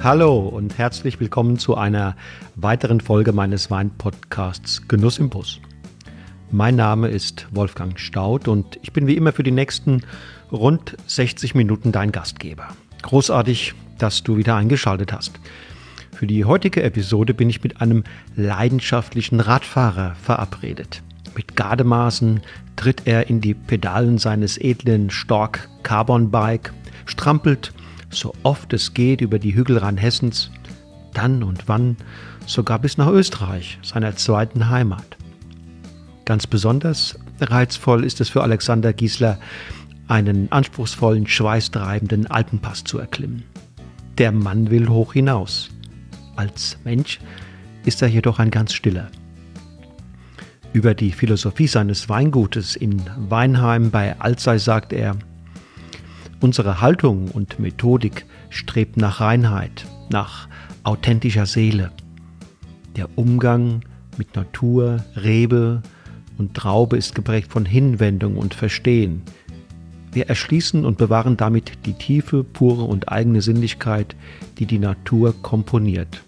Hallo 0.00 0.38
und 0.38 0.78
herzlich 0.78 1.18
willkommen 1.18 1.58
zu 1.58 1.74
einer 1.74 2.14
weiteren 2.54 3.00
Folge 3.00 3.32
meines 3.32 3.68
Weinpodcasts 3.68 4.86
Genuss 4.86 5.18
im 5.18 5.28
Bus. 5.28 5.60
Mein 6.52 6.76
Name 6.76 7.08
ist 7.08 7.48
Wolfgang 7.50 7.98
Staud 7.98 8.46
und 8.46 8.78
ich 8.82 8.92
bin 8.92 9.08
wie 9.08 9.16
immer 9.16 9.32
für 9.32 9.42
die 9.42 9.50
nächsten 9.50 10.02
rund 10.52 10.96
60 11.08 11.56
Minuten 11.56 11.90
dein 11.90 12.12
Gastgeber. 12.12 12.68
Großartig, 13.02 13.74
dass 13.98 14.22
du 14.22 14.36
wieder 14.36 14.54
eingeschaltet 14.54 15.12
hast. 15.12 15.40
Für 16.14 16.28
die 16.28 16.44
heutige 16.44 16.84
Episode 16.84 17.34
bin 17.34 17.50
ich 17.50 17.64
mit 17.64 17.80
einem 17.80 18.04
leidenschaftlichen 18.36 19.40
Radfahrer 19.40 20.14
verabredet. 20.14 21.02
Mit 21.34 21.56
Gardemaßen 21.56 22.40
tritt 22.76 23.02
er 23.06 23.28
in 23.28 23.40
die 23.40 23.54
Pedalen 23.54 24.18
seines 24.18 24.58
edlen 24.58 25.10
Stork 25.10 25.68
Carbon 25.82 26.30
Bike, 26.30 26.72
strampelt 27.04 27.72
so 28.10 28.34
oft 28.42 28.72
es 28.72 28.94
geht 28.94 29.20
über 29.20 29.38
die 29.38 29.54
Hügel 29.54 29.78
Rheinhessens, 29.78 30.50
dann 31.14 31.42
und 31.42 31.68
wann 31.68 31.96
sogar 32.46 32.78
bis 32.78 32.96
nach 32.96 33.08
Österreich, 33.08 33.78
seiner 33.82 34.16
zweiten 34.16 34.68
Heimat. 34.70 35.16
Ganz 36.24 36.46
besonders 36.46 37.18
reizvoll 37.40 38.04
ist 38.04 38.20
es 38.20 38.28
für 38.28 38.42
Alexander 38.42 38.92
Giesler, 38.92 39.38
einen 40.08 40.50
anspruchsvollen, 40.50 41.26
schweißtreibenden 41.26 42.26
Alpenpass 42.26 42.84
zu 42.84 42.98
erklimmen. 42.98 43.44
Der 44.16 44.32
Mann 44.32 44.70
will 44.70 44.88
hoch 44.88 45.12
hinaus. 45.12 45.70
Als 46.36 46.78
Mensch 46.84 47.20
ist 47.84 48.02
er 48.02 48.08
jedoch 48.08 48.38
ein 48.38 48.50
ganz 48.50 48.72
stiller. 48.72 49.10
Über 50.72 50.94
die 50.94 51.12
Philosophie 51.12 51.66
seines 51.66 52.08
Weingutes 52.08 52.76
in 52.76 53.02
Weinheim 53.28 53.90
bei 53.90 54.18
Alzey 54.20 54.58
sagt 54.58 54.92
er, 54.92 55.16
Unsere 56.40 56.80
Haltung 56.80 57.32
und 57.32 57.58
Methodik 57.58 58.24
strebt 58.48 58.96
nach 58.96 59.20
Reinheit, 59.20 59.86
nach 60.08 60.48
authentischer 60.84 61.46
Seele. 61.46 61.90
Der 62.96 63.08
Umgang 63.18 63.80
mit 64.16 64.36
Natur, 64.36 65.04
Rebe 65.16 65.82
und 66.38 66.54
Traube 66.54 66.96
ist 66.96 67.16
geprägt 67.16 67.50
von 67.50 67.66
Hinwendung 67.66 68.36
und 68.36 68.54
Verstehen. 68.54 69.22
Wir 70.12 70.28
erschließen 70.28 70.84
und 70.84 70.96
bewahren 70.96 71.36
damit 71.36 71.72
die 71.86 71.94
tiefe, 71.94 72.44
pure 72.44 72.84
und 72.84 73.10
eigene 73.10 73.42
Sinnlichkeit, 73.42 74.14
die 74.58 74.66
die 74.66 74.78
Natur 74.78 75.34
komponiert. 75.42 76.22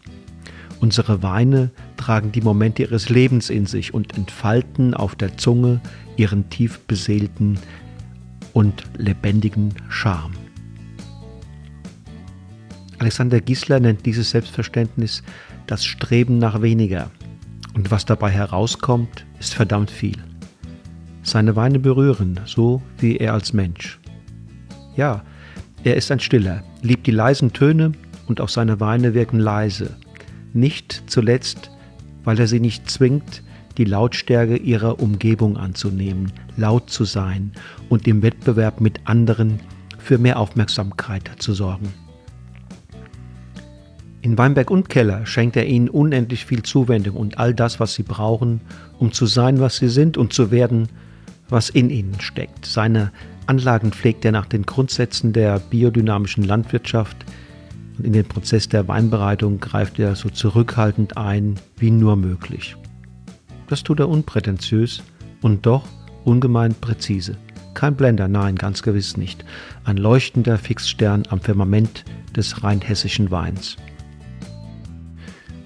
Unsere 0.80 1.22
Weine 1.22 1.70
tragen 1.96 2.32
die 2.32 2.40
Momente 2.40 2.82
ihres 2.82 3.10
Lebens 3.10 3.48
in 3.48 3.66
sich 3.66 3.94
und 3.94 4.16
entfalten 4.16 4.92
auf 4.94 5.14
der 5.14 5.36
Zunge 5.36 5.80
ihren 6.16 6.50
tief 6.50 6.80
beseelten 6.80 7.58
und 8.52 8.84
lebendigen 8.96 9.74
Charme. 9.88 10.34
Alexander 12.98 13.40
Giesler 13.40 13.80
nennt 13.80 14.04
dieses 14.04 14.30
Selbstverständnis 14.30 15.22
das 15.66 15.84
Streben 15.84 16.38
nach 16.38 16.60
weniger. 16.60 17.10
Und 17.74 17.90
was 17.90 18.04
dabei 18.04 18.30
herauskommt, 18.30 19.24
ist 19.38 19.54
verdammt 19.54 19.90
viel. 19.90 20.18
Seine 21.22 21.56
Weine 21.56 21.78
berühren, 21.78 22.40
so 22.44 22.82
wie 22.98 23.16
er 23.16 23.32
als 23.32 23.52
Mensch. 23.52 23.98
Ja, 24.96 25.22
er 25.84 25.96
ist 25.96 26.10
ein 26.10 26.20
Stiller, 26.20 26.62
liebt 26.82 27.06
die 27.06 27.12
leisen 27.12 27.52
Töne 27.52 27.92
und 28.26 28.40
auch 28.40 28.48
seine 28.48 28.80
Weine 28.80 29.14
wirken 29.14 29.38
leise. 29.38 29.96
Nicht 30.52 31.04
zuletzt, 31.06 31.70
weil 32.24 32.38
er 32.38 32.48
sie 32.48 32.60
nicht 32.60 32.90
zwingt, 32.90 33.42
die 33.80 33.86
Lautstärke 33.86 34.58
ihrer 34.58 35.00
Umgebung 35.00 35.56
anzunehmen, 35.56 36.32
laut 36.58 36.90
zu 36.90 37.06
sein 37.06 37.52
und 37.88 38.06
im 38.06 38.22
Wettbewerb 38.22 38.82
mit 38.82 39.00
anderen 39.04 39.58
für 39.96 40.18
mehr 40.18 40.38
Aufmerksamkeit 40.38 41.30
zu 41.38 41.54
sorgen. 41.54 41.88
In 44.20 44.36
Weinberg 44.36 44.70
und 44.70 44.90
Keller 44.90 45.24
schenkt 45.24 45.56
er 45.56 45.64
ihnen 45.64 45.88
unendlich 45.88 46.44
viel 46.44 46.62
Zuwendung 46.62 47.16
und 47.16 47.38
all 47.38 47.54
das, 47.54 47.80
was 47.80 47.94
sie 47.94 48.02
brauchen, 48.02 48.60
um 48.98 49.12
zu 49.12 49.24
sein, 49.24 49.60
was 49.60 49.78
sie 49.78 49.88
sind 49.88 50.18
und 50.18 50.34
zu 50.34 50.50
werden, 50.50 50.90
was 51.48 51.70
in 51.70 51.88
ihnen 51.88 52.20
steckt. 52.20 52.66
Seine 52.66 53.12
Anlagen 53.46 53.92
pflegt 53.92 54.26
er 54.26 54.32
nach 54.32 54.44
den 54.44 54.66
Grundsätzen 54.66 55.32
der 55.32 55.58
biodynamischen 55.58 56.44
Landwirtschaft 56.44 57.16
und 57.96 58.04
in 58.04 58.12
den 58.12 58.26
Prozess 58.26 58.68
der 58.68 58.88
Weinbereitung 58.88 59.58
greift 59.58 59.98
er 59.98 60.16
so 60.16 60.28
zurückhaltend 60.28 61.16
ein 61.16 61.54
wie 61.78 61.90
nur 61.90 62.16
möglich. 62.16 62.76
Das 63.70 63.84
tut 63.84 64.00
er 64.00 64.08
unprätentiös 64.08 65.00
und 65.42 65.64
doch 65.64 65.84
ungemein 66.24 66.74
präzise. 66.74 67.36
Kein 67.72 67.94
Blender, 67.94 68.26
nein, 68.26 68.56
ganz 68.56 68.82
gewiss 68.82 69.16
nicht. 69.16 69.44
Ein 69.84 69.96
leuchtender 69.96 70.58
Fixstern 70.58 71.22
am 71.30 71.40
Firmament 71.40 72.04
des 72.36 72.64
rheinhessischen 72.64 73.30
Weins. 73.30 73.76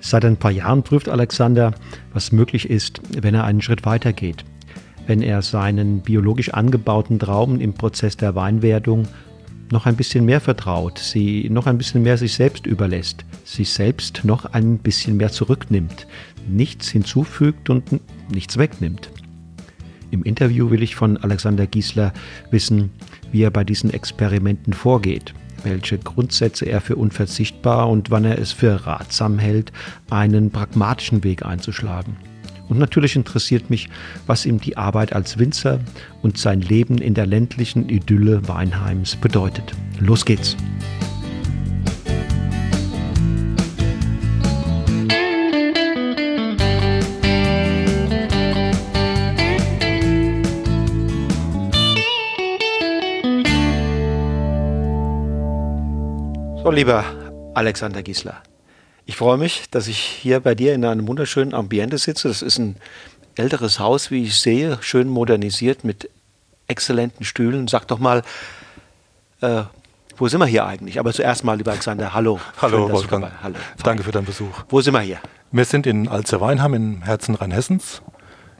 Seit 0.01 0.27
ein 0.27 0.37
paar 0.37 0.51
Jahren 0.51 0.83
prüft 0.83 1.09
Alexander, 1.09 1.73
was 2.13 2.31
möglich 2.31 2.69
ist, 2.69 3.01
wenn 3.23 3.35
er 3.35 3.45
einen 3.45 3.63
Schritt 3.63 3.87
weiter 3.87 4.13
geht. 4.13 4.45
Wenn 5.07 5.23
er 5.23 5.41
seinen 5.41 6.03
biologisch 6.03 6.53
angebauten 6.53 7.19
Trauben 7.19 7.59
im 7.59 7.73
Prozess 7.73 8.19
der 8.19 8.35
Weinwerdung 8.35 9.09
noch 9.73 9.87
ein 9.87 9.97
bisschen 9.97 10.27
mehr 10.27 10.43
vertraut, 10.43 10.99
sie 10.99 11.49
noch 11.49 11.67
ein 11.67 11.79
bisschen 11.79 12.03
mehr 12.03 12.19
sich 12.19 12.35
selbst 12.35 12.67
überlässt, 12.67 13.25
sich 13.45 13.73
selbst 13.73 14.25
noch 14.25 14.45
ein 14.45 14.77
bisschen 14.77 15.17
mehr 15.17 15.33
zurücknimmt, 15.33 16.07
nichts 16.49 16.89
hinzufügt 16.89 17.71
und 17.71 17.85
nichts 18.33 18.57
wegnimmt. 18.59 19.11
Im 20.11 20.23
Interview 20.23 20.71
will 20.71 20.83
ich 20.83 20.95
von 20.95 21.17
Alexander 21.17 21.67
Giesler 21.67 22.13
wissen, 22.51 22.91
wie 23.33 23.43
er 23.43 23.51
bei 23.51 23.65
diesen 23.65 23.93
Experimenten 23.93 24.73
vorgeht, 24.73 25.35
welche 25.65 25.99
Grundsätze 25.99 26.67
er 26.67 26.81
für 26.81 26.97
unverzichtbar 26.97 27.89
und 27.89 28.11
wann 28.11 28.25
er 28.25 28.39
es 28.39 28.53
für 28.53 28.87
ratsam 28.87 29.39
hält, 29.39 29.73
einen 30.11 30.51
pragmatischen 30.51 31.25
Weg 31.25 31.45
einzuschlagen. 31.45 32.17
Und 32.69 32.79
natürlich 32.79 33.17
interessiert 33.17 33.71
mich, 33.71 33.89
was 34.27 34.47
ihm 34.47 34.61
die 34.61 34.77
Arbeit 34.77 35.13
als 35.13 35.39
Winzer 35.39 35.81
und 36.23 36.39
sein 36.39 36.61
Leben 36.61 36.99
in 36.99 37.15
der 37.15 37.27
ländlichen 37.27 37.89
Idylle 37.89 38.47
Weinheims 38.49 39.17
bedeutet. 39.17 39.75
Los 39.99 40.25
geht's! 40.25 40.57
So, 56.65 56.71
lieber 56.71 57.05
Alexander 57.53 58.03
Giesler, 58.03 58.43
ich 59.05 59.19
freue 59.19 59.37
mich, 59.37 59.69
dass 59.71 59.87
ich 59.87 59.99
hier 59.99 60.41
bei 60.41 60.55
dir 60.55 60.73
in 60.73 60.87
einem 60.87 61.07
wunderschönen 61.07 61.53
Ambiente 61.53 61.99
sitze. 61.99 62.29
Das 62.29 62.41
ist 62.41 62.57
ein 62.57 62.77
älteres 63.35 63.81
Haus, 63.81 64.11
wie 64.11 64.23
ich 64.23 64.41
sehe, 64.41 64.79
schön 64.81 65.11
modernisiert 65.11 65.85
mit 65.85 66.09
exzellenten 66.67 67.27
Stühlen. 67.27 67.69
Sag 67.69 67.87
doch 67.89 67.99
mal, 67.99 68.23
äh, 69.43 69.65
wo 70.17 70.27
sind 70.27 70.41
wir 70.41 70.47
hier 70.47 70.65
eigentlich? 70.65 70.99
Aber 70.99 71.13
zuerst 71.13 71.45
mal, 71.45 71.59
lieber 71.59 71.73
Alexander, 71.73 72.15
hallo. 72.15 72.41
Hallo, 72.63 72.87
Schön, 72.87 72.93
Wolfgang. 72.95 73.31
Hallo. 73.43 73.57
Danke 73.83 74.03
für 74.03 74.13
deinen 74.13 74.25
Besuch. 74.25 74.65
Wo 74.71 74.81
sind 74.81 74.95
wir 74.95 75.01
hier? 75.01 75.19
Wir 75.53 75.67
sind 75.67 75.87
in 75.87 76.09
Alzerweinheim 76.09 76.73
im 76.73 77.03
Herzen 77.03 77.35
Rheinhessens. 77.35 78.01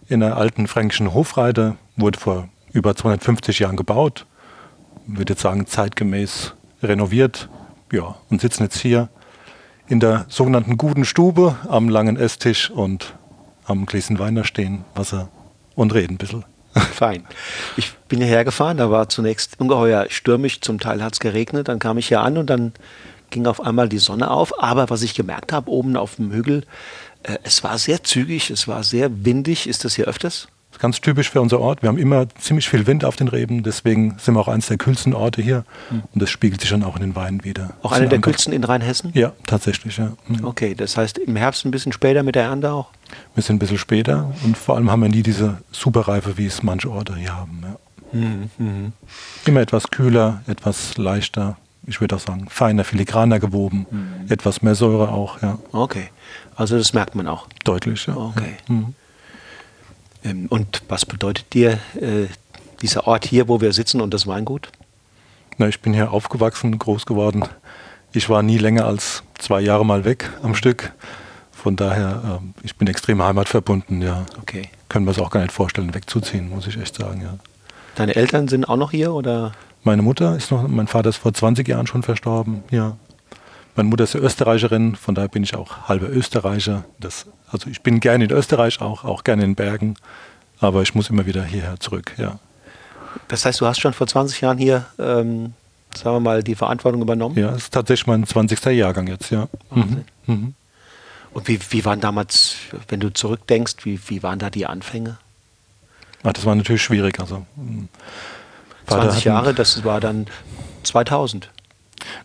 In 0.09 0.23
einer 0.23 0.37
alten 0.37 0.67
fränkischen 0.67 1.15
Hofreite, 1.15 1.77
wurde 1.97 2.19
vor 2.19 2.51
über 2.71 2.95
250 2.95 3.61
Jahren 3.61 3.77
gebaut. 3.77 4.27
Ich 5.09 5.17
würde 5.17 5.33
jetzt 5.33 5.41
sagen, 5.41 5.67
zeitgemäß 5.67 6.53
renoviert 6.83 7.49
ja, 7.95 8.17
und 8.29 8.41
sitzen 8.41 8.65
jetzt 8.65 8.79
hier 8.79 9.09
in 9.87 10.01
der 10.01 10.27
sogenannten 10.29 10.77
guten 10.77 11.05
Stube 11.05 11.57
am 11.69 11.89
langen 11.89 12.17
Esstisch 12.17 12.71
und 12.71 13.15
am 13.65 13.87
Gläschen 13.87 14.19
Wein 14.19 14.43
stehen, 14.45 14.85
Wasser 14.95 15.29
und 15.75 15.95
reden 15.95 16.15
ein 16.15 16.19
bisschen. 16.19 16.45
Fein. 16.75 17.25
Ich 17.77 17.93
bin 18.09 18.19
hierher 18.21 18.45
gefahren, 18.45 18.79
da 18.79 18.91
war 18.91 19.09
zunächst 19.09 19.61
ungeheuer 19.61 20.07
stürmisch, 20.09 20.61
zum 20.61 20.81
Teil 20.81 21.03
hat 21.03 21.15
es 21.15 21.21
geregnet, 21.21 21.69
dann 21.69 21.79
kam 21.79 21.99
ich 21.99 22.09
hier 22.09 22.21
an 22.21 22.37
und 22.37 22.51
dann 22.51 22.73
ging 23.31 23.47
auf 23.47 23.61
einmal 23.61 23.89
die 23.89 23.99
Sonne 23.99 24.31
auf. 24.31 24.63
Aber 24.63 24.91
was 24.91 25.03
ich 25.03 25.15
gemerkt 25.15 25.53
habe, 25.53 25.71
oben 25.71 25.97
auf 25.97 26.17
dem 26.17 26.33
Hügel, 26.33 26.65
äh, 27.23 27.39
es 27.45 27.63
war 27.63 27.79
sehr 27.79 28.03
zügig, 28.03 28.51
es 28.51 28.67
war 28.67 28.83
sehr 28.83 29.25
windig. 29.25 29.69
Ist 29.69 29.85
das 29.85 29.95
hier 29.95 30.07
öfters? 30.07 30.49
Ganz 30.79 31.01
typisch 31.01 31.31
für 31.31 31.41
unser 31.41 31.61
Ort. 31.61 31.83
Wir 31.83 31.89
haben 31.89 31.99
immer 31.99 32.29
ziemlich 32.39 32.69
viel 32.69 32.87
Wind 32.87 33.05
auf 33.05 33.17
den 33.17 33.29
Reben, 33.29 33.63
deswegen 33.63 34.17
sind 34.19 34.35
wir 34.35 34.41
auch 34.41 34.49
eines 34.49 34.67
der 34.67 34.77
kühlsten 34.77 35.15
Orte 35.15 35.43
hier. 35.43 35.65
Mhm. 35.91 36.03
Und 36.13 36.23
das 36.23 36.31
spiegelt 36.31 36.61
sich 36.61 36.71
dann 36.71 36.83
auch 36.83 36.97
in 36.97 37.03
den 37.03 37.17
Weinen 37.17 37.45
wieder. 37.45 37.75
Auch 37.83 37.93
einer 37.93 38.07
der 38.07 38.21
kühlsten 38.21 38.53
in 38.53 38.65
Rheinhessen? 38.65 39.11
Ja, 39.15 39.33
tatsächlich, 39.47 39.97
ja. 39.97 40.13
Mhm. 40.29 40.45
Okay, 40.45 40.75
das 40.75 40.97
heißt 40.97 41.19
im 41.19 41.37
Herbst 41.37 41.65
ein 41.65 41.71
bisschen 41.71 41.93
später 41.93 42.23
mit 42.23 42.35
der 42.35 42.45
Ernte 42.45 42.73
auch? 42.73 42.89
Wir 43.35 43.43
sind 43.43 43.57
ein 43.57 43.59
bisschen 43.59 43.79
später 43.79 44.33
und 44.45 44.57
vor 44.57 44.77
allem 44.77 44.91
haben 44.91 45.03
wir 45.03 45.09
nie 45.09 45.23
diese 45.23 45.59
Superreife, 45.71 46.37
wie 46.39 46.47
es 46.47 46.63
manche 46.63 46.91
Orte 46.91 47.17
hier 47.17 47.37
haben. 47.37 47.63
Ja. 47.63 48.19
Mhm. 48.19 48.51
mhm. 48.59 48.93
Immer 49.45 49.61
etwas 49.61 49.91
kühler, 49.91 50.43
etwas 50.47 50.97
leichter, 50.97 51.57
ich 51.87 52.01
würde 52.01 52.17
auch 52.17 52.21
sagen, 52.21 52.47
feiner, 52.49 52.85
filigraner 52.85 53.41
gewoben, 53.41 53.87
mhm. 53.91 54.31
etwas 54.31 54.63
mehr 54.63 54.75
Säure 54.75 55.11
auch, 55.11 55.43
ja. 55.43 55.59
Okay, 55.73 56.09
also 56.57 56.79
das 56.79 56.93
merkt 56.93 57.15
man 57.15 57.29
auch. 57.29 57.47
Deutlich, 57.65 58.07
ja. 58.07 58.17
Okay. 58.17 58.57
Ja. 58.69 58.75
Ähm, 60.25 60.47
und 60.49 60.83
was 60.89 61.05
bedeutet 61.07 61.53
dir 61.53 61.79
äh, 62.01 62.27
dieser 62.81 63.07
Ort 63.07 63.27
hier, 63.27 63.49
wo 63.49 63.61
wir 63.61 63.73
sitzen 63.73 64.01
und 64.01 64.13
das 64.13 64.27
Weingut? 64.27 64.71
Na, 65.59 65.69
ich 65.69 65.81
bin 65.81 65.95
hier 65.95 66.11
aufgewachsen, 66.11 66.79
groß 66.79 67.07
geworden. 67.07 67.45
Ich 68.13 68.29
war 68.29 68.43
nie 68.43 68.59
länger 68.59 68.87
als 68.87 69.23
zwei 69.39 69.61
Jahre 69.61 69.85
mal 69.85 70.05
weg 70.05 70.31
am 70.43 70.55
Stück. 70.55 70.93
Von 71.53 71.77
daher, 71.77 72.41
ähm, 72.41 72.55
ich 72.63 72.77
bin 72.77 72.89
extrem 72.89 73.23
heimatverbunden, 73.23 74.03
ja. 74.03 74.27
Okay. 74.41 74.69
Können 74.89 75.07
wir 75.07 75.13
es 75.13 75.19
auch 75.19 75.31
gar 75.31 75.41
nicht 75.41 75.53
vorstellen, 75.53 75.95
wegzuziehen, 75.95 76.49
muss 76.49 76.67
ich 76.67 76.79
echt 76.79 76.97
sagen, 76.97 77.23
ja. 77.23 77.39
Deine 77.95 78.17
Eltern 78.17 78.49
sind 78.49 78.69
auch 78.69 78.77
noch 78.77 78.91
hier 78.91 79.13
oder? 79.13 79.53
Meine 79.83 80.03
Mutter 80.03 80.37
ist 80.37 80.51
noch, 80.51 80.67
mein 80.67 80.89
Vater 80.89 81.11
ist 81.11 81.19
vor 81.19 81.33
20 81.33 81.67
Jahren 81.67 81.87
schon 81.87 82.03
verstorben, 82.03 82.65
ja. 82.71 82.97
Meine 83.77 83.89
Mutter 83.89 84.05
ist 84.05 84.15
Österreicherin, 84.15 84.95
von 84.95 85.15
daher 85.15 85.29
bin 85.29 85.43
ich 85.43 85.57
auch 85.57 85.89
halber 85.89 86.09
Österreicher. 86.09 86.85
Das, 87.01 87.27
also 87.55 87.71
ich 87.71 87.81
bin 87.81 88.01
gerne 88.01 88.25
in 88.25 88.31
Österreich 88.31 88.81
auch, 88.81 89.05
auch 89.05 89.25
gerne 89.25 89.45
in 89.45 89.55
Bergen, 89.55 89.97
aber 90.61 90.83
ich 90.83 90.95
muss 90.95 91.09
immer 91.09 91.25
wieder 91.25 91.45
hierher 91.45 91.79
zurück, 91.81 92.13
ja. 92.19 92.39
Das 93.29 93.45
heißt, 93.45 93.61
du 93.61 93.67
hast 93.67 93.81
schon 93.81 93.93
vor 93.93 94.07
20 94.07 94.41
Jahren 94.41 94.59
hier, 94.59 94.87
ähm, 94.99 95.55
sagen 95.95 96.17
wir 96.17 96.21
mal, 96.21 96.43
die 96.43 96.57
Verantwortung 96.57 97.01
übernommen? 97.01 97.39
Ja, 97.39 97.51
es 97.51 97.65
ist 97.65 97.75
tatsächlich 97.75 98.07
mein 98.07 98.27
20. 98.27 98.65
Jahrgang 98.67 99.07
jetzt, 99.07 99.31
ja. 99.31 99.49
Mhm. 99.71 100.05
Mhm. 100.27 100.55
Und 101.33 101.49
wie, 101.49 101.59
wie 101.71 101.85
waren 101.85 102.01
damals, 102.01 102.57
wenn 102.89 103.01
du 103.01 103.13
zurückdenkst, 103.13 103.77
wie, 103.85 104.01
wie 104.09 104.23
waren 104.23 104.39
da 104.39 104.51
die 104.51 104.67
Anfänge? 104.67 105.19
Ach, 106.23 106.33
das 106.33 106.45
war 106.45 106.55
natürlich 106.55 106.83
schwierig. 106.83 107.21
Also, 107.21 107.47
20 108.87 109.25
Jahre, 109.25 109.55
das 109.55 109.85
war 109.85 110.01
dann 110.01 110.27
2000. 110.83 111.51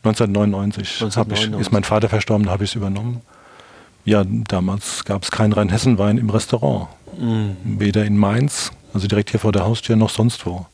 1999, 0.03 1.01
1999. 1.01 1.53
Ich, 1.53 1.67
ist 1.67 1.71
mein 1.71 1.83
Vater 1.83 2.09
verstorben, 2.09 2.45
da 2.45 2.51
habe 2.51 2.63
ich 2.63 2.71
es 2.71 2.75
übernommen. 2.75 3.21
Ja, 4.05 4.23
damals 4.25 5.05
gab 5.05 5.23
es 5.23 5.31
keinen 5.31 5.53
Rheinhessen-Wein 5.53 6.17
im 6.17 6.29
Restaurant. 6.29 6.87
Mhm. 7.17 7.57
Weder 7.63 8.05
in 8.05 8.17
Mainz, 8.17 8.71
also 8.93 9.07
direkt 9.07 9.31
hier 9.31 9.39
vor 9.39 9.51
der 9.51 9.65
Haustür, 9.65 9.95
noch 9.95 10.09
sonst 10.09 10.45
wo. 10.45 10.65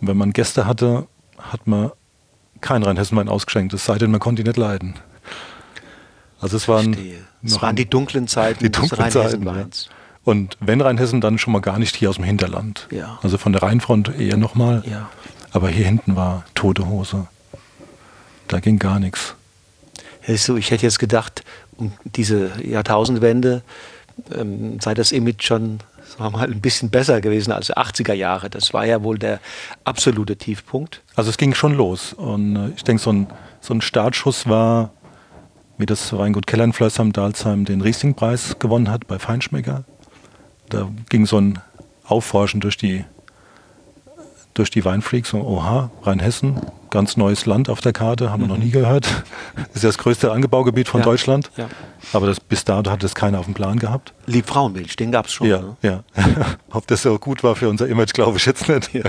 Und 0.00 0.08
wenn 0.08 0.16
man 0.16 0.32
Gäste 0.32 0.66
hatte, 0.66 1.06
hat 1.38 1.66
man 1.66 1.90
keinen 2.60 2.82
Rheinhessen-Wein 2.82 3.28
ausgeschenkt, 3.28 3.72
es 3.74 3.84
sei 3.84 3.98
denn, 3.98 4.10
man 4.10 4.20
konnte 4.20 4.42
ihn 4.42 4.46
nicht 4.46 4.56
leiden. 4.56 4.94
Also 6.40 6.56
es 6.56 6.68
waren, 6.68 6.96
es 7.42 7.60
waren 7.60 7.76
die 7.76 7.88
dunklen 7.88 8.26
Zeiten 8.26 8.64
die 8.64 8.70
dunklen 8.70 9.04
des 9.04 9.16
Rheinhessen-Weins. 9.16 9.86
Ja. 9.88 9.96
Und 10.24 10.56
wenn 10.60 10.80
Rheinhessen, 10.80 11.20
dann 11.20 11.38
schon 11.38 11.52
mal 11.52 11.60
gar 11.60 11.78
nicht 11.78 11.96
hier 11.96 12.10
aus 12.10 12.16
dem 12.16 12.24
Hinterland. 12.24 12.86
Ja. 12.90 13.18
Also 13.22 13.38
von 13.38 13.52
der 13.52 13.62
Rheinfront 13.62 14.18
eher 14.18 14.36
nochmal. 14.36 14.82
Ja. 14.86 15.08
Aber 15.52 15.68
hier 15.68 15.86
hinten 15.86 16.16
war 16.16 16.44
tote 16.54 16.86
Hose. 16.86 17.26
Da 18.48 18.60
ging 18.60 18.78
gar 18.78 19.00
nichts. 19.00 19.34
So, 20.26 20.56
ich 20.56 20.70
hätte 20.70 20.84
jetzt 20.84 20.98
gedacht, 20.98 21.42
um 21.80 21.92
diese 22.04 22.50
Jahrtausendwende 22.62 23.62
ähm, 24.34 24.78
sei 24.80 24.94
das 24.94 25.12
Image 25.12 25.44
schon 25.44 25.80
sagen 26.10 26.24
wir 26.24 26.30
mal, 26.30 26.50
ein 26.50 26.60
bisschen 26.60 26.90
besser 26.90 27.20
gewesen 27.20 27.52
als 27.52 27.68
die 27.68 27.76
80er 27.76 28.12
Jahre. 28.12 28.50
Das 28.50 28.74
war 28.74 28.84
ja 28.84 29.02
wohl 29.02 29.18
der 29.18 29.40
absolute 29.84 30.36
Tiefpunkt. 30.36 31.02
Also 31.14 31.30
es 31.30 31.38
ging 31.38 31.54
schon 31.54 31.74
los. 31.74 32.12
Und 32.12 32.56
äh, 32.56 32.68
ich 32.76 32.84
denke, 32.84 33.02
so 33.02 33.12
ein, 33.12 33.26
so 33.60 33.74
ein 33.74 33.80
Startschuss 33.80 34.48
war, 34.48 34.90
wie 35.78 35.86
das 35.86 36.12
Weingut 36.12 36.50
Flörsheim 36.72 37.12
Dalsheim 37.12 37.64
den 37.64 37.80
Riesling-Preis 37.80 38.58
gewonnen 38.58 38.90
hat 38.90 39.06
bei 39.06 39.18
Feinschmecker. 39.18 39.84
Da 40.68 40.88
ging 41.08 41.26
so 41.26 41.38
ein 41.38 41.58
Aufforschen 42.04 42.60
durch 42.60 42.76
die, 42.76 43.04
durch 44.60 44.70
die 44.70 44.84
Weinfreaks. 44.84 45.30
So, 45.30 45.38
oha, 45.38 45.90
Rheinhessen, 46.02 46.60
ganz 46.90 47.16
neues 47.16 47.46
Land 47.46 47.68
auf 47.68 47.80
der 47.80 47.92
Karte, 47.92 48.30
haben 48.30 48.42
wir 48.42 48.48
noch 48.48 48.58
nie 48.58 48.70
gehört. 48.70 49.06
ist 49.74 49.82
ja 49.82 49.88
das 49.88 49.98
größte 49.98 50.30
Angebaugebiet 50.30 50.88
von 50.88 51.00
Ja, 51.00 51.06
Deutschland. 51.06 51.50
ja. 51.56 51.68
Aber 52.12 52.26
das, 52.26 52.40
bis 52.40 52.64
dato 52.64 52.90
hat 52.90 53.02
das 53.02 53.14
keiner 53.14 53.38
auf 53.40 53.46
dem 53.46 53.54
Plan 53.54 53.78
gehabt. 53.78 54.12
Liebfrauenmilch, 54.26 54.96
den 54.96 55.10
gab 55.12 55.26
es 55.26 55.32
schon. 55.32 55.48
Ja, 55.48 55.60
Ne? 55.60 55.76
ja. 55.82 56.02
Ob 56.70 56.86
das 56.86 57.02
so 57.02 57.18
gut 57.18 57.42
war 57.42 57.56
für 57.56 57.68
unser 57.68 57.88
Image, 57.88 58.12
glaube 58.12 58.36
ich 58.38 58.46
jetzt 58.46 58.68
nicht. 58.68 58.90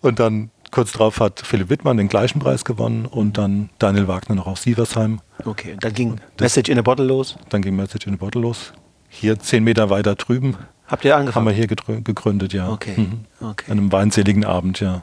und 0.00 0.18
dann 0.20 0.50
kurz 0.70 0.92
darauf 0.92 1.20
hat 1.20 1.40
Philipp 1.44 1.68
Wittmann 1.70 1.96
den 1.96 2.08
gleichen 2.08 2.38
Preis 2.40 2.64
gewonnen 2.64 3.06
und 3.06 3.38
dann 3.38 3.70
Daniel 3.78 4.08
Wagner 4.08 4.36
noch 4.36 4.46
aus 4.46 4.62
Sieversheim. 4.62 5.20
Okay, 5.44 5.72
und 5.72 5.84
dann 5.84 5.92
ging 5.92 6.16
Message 6.38 6.70
in 6.70 6.78
a 6.78 6.82
Bottle 6.82 7.06
los. 7.06 7.36
Dann 7.48 7.62
ging 7.62 7.76
Message 7.76 8.06
in 8.06 8.12
the 8.12 8.18
Bottle 8.18 8.42
los. 8.42 8.72
Hier 9.08 9.38
zehn 9.38 9.64
Meter 9.64 9.90
weiter 9.90 10.14
drüben 10.14 10.56
Habt 10.90 11.04
ihr 11.04 11.12
haben 11.14 11.20
angefangen? 11.20 11.46
wir 11.46 11.52
hier 11.52 11.66
gegründet, 11.66 12.52
ja. 12.52 12.68
Okay, 12.70 12.94
Mhm. 12.96 13.20
okay. 13.40 13.70
An 13.70 13.78
einem 13.78 13.92
weinseligen 13.92 14.44
Abend, 14.44 14.80
ja. 14.80 15.02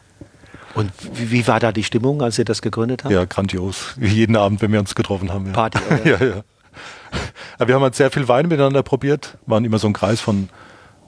Und 0.76 0.92
wie, 1.14 1.48
war 1.48 1.60
da 1.60 1.72
die 1.72 1.84
Stimmung, 1.84 2.22
als 2.22 2.38
ihr 2.38 2.46
das 2.46 2.62
gegründet 2.62 3.04
habt? 3.04 3.12
Ja, 3.14 3.26
grandios. 3.26 3.94
Wie 3.98 4.08
jeden 4.10 4.36
Abend, 4.36 4.62
wenn 4.62 4.72
wir 4.72 4.80
uns 4.80 4.94
getroffen 4.94 5.32
haben. 5.34 5.48
Ja. 5.48 5.54
Party, 5.54 5.80
oder? 5.90 6.06
ja, 6.06 6.26
ja. 6.36 6.44
Aber 7.58 7.68
wir 7.68 7.76
haben 7.76 7.82
halt 7.82 7.96
sehr 7.96 8.12
viel 8.12 8.28
Wein 8.28 8.48
miteinander 8.48 8.84
probiert, 8.84 9.38
waren 9.48 9.66
immer 9.66 9.80
so 9.80 9.88
ein 9.88 9.94
Kreis 9.94 10.22
von 10.22 10.50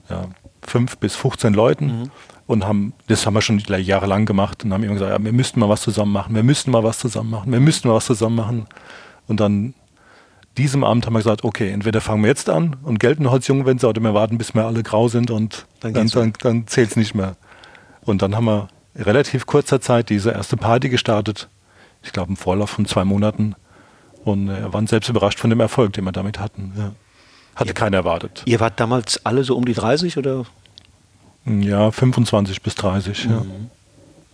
ja, 0.08 0.24
fünf 0.62 0.96
bis 0.98 1.14
15 1.14 1.54
Leuten 1.54 1.86
Mhm. 1.86 2.10
und 2.46 2.66
haben, 2.66 2.94
das 3.06 3.26
haben 3.26 3.34
wir 3.34 3.42
schon 3.42 3.58
jahrelang 3.60 4.24
gemacht 4.26 4.64
und 4.64 4.72
haben 4.72 4.82
immer 4.82 4.94
gesagt, 4.94 5.12
ja, 5.12 5.22
wir 5.24 5.32
müssten 5.32 5.60
mal 5.60 5.68
was 5.68 5.82
zusammen 5.82 6.10
machen, 6.12 6.34
wir 6.34 6.42
müssten 6.42 6.70
mal 6.72 6.82
was 6.82 6.98
zusammen 6.98 7.30
machen, 7.30 7.52
wir 7.52 7.60
müssten 7.60 7.86
mal 7.86 7.94
was 7.94 8.06
zusammen 8.06 8.34
machen. 8.36 8.66
Und 9.28 9.38
dann 9.38 9.74
diesem 10.58 10.84
Abend 10.84 11.06
haben 11.06 11.12
wir 11.14 11.20
gesagt, 11.20 11.44
okay, 11.44 11.70
entweder 11.70 12.00
fangen 12.00 12.22
wir 12.22 12.28
jetzt 12.28 12.50
an 12.50 12.76
und 12.82 12.98
gelten 13.00 13.22
noch 13.22 13.32
als 13.32 13.46
Jungwänzer 13.46 13.88
oder 13.88 14.00
wir 14.02 14.14
warten, 14.14 14.36
bis 14.38 14.54
wir 14.54 14.66
alle 14.66 14.82
grau 14.82 15.08
sind 15.08 15.30
und 15.30 15.66
Dann 15.80 15.94
dann, 15.94 16.08
dann, 16.08 16.32
dann, 16.40 16.66
zählt 16.66 16.90
es 16.90 16.96
nicht 16.96 17.14
mehr. 17.14 17.36
Und 18.02 18.22
dann 18.22 18.34
haben 18.34 18.44
wir 18.46 18.68
in 18.94 19.02
relativ 19.02 19.46
kurzer 19.46 19.80
Zeit 19.80 20.10
diese 20.10 20.32
erste 20.32 20.56
Party 20.56 20.88
gestartet. 20.88 21.48
Ich 22.02 22.12
glaube, 22.12 22.30
im 22.30 22.36
Vorlauf 22.36 22.70
von 22.70 22.86
zwei 22.86 23.04
Monaten. 23.04 23.54
Und 24.24 24.48
äh, 24.48 24.72
waren 24.72 24.86
selbst 24.86 25.08
überrascht 25.08 25.38
von 25.38 25.48
dem 25.50 25.60
Erfolg, 25.60 25.92
den 25.94 26.04
wir 26.04 26.12
damit 26.12 26.38
hatten. 26.38 26.72
Ja. 26.76 26.92
Hatte 27.54 27.68
Ja. 27.70 27.74
keiner 27.74 27.98
erwartet. 27.98 28.42
Ihr 28.44 28.60
wart 28.60 28.78
damals 28.80 29.24
alle 29.24 29.44
so 29.44 29.56
um 29.56 29.64
die 29.64 29.72
30 29.72 30.18
oder? 30.18 30.44
Ja, 31.46 31.90
25 31.90 32.60
bis 32.62 32.74
30. 32.74 33.24
Ja. 33.24 33.44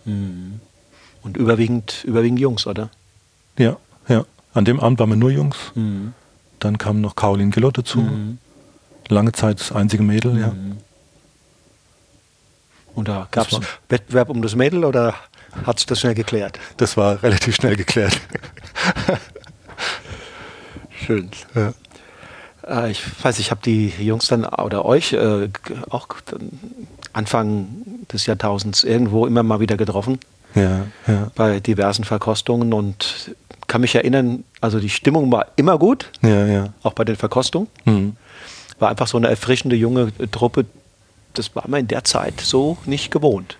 Und 0.05 1.37
überwiegend, 1.37 2.03
überwiegend 2.05 2.39
Jungs, 2.39 2.67
oder? 2.67 2.89
ja, 3.57 3.77
ja. 4.07 4.25
An 4.57 4.65
dem 4.65 4.79
Abend 4.79 4.97
waren 4.97 5.09
wir 5.09 5.15
nur 5.15 5.29
Jungs. 5.29 5.55
Dann 6.59 6.77
kam 6.79 6.99
noch 6.99 7.15
Caroline 7.15 7.51
Gillot 7.51 7.77
dazu. 7.77 7.99
Mhm. 7.99 8.39
Lange 9.07 9.31
Zeit 9.31 9.59
das 9.59 9.71
einzige 9.71 10.01
Mädel, 10.01 10.39
ja. 10.39 10.51
Und 12.95 13.07
da 13.07 13.27
gab 13.29 13.51
es 13.51 13.59
Wettbewerb 13.87 14.29
um 14.31 14.41
das 14.41 14.55
Mädel 14.55 14.83
oder 14.83 15.13
hat 15.63 15.77
sich 15.77 15.85
das 15.85 15.99
schnell 15.99 16.15
geklärt? 16.15 16.57
Das 16.77 16.97
war 16.97 17.21
relativ 17.21 17.53
schnell 17.53 17.75
geklärt. 17.75 18.19
Schön. 21.05 21.29
ja. 21.53 21.73
Äh, 22.67 22.89
ich 22.91 23.03
weiß, 23.23 23.37
ich 23.37 23.51
habe 23.51 23.61
die 23.63 23.89
Jungs 23.89 24.25
dann 24.25 24.43
oder 24.43 24.85
euch 24.85 25.13
äh, 25.13 25.49
auch 25.91 26.07
Anfang 27.13 27.67
des 28.11 28.25
Jahrtausends 28.25 28.83
irgendwo 28.83 29.27
immer 29.27 29.43
mal 29.43 29.59
wieder 29.59 29.77
getroffen 29.77 30.19
Ja, 30.55 30.87
ja. 31.05 31.31
bei 31.35 31.59
diversen 31.59 32.03
Verkostungen 32.03 32.73
und 32.73 33.35
kann 33.67 33.81
mich 33.81 33.95
erinnern, 33.95 34.43
also 34.61 34.79
die 34.79 34.89
Stimmung 34.89 35.31
war 35.31 35.47
immer 35.57 35.77
gut, 35.77 36.09
Ja, 36.21 36.45
ja. 36.45 36.73
auch 36.83 36.93
bei 36.93 37.03
den 37.03 37.15
Verkostungen. 37.15 37.67
Mhm. 37.85 38.15
War 38.79 38.89
einfach 38.89 39.07
so 39.07 39.17
eine 39.17 39.27
erfrischende 39.27 39.75
junge 39.75 40.11
Truppe. 40.31 40.65
Das 41.33 41.55
war 41.55 41.63
man 41.67 41.81
in 41.81 41.87
der 41.87 42.03
Zeit 42.03 42.39
so 42.41 42.77
nicht 42.85 43.11
gewohnt. 43.11 43.57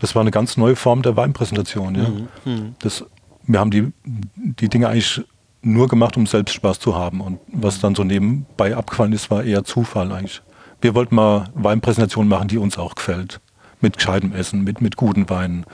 Das 0.00 0.14
war 0.14 0.20
eine 0.22 0.30
ganz 0.32 0.56
neue 0.56 0.76
Form 0.76 1.02
der 1.02 1.16
Weinpräsentation. 1.16 1.94
Ja. 1.94 2.50
Mhm. 2.52 2.74
Das, 2.80 3.04
wir 3.46 3.58
haben 3.60 3.70
die, 3.70 3.92
die 4.04 4.68
Dinge 4.68 4.88
eigentlich 4.88 5.22
nur 5.62 5.88
gemacht, 5.88 6.16
um 6.16 6.26
selbst 6.26 6.54
Spaß 6.54 6.80
zu 6.80 6.96
haben. 6.96 7.20
Und 7.20 7.38
was 7.52 7.80
dann 7.80 7.94
so 7.94 8.02
nebenbei 8.04 8.76
abgefallen 8.76 9.12
ist, 9.12 9.30
war 9.30 9.44
eher 9.44 9.64
Zufall 9.64 10.10
eigentlich. 10.12 10.42
Wir 10.80 10.94
wollten 10.96 11.14
mal 11.14 11.48
Weinpräsentationen 11.54 12.28
machen, 12.28 12.48
die 12.48 12.58
uns 12.58 12.76
auch 12.78 12.96
gefällt. 12.96 13.40
Mit 13.80 13.96
gescheitem 13.96 14.32
Essen, 14.32 14.64
mit, 14.64 14.80
mit 14.80 14.96
guten 14.96 15.30
Weinen, 15.30 15.64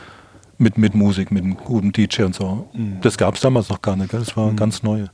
mit, 0.58 0.76
mit 0.78 0.94
Musik, 0.94 1.30
mit 1.30 1.44
einem 1.44 1.56
guten 1.56 1.92
DJ 1.92 2.22
und 2.22 2.34
so. 2.34 2.68
Das 3.00 3.16
gab 3.16 3.34
es 3.36 3.40
damals 3.40 3.68
noch 3.68 3.80
gar 3.82 3.96
nicht. 3.96 4.10
Gell? 4.10 4.20
Das 4.20 4.36
war 4.36 4.52
ganz 4.52 4.82
neu. 4.82 5.06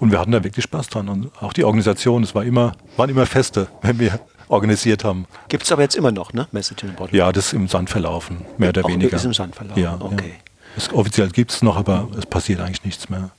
Und 0.00 0.10
wir 0.12 0.18
hatten 0.20 0.32
da 0.32 0.42
wirklich 0.44 0.64
Spaß 0.64 0.88
dran. 0.88 1.08
Und 1.08 1.30
auch 1.42 1.52
die 1.52 1.64
Organisation, 1.64 2.22
es 2.22 2.34
war 2.34 2.44
immer, 2.44 2.72
waren 2.96 3.10
immer 3.10 3.26
Feste, 3.26 3.68
wenn 3.82 3.98
wir 3.98 4.20
organisiert 4.48 5.04
haben. 5.04 5.26
Gibt 5.48 5.64
es 5.64 5.72
aber 5.72 5.82
jetzt 5.82 5.94
immer 5.96 6.12
noch, 6.12 6.32
ne? 6.32 6.48
Message 6.52 6.82
in 6.84 6.90
a 6.90 6.92
Bottle. 6.92 7.16
Ja, 7.18 7.32
das 7.32 7.46
ist 7.48 7.52
im 7.52 7.68
Sand 7.68 7.90
verlaufen, 7.90 8.38
mehr 8.56 8.70
oder 8.70 8.84
Auch 8.84 8.88
weniger. 8.88 9.16
ist 9.16 9.24
im 9.24 9.34
Sand 9.34 9.54
verlaufen, 9.54 9.82
Ja, 9.82 9.96
okay. 10.00 10.28
Ja. 10.30 10.44
Es, 10.76 10.92
offiziell 10.92 11.28
gibt 11.30 11.50
es 11.52 11.62
noch, 11.62 11.76
aber 11.76 12.08
es 12.16 12.26
passiert 12.26 12.60
eigentlich 12.60 12.84
nichts 12.84 13.08
mehr. 13.08 13.30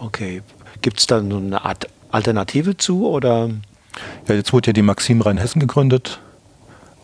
Okay. 0.00 0.42
Gibt 0.82 0.98
es 1.00 1.06
da 1.06 1.20
so 1.20 1.36
eine 1.36 1.64
Art 1.64 1.88
Alternative 2.10 2.76
zu 2.76 3.06
oder? 3.06 3.48
Ja, 4.28 4.34
jetzt 4.34 4.52
wurde 4.52 4.68
ja 4.68 4.72
die 4.72 4.82
Maxim 4.82 5.20
Rheinhessen 5.20 5.60
gegründet 5.60 6.20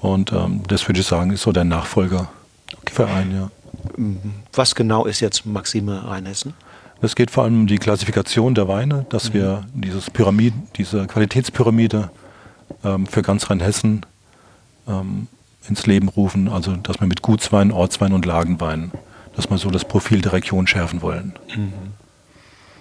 und 0.01 0.33
ähm, 0.33 0.63
das 0.69 0.87
würde 0.89 1.01
ich 1.01 1.07
sagen, 1.07 1.31
ist 1.31 1.43
so 1.43 1.53
der 1.53 1.65
Nachfolgerverein. 2.91 3.33
Ja. 3.33 3.51
Was 4.53 4.75
genau 4.75 5.07
ist 5.07 5.21
jetzt 5.21 5.47
Maxime 5.47 6.07
Rheinhessen? 6.07 6.55
Es 7.03 7.17
geht 7.17 7.31
vor 7.31 7.45
allem 7.45 7.61
um 7.61 7.67
die 7.67 7.79
Klassifikation 7.79 8.55
der 8.55 8.69
Weine, 8.69 9.07
dass 9.09 9.33
wir 9.33 9.65
dieses 9.73 10.11
Pyramid, 10.11 10.53
diese 10.77 11.07
Qualitätspyramide 11.07 12.11
ähm, 12.85 13.07
für 13.07 13.23
ganz 13.23 13.49
Rheinhessen 13.49 14.05
ähm, 14.87 15.29
ins 15.67 15.87
Leben 15.87 16.09
rufen. 16.09 16.49
Also, 16.49 16.77
dass 16.77 17.01
wir 17.01 17.07
mit 17.07 17.23
Gutswein, 17.23 17.73
Ortswein 17.73 18.13
und 18.13 18.27
Lagenwein, 18.27 18.91
dass 19.35 19.49
wir 19.49 19.57
so 19.57 19.71
das 19.71 19.87
Profil 19.87 20.21
der 20.21 20.35
Region 20.35 20.67
schärfen 20.67 21.01
wollen. 21.01 21.33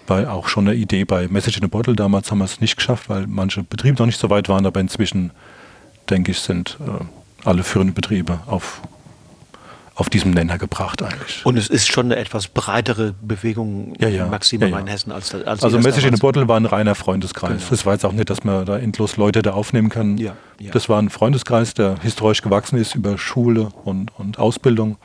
War 0.07 0.33
auch 0.33 0.49
schon 0.49 0.67
eine 0.67 0.75
Idee 0.75 1.05
bei 1.05 1.27
Message 1.29 1.57
in 1.57 1.63
a 1.63 1.67
Bottle. 1.67 1.95
Damals 1.95 2.29
haben 2.29 2.39
wir 2.39 2.45
es 2.45 2.59
nicht 2.59 2.75
geschafft, 2.75 3.09
weil 3.09 3.25
manche 3.25 3.63
Betriebe 3.63 3.99
noch 3.99 4.05
nicht 4.05 4.19
so 4.19 4.29
weit 4.29 4.49
waren, 4.49 4.65
aber 4.65 4.81
inzwischen, 4.81 5.31
denke 6.09 6.31
ich, 6.31 6.39
sind 6.39 6.77
äh, 6.85 7.05
alle 7.45 7.63
führenden 7.63 7.93
Betriebe 7.93 8.39
auf, 8.47 8.81
auf 9.99 10.09
diesem 10.09 10.31
Nenner 10.31 10.57
gebracht 10.57 11.03
eigentlich. 11.03 11.45
Und 11.45 11.57
es 11.57 11.67
ist 11.67 11.91
schon 11.91 12.05
eine 12.05 12.15
etwas 12.15 12.47
breitere 12.47 13.13
Bewegung 13.21 13.95
ja, 13.99 14.07
ja. 14.07 14.27
Maxima 14.27 14.65
ja, 14.65 14.71
ja. 14.71 14.77
Rheinhessen 14.77 15.11
als, 15.11 15.35
als 15.35 15.61
Also 15.61 15.77
Message 15.79 16.05
in 16.05 16.15
the 16.15 16.21
Bottle 16.21 16.47
war 16.47 16.57
ein 16.57 16.65
reiner 16.65 16.95
Freundeskreis. 16.95 17.57
Genau. 17.57 17.69
Das 17.69 17.85
war 17.85 17.93
jetzt 17.93 18.05
auch 18.05 18.13
nicht, 18.13 18.29
dass 18.29 18.45
man 18.45 18.65
da 18.65 18.77
endlos 18.77 19.17
Leute 19.17 19.41
da 19.41 19.51
aufnehmen 19.51 19.89
kann. 19.89 20.17
Ja, 20.17 20.35
ja. 20.59 20.71
Das 20.71 20.87
war 20.87 21.01
ein 21.01 21.09
Freundeskreis, 21.09 21.73
der 21.73 21.97
historisch 22.01 22.41
gewachsen 22.41 22.77
ist 22.79 22.95
über 22.95 23.17
Schule 23.17 23.69
und, 23.83 24.17
und 24.17 24.39
Ausbildung. 24.39 24.97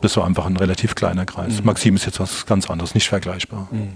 Das 0.00 0.16
war 0.16 0.24
einfach 0.24 0.46
ein 0.46 0.56
relativ 0.56 0.94
kleiner 0.94 1.26
Kreis. 1.26 1.60
Mhm. 1.60 1.66
Maxim 1.66 1.94
ist 1.96 2.06
jetzt 2.06 2.18
was 2.18 2.46
ganz 2.46 2.70
anderes, 2.70 2.94
nicht 2.94 3.08
vergleichbar. 3.08 3.68
Mhm. 3.70 3.90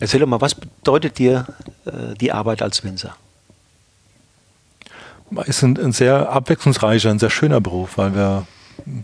Erzähl 0.00 0.20
doch 0.20 0.26
mal, 0.26 0.40
was 0.40 0.54
bedeutet 0.54 1.18
dir 1.18 1.46
äh, 1.84 2.14
die 2.18 2.32
Arbeit 2.32 2.62
als 2.62 2.82
Winzer? 2.82 3.14
Es 5.42 5.48
ist 5.48 5.62
ein, 5.62 5.76
ein, 5.78 5.92
sehr 5.92 6.30
abwechslungsreicher, 6.30 7.10
ein 7.10 7.18
sehr 7.18 7.30
schöner 7.30 7.60
Beruf, 7.60 7.98
weil 7.98 8.14
wir 8.14 8.46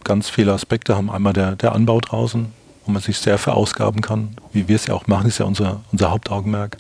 ganz 0.05 0.29
viele 0.29 0.53
Aspekte 0.53 0.97
haben. 0.97 1.11
Einmal 1.11 1.33
der, 1.33 1.57
der 1.57 1.73
Anbau 1.73 2.01
draußen, 2.01 2.47
wo 2.85 2.93
man 2.93 3.03
sich 3.03 3.19
sehr 3.19 3.39
verausgaben 3.39 4.01
kann, 4.01 4.37
wie 4.53 4.69
wir 4.69 4.77
es 4.77 4.87
ja 4.87 4.95
auch 4.95 5.07
machen, 5.07 5.27
ist 5.27 5.39
ja 5.39 5.47
unser, 5.47 5.81
unser 5.93 6.11
Hauptaugenmerk. 6.11 6.77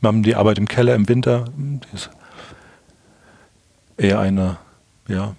Wir 0.00 0.08
haben 0.08 0.22
die 0.22 0.34
Arbeit 0.34 0.58
im 0.58 0.68
Keller 0.68 0.94
im 0.94 1.08
Winter, 1.08 1.46
die 1.56 1.94
ist 1.94 2.10
eher 3.96 4.20
eine, 4.20 4.58
ja, 5.08 5.34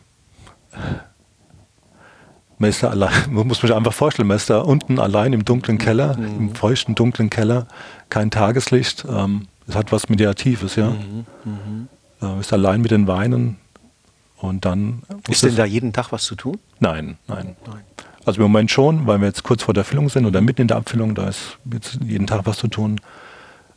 man 2.58 2.70
ist 2.70 2.82
da 2.84 2.90
allein, 2.90 3.14
man 3.30 3.48
muss 3.48 3.60
sich 3.60 3.74
einfach 3.74 3.94
vorstellen, 3.94 4.28
man 4.28 4.38
ist 4.38 4.50
da 4.50 4.60
unten 4.60 5.00
allein 5.00 5.34
im 5.34 5.46
dunklen 5.46 5.78
Keller, 5.78 6.18
mhm. 6.18 6.38
im 6.38 6.56
feuchten, 6.56 6.96
dunklen 6.96 7.30
Keller, 7.30 7.68
kein 8.10 8.32
Tageslicht. 8.32 9.06
Ähm, 9.10 9.48
es 9.68 9.76
hat 9.76 9.92
was 9.92 10.10
Mediatives, 10.10 10.76
ja. 10.76 10.90
Mhm. 10.90 11.26
Mhm. 11.46 11.88
Äh, 12.22 12.40
ist 12.40 12.54
allein 12.54 12.82
mit 12.82 12.92
den 12.92 13.08
Weinen 13.08 13.58
und 14.38 14.66
dann. 14.66 15.04
Ist 15.30 15.44
denn 15.44 15.56
da 15.56 15.66
jeden 15.66 15.94
Tag 15.94 16.12
was 16.12 16.24
zu 16.24 16.36
tun? 16.36 16.58
Nein, 16.80 17.18
nein, 17.28 17.56
nein. 17.66 17.82
Also 18.26 18.42
im 18.42 18.52
Moment 18.52 18.70
schon, 18.72 19.08
weil 19.08 19.20
wir 19.20 19.28
jetzt 19.28 19.44
kurz 19.44 19.64
vor 19.64 19.74
der 19.74 19.86
Füllung 19.86 20.10
sind 20.10 20.26
oder 20.26 20.42
mitten 20.42 20.62
in 20.62 20.68
der 20.68 20.78
Abfüllung, 20.78 21.16
da 21.16 21.30
ist 21.30 21.58
jetzt 21.72 22.00
jeden 22.04 22.28
Tag 22.28 22.42
was 22.46 22.58
zu 22.58 22.68
tun. 22.68 23.00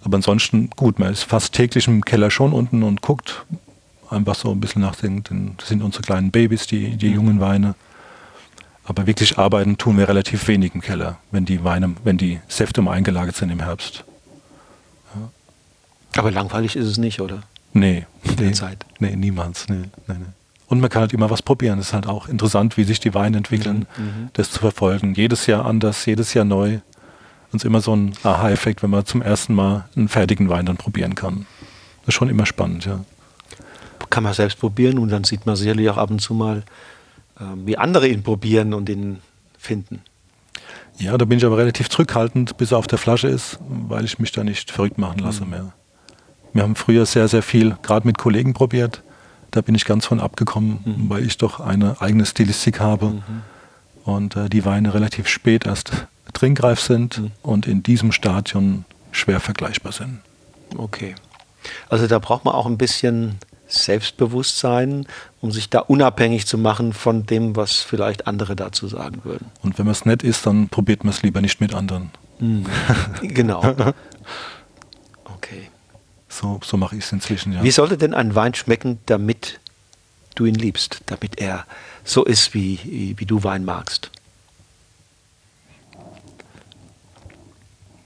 Aber 0.03 0.17
ansonsten 0.17 0.71
gut, 0.71 0.99
man 0.99 1.13
ist 1.13 1.23
fast 1.23 1.53
täglich 1.53 1.87
im 1.87 2.05
Keller 2.05 2.31
schon 2.31 2.53
unten 2.53 2.83
und 2.83 3.01
guckt 3.01 3.45
einfach 4.09 4.35
so 4.35 4.51
ein 4.51 4.61
bisschen 4.61 4.83
nach 4.83 4.97
den, 4.97 5.23
das 5.57 5.69
sind 5.69 5.83
unsere 5.83 6.03
kleinen 6.03 6.31
Babys, 6.31 6.67
die, 6.67 6.97
die 6.97 7.11
jungen 7.11 7.41
Weine. 7.41 7.75
Aber 8.85 9.07
wirklich 9.07 9.39
arbeiten 9.39 9.79
tun 9.79 9.99
wir 9.99 10.09
relativ 10.09 10.49
wenig 10.49 10.75
im 10.75 10.81
Keller, 10.81 11.19
wenn 11.31 11.45
die 11.45 11.63
Weine, 11.63 11.95
wenn 12.03 12.17
die 12.17 12.41
Säfte 12.49 12.83
mal 12.83 12.93
eingelagert 12.93 13.37
sind 13.37 13.51
im 13.51 13.61
Herbst. 13.61 14.05
Ja. 15.15 15.31
Aber 16.19 16.33
langweilig 16.33 16.75
ist 16.75 16.87
es 16.87 16.99
nicht, 16.99 17.21
oder? 17.21 17.45
Nee. 17.73 18.07
In 18.25 18.47
nee, 18.47 18.53
Zeit. 18.53 18.85
Nee, 18.99 19.15
niemals. 19.15 19.69
Nee, 19.69 19.85
nee, 20.09 20.15
nee. 20.15 20.27
Und 20.71 20.79
man 20.79 20.89
kann 20.89 21.01
halt 21.01 21.13
immer 21.13 21.31
was 21.31 21.43
probieren. 21.43 21.81
Es 21.81 21.89
ist 21.89 21.95
halt 21.95 22.07
auch 22.07 22.29
interessant, 22.29 22.77
wie 22.77 22.85
sich 22.85 23.01
die 23.01 23.13
Weine 23.13 23.39
entwickeln, 23.39 23.87
mhm, 23.99 24.05
mhm. 24.05 24.29
das 24.35 24.53
zu 24.53 24.61
verfolgen. 24.61 25.15
Jedes 25.15 25.47
Jahr 25.47 25.67
anders, 25.67 26.07
jedes 26.07 26.33
Jahr 26.33 26.45
neu. 26.45 26.75
Und 26.75 27.57
es 27.59 27.63
ist 27.63 27.65
immer 27.65 27.81
so 27.81 27.95
ein 27.95 28.13
Aha-Effekt, 28.23 28.81
wenn 28.85 28.91
man 28.91 29.05
zum 29.05 29.21
ersten 29.21 29.53
Mal 29.53 29.89
einen 29.97 30.09
fertigen 30.09 30.49
Wein 30.49 30.67
dann 30.67 30.77
probieren 30.77 31.17
kann. 31.17 31.47
Das 32.03 32.09
ist 32.09 32.15
schon 32.15 32.29
immer 32.29 32.47
spannend, 32.47 32.87
ja. 32.87 33.01
Kann 34.11 34.23
man 34.23 34.33
selbst 34.33 34.61
probieren 34.61 34.99
und 34.99 35.09
dann 35.09 35.25
sieht 35.25 35.45
man 35.45 35.57
sicherlich 35.57 35.91
auch 35.91 35.97
ab 35.97 36.11
und 36.11 36.21
zu 36.21 36.35
mal, 36.35 36.63
ähm, 37.41 37.67
wie 37.67 37.77
andere 37.77 38.07
ihn 38.07 38.23
probieren 38.23 38.73
und 38.73 38.89
ihn 38.89 39.19
finden. 39.59 40.03
Ja, 40.99 41.19
da 41.19 41.25
bin 41.25 41.39
ich 41.39 41.45
aber 41.45 41.59
relativ 41.59 41.89
zurückhaltend, 41.89 42.57
bis 42.59 42.71
er 42.71 42.79
auf 42.79 42.87
der 42.87 42.99
Flasche 42.99 43.27
ist, 43.27 43.59
weil 43.69 44.05
ich 44.05 44.21
mich 44.21 44.31
da 44.31 44.45
nicht 44.45 44.71
verrückt 44.71 44.99
machen 44.99 45.19
lasse 45.19 45.45
mhm. 45.45 45.51
mehr. 45.51 45.73
Wir 46.53 46.63
haben 46.63 46.77
früher 46.77 47.07
sehr, 47.07 47.27
sehr 47.27 47.43
viel, 47.43 47.77
gerade 47.83 48.07
mit 48.07 48.19
Kollegen 48.19 48.55
probiert. 48.55 49.03
Da 49.51 49.61
bin 49.61 49.75
ich 49.75 49.85
ganz 49.85 50.07
von 50.07 50.21
abgekommen, 50.21 50.81
mhm. 50.85 51.11
weil 51.11 51.25
ich 51.25 51.39
doch 51.39 51.61
eine 51.61 52.01
eigene 52.01 52.27
Stilistik 52.27 52.81
habe 52.81 53.07
mhm. 53.07 53.23
und 54.05 54.37
äh, 54.37 54.49
die 54.49 54.65
Weine 54.65 54.95
relativ 54.95 55.29
spät 55.29 55.67
erst 55.67 55.93
trinkreif 56.33 56.81
sind 56.81 57.19
mhm. 57.19 57.31
und 57.43 57.67
in 57.67 57.83
diesem 57.83 58.13
Stadion 58.13 58.85
schwer 59.13 59.41
vergleichbar 59.41 59.93
sind. 59.93 60.21
Okay. 60.77 61.15
Also 61.89 62.07
da 62.07 62.19
braucht 62.19 62.45
man 62.45 62.55
auch 62.55 62.67
ein 62.67 62.79
bisschen 62.79 63.39
Selbstbewusstsein, 63.67 65.07
um 65.41 65.53
sich 65.53 65.71
da 65.71 65.81
unabhängig 65.81 66.47
zu 66.47 66.59
machen 66.59 66.93
von 66.93 67.27
dem, 67.27 67.57
was 67.57 67.81
vielleicht 67.81 68.27
andere 68.27 68.57
dazu 68.57 68.89
sagen 68.89 69.21
würden. 69.25 69.47
Und 69.63 69.79
wenn 69.79 69.87
man 69.87 69.93
es 69.93 70.05
nett 70.05 70.23
ist, 70.23 70.47
dann 70.47 70.69
probiert 70.69 71.05
man 71.05 71.13
es 71.13 71.23
lieber 71.23 71.41
nicht 71.41 71.61
mit 71.61 71.75
anderen. 71.75 72.11
Mhm. 72.39 72.67
genau. 73.23 73.63
So, 76.41 76.59
so 76.65 76.77
mache 76.77 76.97
ich 76.97 77.05
es 77.05 77.13
inzwischen, 77.13 77.53
ja. 77.53 77.63
Wie 77.63 77.71
sollte 77.71 77.99
denn 77.99 78.15
ein 78.15 78.35
Wein 78.35 78.55
schmecken, 78.55 78.99
damit 79.07 79.61
du 80.35 80.47
ihn 80.47 80.55
liebst, 80.55 81.03
damit 81.07 81.39
er 81.39 81.67
so 82.03 82.25
ist, 82.25 82.55
wie, 82.55 83.15
wie 83.19 83.27
du 83.27 83.45
Wein 83.45 83.65
magst? 83.65 84.11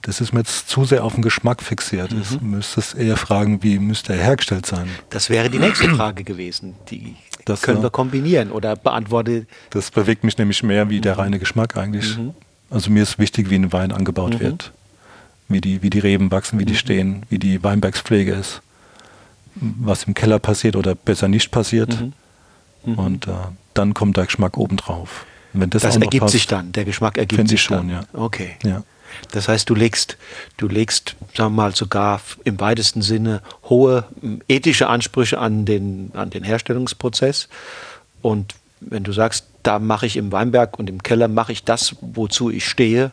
Das 0.02 0.20
ist 0.20 0.32
mir 0.32 0.40
jetzt 0.40 0.68
zu 0.68 0.84
sehr 0.84 1.04
auf 1.04 1.14
den 1.14 1.22
Geschmack 1.22 1.62
fixiert. 1.62 2.12
Mhm. 2.12 2.20
Ich 2.20 2.40
müsste 2.40 2.80
es 2.80 2.92
eher 2.92 3.16
fragen, 3.16 3.62
wie 3.62 3.78
müsste 3.78 4.12
er 4.12 4.22
hergestellt 4.22 4.66
sein? 4.66 4.88
Das 5.10 5.30
wäre 5.30 5.48
die 5.48 5.58
nächste 5.58 5.88
Frage 5.94 6.24
gewesen. 6.24 6.74
Die 6.90 7.16
das 7.46 7.62
können 7.62 7.82
wir 7.82 7.90
kombinieren 7.90 8.50
oder 8.50 8.74
beantworte. 8.76 9.46
Das 9.70 9.90
bewegt 9.90 10.24
mich 10.24 10.36
nämlich 10.36 10.62
mehr 10.62 10.90
wie 10.90 11.00
der 11.00 11.18
reine 11.18 11.38
Geschmack 11.38 11.76
eigentlich. 11.76 12.18
Mhm. 12.18 12.34
Also 12.68 12.90
mir 12.90 13.02
ist 13.02 13.18
wichtig, 13.18 13.48
wie 13.48 13.54
ein 13.54 13.72
Wein 13.72 13.92
angebaut 13.92 14.34
mhm. 14.34 14.40
wird. 14.40 14.72
Wie 15.54 15.60
die, 15.60 15.82
wie 15.82 15.90
die 15.90 16.00
Reben 16.00 16.32
wachsen, 16.32 16.58
wie 16.58 16.64
die 16.64 16.72
mhm. 16.72 16.78
stehen, 16.78 17.22
wie 17.30 17.38
die 17.38 17.62
Weinbergspflege 17.62 18.32
ist. 18.32 18.60
Was 19.54 20.02
im 20.02 20.14
Keller 20.14 20.40
passiert 20.40 20.74
oder 20.74 20.96
besser 20.96 21.28
nicht 21.28 21.52
passiert. 21.52 21.96
Mhm. 22.84 22.98
Und 22.98 23.28
äh, 23.28 23.32
dann 23.72 23.94
kommt 23.94 24.16
der 24.16 24.26
Geschmack 24.26 24.56
obendrauf. 24.56 25.26
Wenn 25.52 25.70
das 25.70 25.82
das 25.82 25.96
ergibt 25.96 26.22
passt, 26.22 26.32
sich 26.32 26.48
dann, 26.48 26.72
der 26.72 26.84
Geschmack 26.84 27.16
ergibt 27.18 27.48
sich 27.48 27.62
schon, 27.62 27.88
dann. 27.88 27.90
ja. 27.90 28.00
Okay. 28.12 28.56
Ja. 28.64 28.82
Das 29.30 29.46
heißt, 29.46 29.70
du 29.70 29.76
legst, 29.76 30.18
du 30.56 30.66
legst, 30.66 31.14
sagen 31.34 31.54
wir 31.54 31.62
mal, 31.62 31.76
sogar 31.76 32.20
im 32.42 32.58
weitesten 32.58 33.00
Sinne 33.00 33.40
hohe 33.68 34.04
ethische 34.48 34.88
Ansprüche 34.88 35.38
an 35.38 35.64
den, 35.64 36.10
an 36.14 36.30
den 36.30 36.42
Herstellungsprozess. 36.42 37.48
Und 38.22 38.56
wenn 38.80 39.04
du 39.04 39.12
sagst, 39.12 39.46
da 39.62 39.78
mache 39.78 40.06
ich 40.06 40.16
im 40.16 40.32
Weinberg 40.32 40.78
und 40.78 40.90
im 40.90 41.02
Keller 41.02 41.28
mache 41.28 41.52
ich 41.52 41.62
das, 41.62 41.94
wozu 42.00 42.50
ich 42.50 42.66
stehe, 42.66 43.12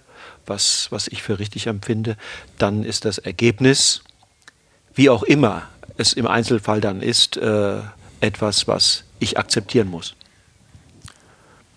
was, 0.52 0.88
was 0.92 1.08
ich 1.08 1.24
für 1.24 1.40
richtig 1.40 1.68
empfinde, 1.68 2.18
dann 2.58 2.84
ist 2.84 3.06
das 3.06 3.18
Ergebnis, 3.18 4.04
wie 4.94 5.10
auch 5.10 5.24
immer 5.24 5.64
es 5.98 6.12
im 6.14 6.28
Einzelfall 6.28 6.82
dann 6.82 7.02
ist, 7.02 7.38
äh, 7.38 7.80
etwas, 8.20 8.68
was 8.68 9.06
ich 9.20 9.38
akzeptieren 9.38 9.90
muss. 9.90 10.16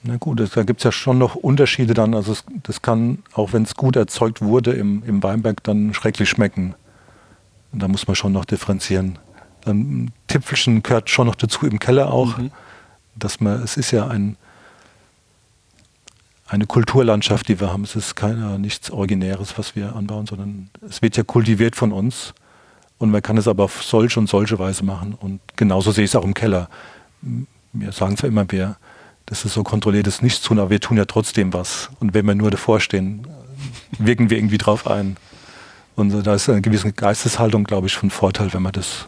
Na 0.02 0.16
gut, 0.16 0.40
da 0.54 0.62
gibt 0.64 0.80
es 0.80 0.84
ja 0.84 0.92
schon 0.92 1.18
noch 1.18 1.34
Unterschiede 1.34 1.94
dann. 1.94 2.14
Also 2.14 2.32
es, 2.32 2.44
das 2.64 2.82
kann, 2.82 3.22
auch 3.32 3.52
wenn 3.52 3.62
es 3.62 3.74
gut 3.74 3.96
erzeugt 3.96 4.42
wurde 4.42 4.72
im, 4.72 5.02
im 5.06 5.22
Weinberg, 5.22 5.62
dann 5.62 5.94
schrecklich 5.94 6.28
schmecken. 6.28 6.74
Und 7.72 7.80
da 7.80 7.88
muss 7.88 8.06
man 8.06 8.16
schon 8.16 8.32
noch 8.32 8.44
differenzieren. 8.44 9.18
Dann 9.62 10.10
Tipfelchen 10.26 10.82
gehört 10.82 11.08
schon 11.08 11.26
noch 11.26 11.36
dazu 11.36 11.66
im 11.66 11.78
Keller 11.78 12.12
auch. 12.12 12.36
Mhm. 12.36 12.50
Dass 13.16 13.40
man, 13.40 13.62
es 13.62 13.76
ist 13.76 13.92
ja 13.92 14.08
ein, 14.08 14.36
eine 16.54 16.66
Kulturlandschaft, 16.66 17.48
die 17.48 17.60
wir 17.60 17.72
haben. 17.72 17.84
Es 17.84 17.96
ist 17.96 18.14
keiner 18.14 18.58
nichts 18.58 18.90
Originäres, 18.90 19.58
was 19.58 19.76
wir 19.76 19.96
anbauen, 19.96 20.26
sondern 20.26 20.70
es 20.88 21.02
wird 21.02 21.16
ja 21.16 21.24
kultiviert 21.24 21.76
von 21.76 21.92
uns. 21.92 22.34
Und 22.98 23.10
man 23.10 23.22
kann 23.22 23.36
es 23.36 23.48
aber 23.48 23.64
auf 23.64 23.82
solche 23.82 24.20
und 24.20 24.28
solche 24.28 24.58
Weise 24.58 24.84
machen. 24.84 25.14
Und 25.14 25.40
genauso 25.56 25.90
sehe 25.90 26.04
ich 26.04 26.10
es 26.10 26.16
auch 26.16 26.24
im 26.24 26.34
Keller. 26.34 26.68
Wir 27.72 27.92
sagen 27.92 28.16
zwar 28.16 28.28
immer, 28.28 28.50
wir 28.50 28.76
das 29.26 29.44
ist 29.44 29.54
so 29.54 29.62
kontrolliertes 29.62 30.22
Nichtstun, 30.22 30.58
aber 30.58 30.70
wir 30.70 30.80
tun 30.80 30.96
ja 30.96 31.06
trotzdem 31.06 31.52
was. 31.52 31.90
Und 31.98 32.14
wenn 32.14 32.26
wir 32.26 32.34
nur 32.34 32.50
davor 32.50 32.80
stehen, 32.80 33.26
wirken 33.98 34.30
wir 34.30 34.36
irgendwie 34.36 34.58
drauf 34.58 34.86
ein. 34.86 35.16
Und 35.96 36.26
da 36.26 36.34
ist 36.34 36.48
eine 36.48 36.60
gewisse 36.60 36.92
Geisteshaltung, 36.92 37.64
glaube 37.64 37.86
ich, 37.86 37.96
von 37.96 38.10
Vorteil, 38.10 38.52
wenn 38.52 38.62
man 38.62 38.72
das 38.72 39.06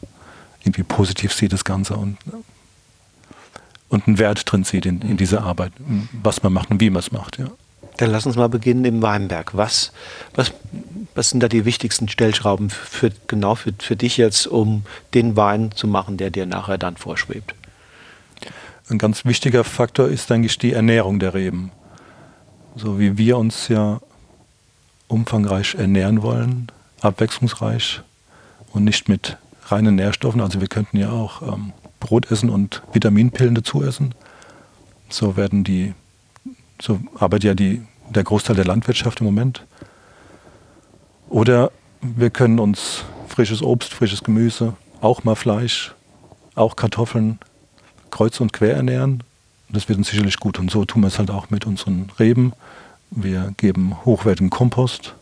irgendwie 0.62 0.84
positiv 0.84 1.32
sieht, 1.32 1.52
das 1.52 1.64
Ganze. 1.64 1.96
Und, 1.96 2.16
und 3.96 4.06
einen 4.06 4.18
Wert 4.18 4.50
drin 4.50 4.62
sieht 4.62 4.84
in, 4.84 5.00
in 5.00 5.16
dieser 5.16 5.42
Arbeit, 5.42 5.72
was 6.22 6.42
man 6.42 6.52
macht 6.52 6.70
und 6.70 6.80
wie 6.80 6.90
man 6.90 7.00
es 7.00 7.12
macht. 7.12 7.38
Ja. 7.38 7.46
Dann 7.96 8.10
lass 8.10 8.26
uns 8.26 8.36
mal 8.36 8.50
beginnen 8.50 8.84
im 8.84 9.00
Weinberg. 9.00 9.56
Was, 9.56 9.90
was, 10.34 10.52
was 11.14 11.30
sind 11.30 11.42
da 11.42 11.48
die 11.48 11.64
wichtigsten 11.64 12.08
Stellschrauben 12.08 12.68
für, 12.68 13.10
genau 13.26 13.54
für, 13.54 13.72
für 13.78 13.96
dich 13.96 14.18
jetzt, 14.18 14.46
um 14.46 14.84
den 15.14 15.34
Wein 15.34 15.72
zu 15.74 15.88
machen, 15.88 16.18
der 16.18 16.28
dir 16.28 16.44
nachher 16.44 16.76
dann 16.76 16.98
vorschwebt? 16.98 17.54
Ein 18.90 18.98
ganz 18.98 19.24
wichtiger 19.24 19.64
Faktor 19.64 20.08
ist 20.08 20.30
eigentlich 20.30 20.58
die 20.58 20.74
Ernährung 20.74 21.18
der 21.18 21.32
Reben. 21.32 21.72
So 22.74 22.98
wie 22.98 23.16
wir 23.16 23.38
uns 23.38 23.68
ja 23.68 24.00
umfangreich 25.08 25.74
ernähren 25.74 26.20
wollen, 26.20 26.70
abwechslungsreich 27.00 28.02
und 28.72 28.84
nicht 28.84 29.08
mit 29.08 29.38
reinen 29.68 29.94
Nährstoffen. 29.94 30.42
Also 30.42 30.60
wir 30.60 30.68
könnten 30.68 30.98
ja 30.98 31.10
auch 31.10 31.40
ähm, 31.40 31.72
Brot 32.00 32.30
essen 32.30 32.50
und 32.50 32.82
Vitaminpillen 32.92 33.54
dazu 33.54 33.82
essen. 33.82 34.14
So 35.08 35.36
werden 35.36 35.64
die, 35.64 35.94
so 36.80 37.00
arbeitet 37.18 37.44
ja 37.44 37.54
die, 37.54 37.82
der 38.10 38.24
Großteil 38.24 38.56
der 38.56 38.64
Landwirtschaft 38.64 39.20
im 39.20 39.26
Moment. 39.26 39.64
Oder 41.28 41.70
wir 42.00 42.30
können 42.30 42.58
uns 42.58 43.04
frisches 43.28 43.62
Obst, 43.62 43.92
frisches 43.92 44.22
Gemüse, 44.22 44.74
auch 45.00 45.24
mal 45.24 45.34
Fleisch, 45.34 45.94
auch 46.54 46.76
Kartoffeln 46.76 47.38
kreuz 48.10 48.40
und 48.40 48.52
quer 48.52 48.74
ernähren. 48.74 49.22
Das 49.68 49.88
wird 49.88 49.98
uns 49.98 50.08
sicherlich 50.08 50.38
gut. 50.38 50.58
Und 50.58 50.70
so 50.70 50.84
tun 50.84 51.02
wir 51.02 51.08
es 51.08 51.18
halt 51.18 51.30
auch 51.30 51.50
mit 51.50 51.66
unseren 51.66 52.10
Reben. 52.18 52.52
Wir 53.10 53.52
geben 53.56 54.04
hochwertigen 54.04 54.50
Kompost. 54.50 55.14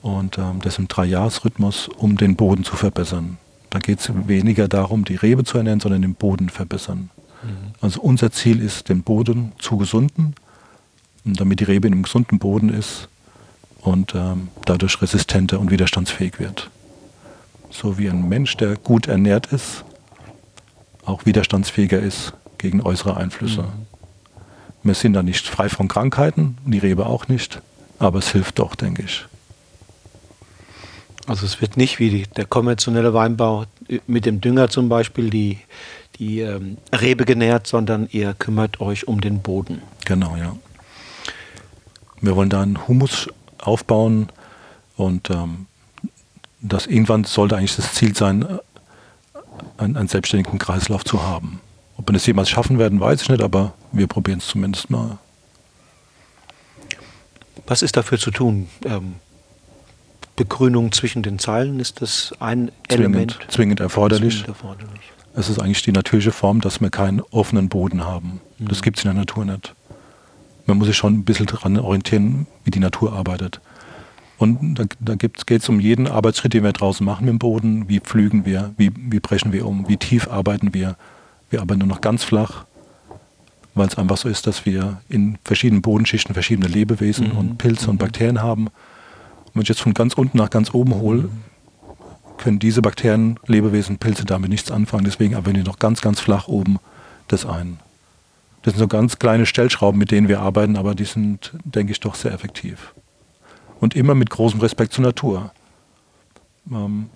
Und 0.00 0.38
ähm, 0.38 0.60
das 0.62 0.78
im 0.78 0.88
Dreijahresrhythmus, 0.88 1.88
um 1.88 2.16
den 2.16 2.36
Boden 2.36 2.64
zu 2.64 2.76
verbessern. 2.76 3.38
Da 3.70 3.78
geht 3.78 4.00
es 4.00 4.10
weniger 4.26 4.68
darum, 4.68 5.04
die 5.04 5.16
Rebe 5.16 5.44
zu 5.44 5.58
ernähren, 5.58 5.80
sondern 5.80 6.02
den 6.02 6.14
Boden 6.14 6.48
verbessern. 6.48 7.10
Mhm. 7.42 7.74
Also 7.80 8.00
unser 8.00 8.30
Ziel 8.30 8.60
ist, 8.60 8.88
den 8.88 9.02
Boden 9.02 9.52
zu 9.58 9.76
gesunden, 9.76 10.34
damit 11.24 11.60
die 11.60 11.64
Rebe 11.64 11.86
in 11.86 11.94
einem 11.94 12.02
gesunden 12.02 12.38
Boden 12.38 12.70
ist 12.70 13.08
und 13.80 14.14
ähm, 14.14 14.48
dadurch 14.64 15.00
resistenter 15.02 15.60
und 15.60 15.70
widerstandsfähig 15.70 16.38
wird. 16.38 16.70
So 17.70 17.98
wie 17.98 18.08
ein 18.08 18.28
Mensch, 18.28 18.56
der 18.56 18.76
gut 18.76 19.06
ernährt 19.06 19.46
ist, 19.52 19.84
auch 21.04 21.26
widerstandsfähiger 21.26 22.00
ist 22.00 22.32
gegen 22.56 22.80
äußere 22.82 23.16
Einflüsse. 23.16 23.62
Mhm. 23.62 23.86
Wir 24.82 24.94
sind 24.94 25.12
da 25.12 25.22
nicht 25.22 25.46
frei 25.46 25.68
von 25.68 25.88
Krankheiten, 25.88 26.56
die 26.64 26.78
Rebe 26.78 27.06
auch 27.06 27.28
nicht, 27.28 27.60
aber 27.98 28.20
es 28.20 28.30
hilft 28.30 28.58
doch, 28.58 28.74
denke 28.74 29.02
ich. 29.02 29.26
Also 31.28 31.44
es 31.44 31.60
wird 31.60 31.76
nicht 31.76 31.98
wie 31.98 32.08
die, 32.08 32.22
der 32.22 32.46
konventionelle 32.46 33.12
Weinbau 33.12 33.66
mit 34.06 34.24
dem 34.24 34.40
Dünger 34.40 34.70
zum 34.70 34.88
Beispiel 34.88 35.28
die, 35.28 35.58
die 36.18 36.40
ähm, 36.40 36.78
Rebe 36.90 37.26
genährt, 37.26 37.66
sondern 37.66 38.08
ihr 38.10 38.32
kümmert 38.32 38.80
euch 38.80 39.06
um 39.06 39.20
den 39.20 39.42
Boden. 39.42 39.82
Genau, 40.06 40.36
ja. 40.36 40.56
Wir 42.22 42.34
wollen 42.34 42.48
da 42.48 42.62
einen 42.62 42.88
Humus 42.88 43.28
aufbauen 43.58 44.30
und 44.96 45.28
ähm, 45.28 45.66
das 46.62 46.86
irgendwann 46.86 47.24
sollte 47.24 47.58
eigentlich 47.58 47.76
das 47.76 47.92
Ziel 47.92 48.16
sein, 48.16 48.42
äh, 48.42 48.58
einen, 49.76 49.98
einen 49.98 50.08
selbstständigen 50.08 50.58
Kreislauf 50.58 51.04
zu 51.04 51.22
haben. 51.22 51.60
Ob 51.98 52.08
wir 52.08 52.14
das 52.14 52.26
jemals 52.26 52.48
schaffen 52.48 52.78
werden, 52.78 53.00
weiß 53.00 53.20
ich 53.20 53.28
nicht, 53.28 53.42
aber 53.42 53.74
wir 53.92 54.06
probieren 54.06 54.38
es 54.38 54.46
zumindest 54.46 54.88
mal. 54.88 55.18
Was 57.66 57.82
ist 57.82 57.98
dafür 57.98 58.18
zu 58.18 58.30
tun? 58.30 58.70
Ähm, 58.86 59.16
Begrünung 60.38 60.92
zwischen 60.92 61.22
den 61.24 61.40
Zeilen, 61.40 61.80
ist 61.80 62.00
das 62.00 62.32
ein 62.38 62.70
zwingend, 62.88 62.90
Element? 62.90 63.38
Zwingend 63.48 63.80
erforderlich. 63.80 64.34
zwingend 64.34 64.48
erforderlich. 64.48 65.00
Es 65.34 65.48
ist 65.48 65.58
eigentlich 65.58 65.82
die 65.82 65.92
natürliche 65.92 66.30
Form, 66.30 66.60
dass 66.60 66.80
wir 66.80 66.90
keinen 66.90 67.20
offenen 67.20 67.68
Boden 67.68 68.04
haben. 68.04 68.40
Mhm. 68.58 68.68
Das 68.68 68.82
gibt 68.82 68.98
es 68.98 69.04
in 69.04 69.10
der 69.10 69.18
Natur 69.18 69.44
nicht. 69.44 69.74
Man 70.66 70.78
muss 70.78 70.86
sich 70.86 70.96
schon 70.96 71.14
ein 71.14 71.24
bisschen 71.24 71.46
daran 71.46 71.76
orientieren, 71.78 72.46
wie 72.64 72.70
die 72.70 72.78
Natur 72.78 73.14
arbeitet. 73.14 73.60
Und 74.38 74.76
da, 74.76 74.84
da 75.00 75.16
geht 75.16 75.50
es 75.50 75.68
um 75.68 75.80
jeden 75.80 76.06
Arbeitsschritt, 76.06 76.54
den 76.54 76.62
wir 76.62 76.72
draußen 76.72 77.04
machen 77.04 77.24
mit 77.24 77.32
dem 77.32 77.38
Boden. 77.40 77.88
Wie 77.88 77.98
pflügen 77.98 78.46
wir, 78.46 78.72
wie, 78.76 78.92
wie 78.94 79.18
brechen 79.18 79.52
wir 79.52 79.66
um, 79.66 79.88
wie 79.88 79.96
tief 79.96 80.28
arbeiten 80.28 80.72
wir. 80.72 80.96
Wir 81.50 81.60
arbeiten 81.60 81.80
nur 81.80 81.88
noch 81.88 82.00
ganz 82.00 82.22
flach, 82.22 82.64
weil 83.74 83.88
es 83.88 83.98
einfach 83.98 84.18
so 84.18 84.28
ist, 84.28 84.46
dass 84.46 84.66
wir 84.66 85.00
in 85.08 85.38
verschiedenen 85.44 85.82
Bodenschichten 85.82 86.32
verschiedene 86.34 86.68
Lebewesen 86.68 87.30
mhm. 87.30 87.38
und 87.38 87.58
Pilze 87.58 87.86
mhm. 87.86 87.90
und 87.90 87.98
Bakterien 87.98 88.40
haben. 88.40 88.68
Wenn 89.58 89.64
ich 89.64 89.70
jetzt 89.70 89.80
von 89.80 89.92
ganz 89.92 90.14
unten 90.14 90.38
nach 90.38 90.50
ganz 90.50 90.72
oben 90.72 90.94
hole, 90.94 91.22
mhm. 91.22 91.30
können 92.36 92.60
diese 92.60 92.80
Bakterien, 92.80 93.40
Lebewesen, 93.48 93.98
Pilze 93.98 94.24
damit 94.24 94.50
nichts 94.50 94.70
anfangen. 94.70 95.02
Deswegen 95.02 95.34
arbeiten 95.34 95.56
wir 95.56 95.64
noch 95.64 95.80
ganz, 95.80 96.00
ganz 96.00 96.20
flach 96.20 96.46
oben 96.46 96.78
das 97.26 97.44
ein. 97.44 97.80
Das 98.62 98.74
sind 98.74 98.78
so 98.78 98.86
ganz 98.86 99.18
kleine 99.18 99.46
Stellschrauben, 99.46 99.98
mit 99.98 100.12
denen 100.12 100.28
wir 100.28 100.38
arbeiten, 100.38 100.76
aber 100.76 100.94
die 100.94 101.06
sind, 101.06 101.54
denke 101.64 101.90
ich, 101.90 101.98
doch 101.98 102.14
sehr 102.14 102.32
effektiv 102.32 102.94
und 103.80 103.96
immer 103.96 104.14
mit 104.14 104.30
großem 104.30 104.60
Respekt 104.60 104.92
zur 104.92 105.02
Natur. 105.02 105.50
Ähm, 106.70 107.10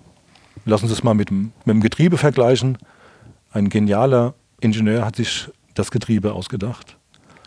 lassen 0.65 0.87
Sie 0.87 0.93
es 0.93 1.01
mal 1.01 1.13
mit 1.13 1.29
dem, 1.29 1.53
mit 1.63 1.75
dem 1.75 1.81
Getriebe 1.81 2.17
vergleichen. 2.17 2.77
Ein 3.53 3.69
genialer 3.69 4.33
Ingenieur 4.59 5.05
hat 5.05 5.15
sich 5.15 5.49
das 5.75 5.91
Getriebe 5.91 6.33
ausgedacht. 6.33 6.97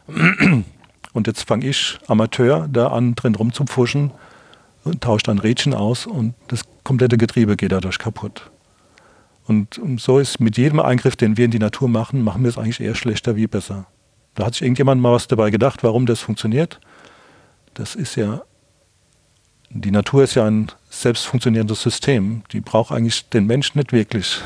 Und 1.13 1.27
jetzt 1.27 1.47
fange 1.47 1.67
ich, 1.67 1.99
Amateur, 2.07 2.67
da 2.67 2.87
an, 2.87 3.15
drin 3.15 3.35
rumzupfuschen 3.35 4.11
und 4.87 5.03
tausche 5.03 5.31
ein 5.31 5.39
Rädchen 5.39 5.75
aus 5.75 6.07
und 6.07 6.35
das 6.49 6.63
komplette 6.85 7.19
Getriebe 7.19 7.57
geht 7.57 7.73
dadurch 7.73 7.99
kaputt. 7.99 8.51
Und 9.47 9.81
so 9.99 10.19
ist 10.19 10.41
mit 10.41 10.57
jedem 10.57 10.81
Eingriff, 10.81 11.15
den 11.15 11.37
wir 11.37 11.45
in 11.45 11.51
die 11.51 11.59
Natur 11.59 11.89
machen, 11.89 12.23
machen 12.23 12.43
wir 12.43 12.49
es 12.49 12.59
eigentlich 12.59 12.81
eher 12.81 12.95
schlechter 12.95 13.37
wie 13.37 13.47
besser. 13.47 13.87
Da 14.35 14.47
hat 14.47 14.55
sich 14.55 14.63
irgendjemand 14.63 15.01
mal 15.01 15.13
was 15.13 15.29
dabei 15.29 15.51
gedacht, 15.51 15.85
warum 15.85 16.07
das 16.07 16.21
funktioniert. 16.21 16.81
Das 17.75 17.95
ist 17.95 18.17
ja 18.17 18.43
die 19.71 19.91
Natur 19.91 20.25
ist 20.25 20.35
ja 20.35 20.47
ein 20.47 20.69
selbstfunktionierendes 20.91 21.83
System. 21.83 22.43
Die 22.53 22.61
braucht 22.61 22.93
eigentlich 22.93 23.29
den 23.29 23.47
Menschen 23.47 23.79
nicht 23.79 23.93
wirklich. 23.93 24.41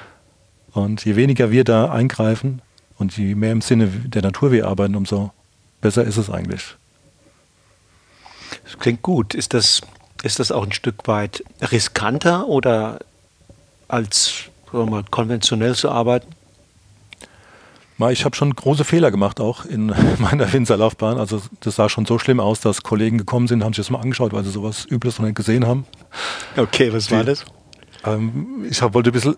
Und 0.72 1.04
je 1.04 1.16
weniger 1.16 1.50
wir 1.50 1.64
da 1.64 1.90
eingreifen 1.90 2.60
und 2.98 3.16
je 3.16 3.34
mehr 3.34 3.52
im 3.52 3.62
Sinne 3.62 3.86
der 3.86 4.20
Natur 4.20 4.52
wir 4.52 4.68
arbeiten, 4.68 4.94
umso 4.94 5.32
besser 5.80 6.04
ist 6.04 6.18
es 6.18 6.28
eigentlich. 6.28 6.76
Das 8.66 8.78
klingt 8.78 9.02
gut. 9.02 9.34
Ist 9.34 9.54
das, 9.54 9.80
ist 10.22 10.38
das 10.38 10.52
auch 10.52 10.64
ein 10.64 10.72
Stück 10.72 11.06
weit 11.06 11.42
riskanter 11.70 12.48
oder 12.48 12.98
als 13.88 14.44
mal, 14.72 15.04
konventionell 15.10 15.74
zu 15.74 15.90
arbeiten? 15.90 16.28
Ich 18.10 18.26
habe 18.26 18.36
schon 18.36 18.54
große 18.54 18.84
Fehler 18.84 19.10
gemacht, 19.10 19.40
auch 19.40 19.64
in 19.64 19.86
meiner 20.18 20.52
Winzerlaufbahn. 20.52 21.18
Also 21.18 21.40
das 21.60 21.76
sah 21.76 21.88
schon 21.88 22.04
so 22.04 22.18
schlimm 22.18 22.40
aus, 22.40 22.60
dass 22.60 22.82
Kollegen 22.82 23.16
gekommen 23.16 23.48
sind, 23.48 23.64
haben 23.64 23.72
sich 23.72 23.86
das 23.86 23.90
mal 23.90 24.00
angeschaut, 24.00 24.32
weil 24.32 24.44
sie 24.44 24.50
sowas 24.50 24.84
Übles 24.84 25.18
noch 25.18 25.24
nicht 25.24 25.36
gesehen 25.36 25.66
haben. 25.66 25.86
Okay, 26.56 26.92
was 26.92 27.10
war 27.10 27.24
das? 27.24 27.44
Ähm, 28.04 28.66
ich 28.68 28.82
hab, 28.82 28.92
wollte 28.92 29.10
ein 29.10 29.12
bisschen, 29.14 29.36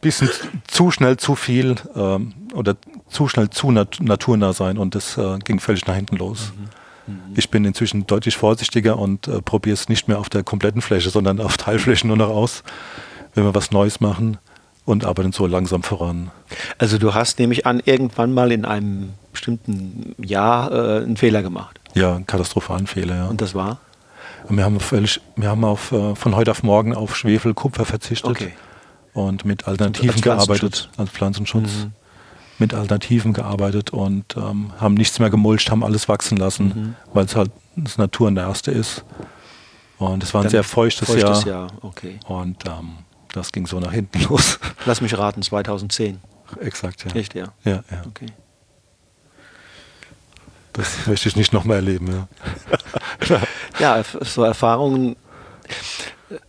bisschen 0.00 0.30
zu 0.68 0.92
schnell 0.92 1.16
zu 1.16 1.34
viel 1.34 1.74
ähm, 1.96 2.32
oder 2.54 2.76
zu 3.08 3.26
schnell 3.26 3.50
zu 3.50 3.72
nat 3.72 3.98
naturnah 4.00 4.52
sein 4.52 4.78
und 4.78 4.94
das 4.94 5.18
äh, 5.18 5.38
ging 5.40 5.58
völlig 5.58 5.86
nach 5.86 5.96
hinten 5.96 6.16
los. 6.16 6.52
Mhm. 6.56 6.83
Mhm. 7.06 7.34
Ich 7.36 7.50
bin 7.50 7.64
inzwischen 7.64 8.06
deutlich 8.06 8.36
vorsichtiger 8.36 8.98
und 8.98 9.28
äh, 9.28 9.42
probiere 9.42 9.74
es 9.74 9.88
nicht 9.88 10.08
mehr 10.08 10.18
auf 10.18 10.28
der 10.28 10.42
kompletten 10.42 10.82
Fläche, 10.82 11.10
sondern 11.10 11.40
auf 11.40 11.56
Teilflächen 11.58 12.08
nur 12.08 12.16
noch 12.16 12.30
aus, 12.30 12.62
wenn 13.34 13.44
wir 13.44 13.54
was 13.54 13.70
Neues 13.70 14.00
machen 14.00 14.38
und 14.84 15.04
arbeiten 15.04 15.32
so 15.32 15.46
langsam 15.46 15.82
voran. 15.82 16.30
Also 16.78 16.98
du 16.98 17.14
hast 17.14 17.38
nämlich 17.38 17.66
an 17.66 17.80
irgendwann 17.84 18.32
mal 18.32 18.52
in 18.52 18.64
einem 18.64 19.14
bestimmten 19.32 20.14
Jahr 20.18 20.72
äh, 20.72 21.02
einen 21.02 21.16
Fehler 21.16 21.42
gemacht. 21.42 21.80
Ja, 21.94 22.14
einen 22.16 22.26
katastrophalen 22.26 22.86
Fehler, 22.86 23.16
ja. 23.16 23.26
Und 23.26 23.40
das 23.40 23.54
war? 23.54 23.78
Wir 24.48 24.64
haben, 24.64 24.78
völlig, 24.78 25.20
wir 25.36 25.48
haben 25.48 25.64
auf, 25.64 25.92
äh, 25.92 26.14
von 26.14 26.36
heute 26.36 26.50
auf 26.50 26.62
morgen 26.62 26.94
auf 26.94 27.16
Schwefel, 27.16 27.54
Kupfer 27.54 27.86
verzichtet 27.86 28.30
okay. 28.30 28.52
und 29.14 29.46
mit 29.46 29.66
Alternativen 29.66 30.10
als 30.10 30.20
gearbeitet, 30.20 30.90
als 30.98 31.10
Pflanzenschutz. 31.10 31.84
Mhm. 31.84 31.92
Mit 32.58 32.72
Alternativen 32.72 33.32
gearbeitet 33.32 33.90
und 33.90 34.36
ähm, 34.36 34.72
haben 34.78 34.94
nichts 34.94 35.18
mehr 35.18 35.30
gemulcht, 35.30 35.70
haben 35.70 35.82
alles 35.82 36.08
wachsen 36.08 36.36
lassen, 36.36 36.66
mhm. 36.66 36.94
weil 37.12 37.24
es 37.24 37.34
halt 37.34 37.50
das 37.76 37.98
Naturnährste 37.98 38.70
ist. 38.70 39.04
Und 39.98 40.22
es 40.22 40.34
war 40.34 40.40
ein 40.40 40.44
Dann 40.44 40.50
sehr 40.50 40.64
feuchtes, 40.64 41.08
feuchtes 41.08 41.44
Jahr. 41.44 41.68
Jahr. 41.68 41.72
Okay. 41.82 42.20
Und 42.26 42.64
ähm, 42.66 42.98
das 43.32 43.50
ging 43.52 43.66
so 43.66 43.80
nach 43.80 43.92
hinten 43.92 44.22
los. 44.28 44.58
Lass 44.86 45.00
mich 45.00 45.16
raten, 45.16 45.42
2010. 45.42 46.20
Exakt, 46.60 47.04
ja. 47.04 47.14
Echt, 47.18 47.34
ja? 47.34 47.52
Ja, 47.64 47.82
ja. 47.90 48.02
Okay. 48.06 48.26
Das 50.72 50.88
möchte 51.06 51.28
ich 51.28 51.36
nicht 51.36 51.52
nochmal 51.52 51.76
erleben, 51.76 52.26
ja. 53.28 53.40
ja, 53.78 54.02
so 54.20 54.44
Erfahrungen 54.44 55.16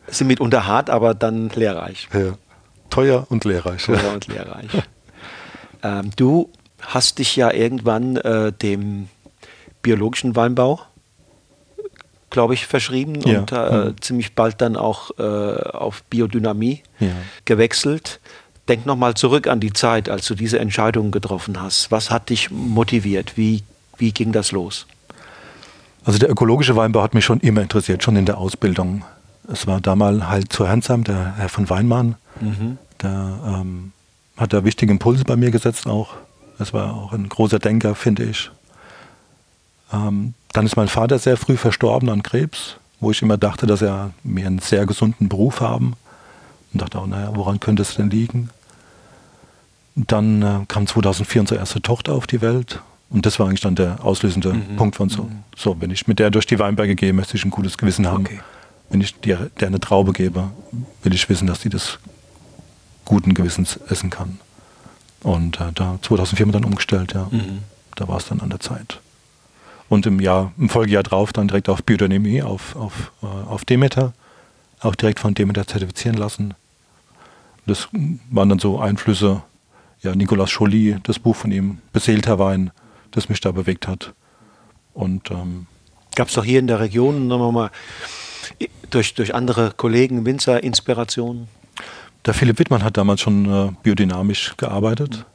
sind 0.07 0.27
mitunter 0.27 0.65
hart, 0.65 0.89
aber 0.89 1.13
dann 1.13 1.49
lehrreich. 1.49 2.09
Ja. 2.13 2.33
Teuer 2.89 3.25
und 3.29 3.45
lehrreich. 3.45 3.83
Teuer 3.85 4.03
ja. 4.03 4.13
und 4.13 4.27
lehrreich. 4.27 4.69
Ähm, 5.85 6.11
du 6.15 6.49
hast 6.81 7.19
dich 7.19 7.35
ja 7.35 7.51
irgendwann 7.51 8.17
äh, 8.17 8.51
dem 8.51 9.07
biologischen 9.81 10.35
Weinbau 10.35 10.81
glaube 12.35 12.53
ich, 12.53 12.67
verschrieben 12.67 13.21
ja. 13.21 13.39
und 13.39 13.51
äh, 13.53 13.85
mhm. 13.85 14.01
ziemlich 14.01 14.35
bald 14.35 14.59
dann 14.59 14.75
auch 14.75 15.11
äh, 15.17 15.23
auf 15.23 16.03
Biodynamie 16.03 16.83
ja. 16.99 17.07
gewechselt. 17.45 18.19
Denk 18.67 18.85
nochmal 18.85 19.13
zurück 19.13 19.47
an 19.47 19.61
die 19.61 19.71
Zeit, 19.71 20.09
als 20.09 20.27
du 20.27 20.35
diese 20.35 20.59
Entscheidung 20.59 21.11
getroffen 21.11 21.61
hast. 21.61 21.91
Was 21.91 22.11
hat 22.11 22.29
dich 22.29 22.51
motiviert? 22.51 23.37
Wie, 23.37 23.63
wie 23.97 24.11
ging 24.11 24.33
das 24.33 24.51
los? 24.51 24.85
Also 26.03 26.19
der 26.19 26.29
ökologische 26.29 26.75
Weinbau 26.75 27.03
hat 27.03 27.13
mich 27.13 27.23
schon 27.23 27.39
immer 27.39 27.61
interessiert, 27.61 28.03
schon 28.03 28.17
in 28.17 28.25
der 28.25 28.37
Ausbildung. 28.37 29.05
Es 29.49 29.65
war 29.65 29.79
damals 29.79 30.27
halt 30.27 30.51
zu 30.51 30.67
Herrnsheim, 30.67 31.05
der 31.05 31.35
Herr 31.37 31.47
von 31.47 31.69
Weinmann. 31.69 32.15
Mhm. 32.41 32.77
Der 33.01 33.39
ähm, 33.47 33.93
hat 34.37 34.53
da 34.53 34.63
wichtige 34.63 34.91
Impulse 34.91 35.23
bei 35.23 35.35
mir 35.35 35.51
gesetzt 35.51 35.87
auch. 35.87 36.15
Es 36.59 36.73
war 36.73 36.93
auch 36.93 37.13
ein 37.13 37.27
großer 37.27 37.59
Denker, 37.59 37.95
finde 37.95 38.23
ich. 38.23 38.51
Ähm, 39.91 40.33
dann 40.53 40.65
ist 40.65 40.75
mein 40.75 40.87
Vater 40.87 41.19
sehr 41.19 41.37
früh 41.37 41.57
verstorben 41.57 42.09
an 42.09 42.23
Krebs, 42.23 42.77
wo 42.99 43.11
ich 43.11 43.21
immer 43.21 43.37
dachte, 43.37 43.67
dass 43.67 43.81
er 43.81 44.11
mir 44.23 44.47
einen 44.47 44.59
sehr 44.59 44.85
gesunden 44.85 45.29
Beruf 45.29 45.61
haben. 45.61 45.93
Und 46.73 46.81
dachte 46.81 46.99
auch, 46.99 47.07
naja, 47.07 47.31
woran 47.35 47.59
könnte 47.59 47.81
es 47.81 47.95
denn 47.95 48.09
liegen? 48.09 48.49
Dann 49.95 50.41
äh, 50.41 50.65
kam 50.67 50.87
2004 50.87 51.41
unsere 51.41 51.59
erste 51.59 51.81
Tochter 51.81 52.13
auf 52.13 52.27
die 52.27 52.41
Welt. 52.41 52.81
Und 53.09 53.25
das 53.25 53.39
war 53.39 53.47
eigentlich 53.47 53.61
dann 53.61 53.75
der 53.75 54.03
auslösende 54.03 54.53
mhm. 54.53 54.75
Punkt 54.75 54.95
von 54.95 55.09
so. 55.09 55.23
Mhm. 55.23 55.43
So, 55.55 55.79
wenn 55.79 55.91
ich 55.91 56.07
mit 56.07 56.19
der 56.19 56.31
durch 56.31 56.45
die 56.45 56.59
Weinberge 56.59 56.95
gehe, 56.95 57.13
möchte 57.13 57.37
ich 57.37 57.45
ein 57.45 57.51
gutes 57.51 57.77
Gewissen 57.77 58.07
haben. 58.07 58.25
Okay. 58.25 58.39
Wenn 58.89 59.01
ich 59.01 59.19
dir, 59.19 59.49
der 59.59 59.69
eine 59.69 59.79
Traube 59.79 60.11
gebe, 60.11 60.49
will 61.03 61.13
ich 61.13 61.29
wissen, 61.29 61.47
dass 61.47 61.61
sie 61.61 61.69
das 61.69 61.99
guten 63.05 63.33
Gewissens 63.33 63.79
essen 63.89 64.09
kann. 64.09 64.39
Und 65.23 65.59
äh, 65.59 65.71
da 65.73 65.97
2004 66.01 66.45
haben 66.45 66.49
wir 66.53 66.59
dann 66.59 66.65
umgestellt, 66.65 67.13
ja. 67.13 67.27
Mhm. 67.31 67.59
Da 67.95 68.07
war 68.07 68.17
es 68.17 68.27
dann 68.27 68.41
an 68.41 68.49
der 68.49 68.59
Zeit. 68.59 68.99
Und 69.87 70.05
im 70.05 70.19
Jahr, 70.19 70.51
im 70.57 70.69
Folgejahr 70.69 71.03
drauf 71.03 71.31
dann 71.31 71.47
direkt 71.47 71.69
auf 71.69 71.83
Biodynamie, 71.83 72.41
auf, 72.41 72.75
auf, 72.75 73.11
äh, 73.23 73.25
auf 73.25 73.65
Demeter, 73.65 74.13
auch 74.81 74.95
direkt 74.95 75.19
von 75.19 75.33
Demeter 75.33 75.65
zertifizieren 75.65 76.17
lassen. 76.17 76.53
Das 77.65 77.87
waren 78.29 78.49
dann 78.49 78.59
so 78.59 78.79
Einflüsse, 78.79 79.41
ja, 80.01 80.13
Nicolas 80.15 80.53
Joly, 80.53 80.97
das 81.03 81.19
Buch 81.19 81.35
von 81.35 81.51
ihm, 81.51 81.79
Beseelter 81.93 82.37
Wein, 82.37 82.71
das 83.11 83.29
mich 83.29 83.41
da 83.41 83.51
bewegt 83.51 83.87
hat. 83.87 84.13
Und 84.93 85.31
ähm, 85.31 85.67
gab 86.15 86.27
es 86.27 86.35
doch 86.35 86.45
hier 86.45 86.59
in 86.59 86.67
der 86.67 86.79
Region, 86.79 87.29
sagen 87.29 87.41
wir 87.41 87.51
mal, 87.51 87.71
durch, 88.89 89.13
durch 89.15 89.33
andere 89.33 89.71
Kollegen, 89.71 90.25
Winzer, 90.25 90.61
Inspirationen? 90.63 91.47
Der 92.25 92.33
Philipp 92.33 92.59
Wittmann 92.59 92.83
hat 92.83 92.97
damals 92.97 93.21
schon 93.21 93.45
äh, 93.45 93.71
biodynamisch 93.83 94.55
gearbeitet. 94.57 95.25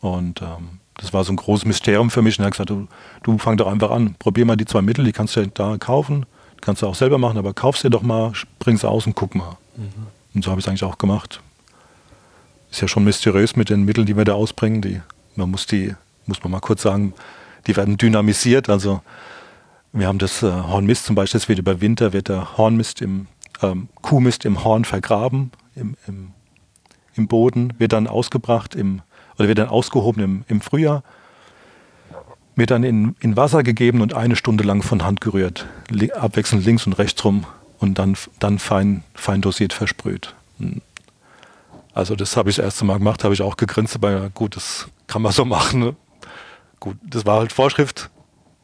Und 0.00 0.40
ähm, 0.42 0.78
das 0.96 1.12
war 1.12 1.24
so 1.24 1.32
ein 1.32 1.36
großes 1.36 1.64
Mysterium 1.64 2.10
für 2.10 2.22
mich. 2.22 2.38
Und 2.38 2.44
er 2.44 2.46
hat 2.46 2.52
gesagt, 2.52 2.70
du, 2.70 2.86
du 3.22 3.38
fang 3.38 3.56
doch 3.56 3.66
einfach 3.66 3.90
an, 3.90 4.14
probier 4.18 4.44
mal 4.44 4.56
die 4.56 4.64
zwei 4.64 4.82
Mittel, 4.82 5.04
die 5.04 5.12
kannst 5.12 5.36
du 5.36 5.40
ja 5.40 5.46
da 5.52 5.76
kaufen, 5.78 6.26
kannst 6.60 6.82
du 6.82 6.86
auch 6.86 6.94
selber 6.94 7.18
machen, 7.18 7.38
aber 7.38 7.54
kaufst 7.54 7.84
dir 7.84 7.90
doch 7.90 8.02
mal, 8.02 8.32
bring's 8.58 8.84
aus 8.84 9.06
und 9.06 9.14
guck 9.14 9.34
mal. 9.34 9.56
Mhm. 9.76 10.06
Und 10.34 10.44
so 10.44 10.50
habe 10.50 10.60
ich 10.60 10.66
es 10.66 10.68
eigentlich 10.68 10.84
auch 10.84 10.98
gemacht. 10.98 11.40
Ist 12.70 12.80
ja 12.80 12.88
schon 12.88 13.04
mysteriös 13.04 13.56
mit 13.56 13.70
den 13.70 13.84
Mitteln, 13.84 14.06
die 14.06 14.16
wir 14.16 14.24
da 14.24 14.34
ausbringen. 14.34 14.82
Die, 14.82 15.00
man 15.34 15.50
muss 15.50 15.66
die, 15.66 15.94
muss 16.26 16.42
man 16.42 16.52
mal 16.52 16.60
kurz 16.60 16.82
sagen, 16.82 17.14
die 17.66 17.76
werden 17.76 17.96
dynamisiert. 17.96 18.68
Also 18.68 19.00
wir 19.92 20.06
haben 20.06 20.18
das 20.18 20.42
äh, 20.42 20.50
Hornmist 20.50 21.06
zum 21.06 21.16
Beispiel, 21.16 21.40
das 21.40 21.48
wird 21.48 21.58
über 21.58 21.80
Winter, 21.80 22.12
wird 22.12 22.28
der 22.28 22.58
Hornmist 22.58 23.02
im 23.02 23.26
ähm, 23.62 23.88
Kuhmist 24.02 24.44
im 24.44 24.64
Horn 24.64 24.84
vergraben, 24.84 25.50
im, 25.78 25.96
im, 26.06 26.32
im 27.14 27.28
Boden, 27.28 27.74
wird 27.78 27.92
dann 27.92 28.06
ausgebracht 28.06 28.74
im 28.74 29.02
oder 29.38 29.48
wird 29.48 29.58
dann 29.58 29.68
ausgehoben 29.68 30.22
im, 30.22 30.44
im 30.48 30.60
Frühjahr, 30.60 31.02
wird 32.56 32.70
dann 32.70 32.82
in, 32.82 33.14
in 33.20 33.36
Wasser 33.36 33.62
gegeben 33.62 34.00
und 34.00 34.14
eine 34.14 34.36
Stunde 34.36 34.64
lang 34.64 34.82
von 34.82 35.04
Hand 35.04 35.20
gerührt, 35.20 35.66
abwechselnd 36.14 36.64
links 36.64 36.86
und 36.86 36.94
rechts 36.94 37.24
rum 37.24 37.46
und 37.78 37.98
dann, 37.98 38.16
dann 38.40 38.58
fein, 38.58 39.04
fein 39.14 39.40
dosiert 39.40 39.72
versprüht. 39.72 40.34
Hm. 40.58 40.82
Also 41.94 42.14
das 42.14 42.36
habe 42.36 42.50
ich 42.50 42.56
das 42.56 42.64
erste 42.64 42.84
Mal 42.84 42.98
gemacht, 42.98 43.24
habe 43.24 43.34
ich 43.34 43.42
auch 43.42 43.56
gegrinst, 43.56 43.96
aber 43.96 44.30
gut, 44.30 44.56
das 44.56 44.88
kann 45.06 45.22
man 45.22 45.32
so 45.32 45.44
machen. 45.56 45.80
Ne? 45.80 45.96
Gut, 46.80 46.96
das 47.02 47.26
war 47.26 47.38
halt 47.38 47.52
Vorschrift. 47.52 48.10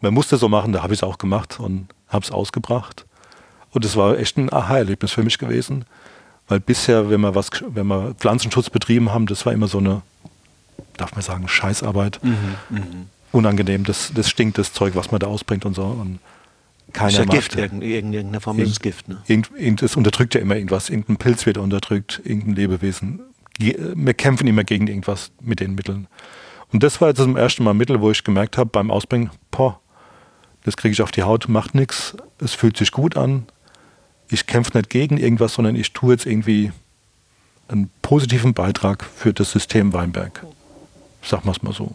Man 0.00 0.14
musste 0.14 0.36
so 0.36 0.48
machen, 0.48 0.72
da 0.72 0.82
habe 0.82 0.92
ich 0.92 1.00
es 1.00 1.02
auch 1.02 1.18
gemacht 1.18 1.58
und 1.58 1.88
habe 2.08 2.24
es 2.24 2.30
ausgebracht. 2.30 3.06
Und 3.70 3.84
es 3.84 3.96
war 3.96 4.18
echt 4.18 4.36
ein 4.36 4.52
Aha-Erlebnis 4.52 5.12
für 5.12 5.24
mich 5.24 5.38
gewesen. 5.38 5.84
Weil 6.48 6.60
bisher, 6.60 7.10
wenn 7.10 7.20
wir 7.22 7.34
was, 7.34 7.50
wenn 7.66 7.86
wir 7.86 8.14
Pflanzenschutz 8.14 8.70
betrieben 8.70 9.12
haben, 9.12 9.26
das 9.26 9.46
war 9.46 9.52
immer 9.52 9.68
so 9.68 9.78
eine 9.78 10.02
darf 10.96 11.14
man 11.14 11.22
sagen, 11.22 11.48
Scheißarbeit. 11.48 12.20
Mhm, 12.22 12.36
mh. 12.70 12.80
Unangenehm, 13.32 13.84
das, 13.84 14.12
das 14.14 14.30
stinkt, 14.30 14.58
das 14.58 14.72
Zeug, 14.72 14.94
was 14.94 15.10
man 15.10 15.18
da 15.18 15.26
ausbringt 15.26 15.64
und 15.64 15.74
so. 15.74 15.82
Und 15.82 16.20
keiner 16.92 17.10
ist 17.10 17.18
ja 17.18 17.24
Gift, 17.24 17.56
in 17.56 17.82
irgendeiner 17.82 18.40
Form 18.40 18.60
ist 18.60 18.70
es 18.70 18.80
Gift. 18.80 19.08
Ne? 19.08 19.18
Irgend, 19.26 19.50
irgend, 19.56 19.82
es 19.82 19.96
unterdrückt 19.96 20.34
ja 20.34 20.40
immer 20.40 20.54
irgendwas. 20.54 20.88
Irgendein 20.88 21.16
Pilz 21.16 21.44
wird 21.44 21.58
unterdrückt, 21.58 22.20
irgendein 22.24 22.54
Lebewesen. 22.54 23.20
Wir 23.58 24.14
kämpfen 24.14 24.46
immer 24.46 24.64
gegen 24.64 24.86
irgendwas 24.86 25.32
mit 25.40 25.60
den 25.60 25.74
Mitteln. 25.74 26.06
Und 26.72 26.82
das 26.82 27.00
war 27.00 27.08
jetzt 27.08 27.18
das 27.18 27.28
erste 27.28 27.62
Mal 27.62 27.70
ein 27.70 27.76
Mittel, 27.76 28.00
wo 28.00 28.10
ich 28.10 28.22
gemerkt 28.22 28.56
habe 28.58 28.70
beim 28.70 28.90
Ausbringen, 28.90 29.30
boah, 29.50 29.80
das 30.64 30.76
kriege 30.76 30.92
ich 30.92 31.02
auf 31.02 31.10
die 31.10 31.22
Haut, 31.22 31.48
macht 31.48 31.74
nichts, 31.74 32.16
es 32.38 32.54
fühlt 32.54 32.76
sich 32.76 32.90
gut 32.90 33.16
an. 33.16 33.46
Ich 34.30 34.46
kämpfe 34.46 34.76
nicht 34.76 34.90
gegen 34.90 35.18
irgendwas, 35.18 35.54
sondern 35.54 35.76
ich 35.76 35.92
tue 35.92 36.14
jetzt 36.14 36.26
irgendwie 36.26 36.72
einen 37.68 37.90
positiven 38.02 38.54
Beitrag 38.54 39.04
für 39.04 39.32
das 39.32 39.52
System 39.52 39.92
Weinberg. 39.92 40.44
Wir 41.22 41.38
es 41.50 41.62
mal 41.62 41.72
so. 41.72 41.84
Und 41.84 41.94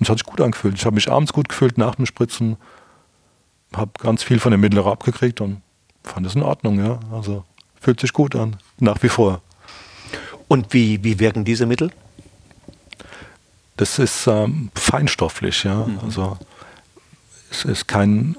es 0.00 0.08
hat 0.08 0.18
sich 0.18 0.26
gut 0.26 0.40
angefühlt. 0.40 0.74
Ich 0.74 0.84
habe 0.84 0.94
mich 0.94 1.10
abends 1.10 1.32
gut 1.32 1.48
gefühlt 1.48 1.78
nach 1.78 1.94
dem 1.94 2.06
Spritzen, 2.06 2.56
habe 3.74 3.92
ganz 3.98 4.22
viel 4.22 4.38
von 4.38 4.50
dem 4.50 4.60
Mittleren 4.60 4.92
abgekriegt 4.92 5.40
und 5.40 5.62
fand 6.02 6.26
es 6.26 6.34
in 6.34 6.42
Ordnung. 6.42 6.78
Ja. 6.78 7.00
Also 7.12 7.44
fühlt 7.80 8.00
sich 8.00 8.12
gut 8.12 8.36
an, 8.36 8.56
nach 8.78 9.02
wie 9.02 9.08
vor. 9.08 9.40
Und 10.48 10.72
wie, 10.74 11.02
wie 11.02 11.18
wirken 11.18 11.44
diese 11.44 11.66
Mittel? 11.66 11.90
Das 13.76 13.98
ist 13.98 14.26
ähm, 14.26 14.70
feinstofflich, 14.74 15.64
ja. 15.64 15.86
Mhm. 15.86 15.98
Also 16.04 16.38
es 17.50 17.64
ist 17.64 17.88
kein. 17.88 18.36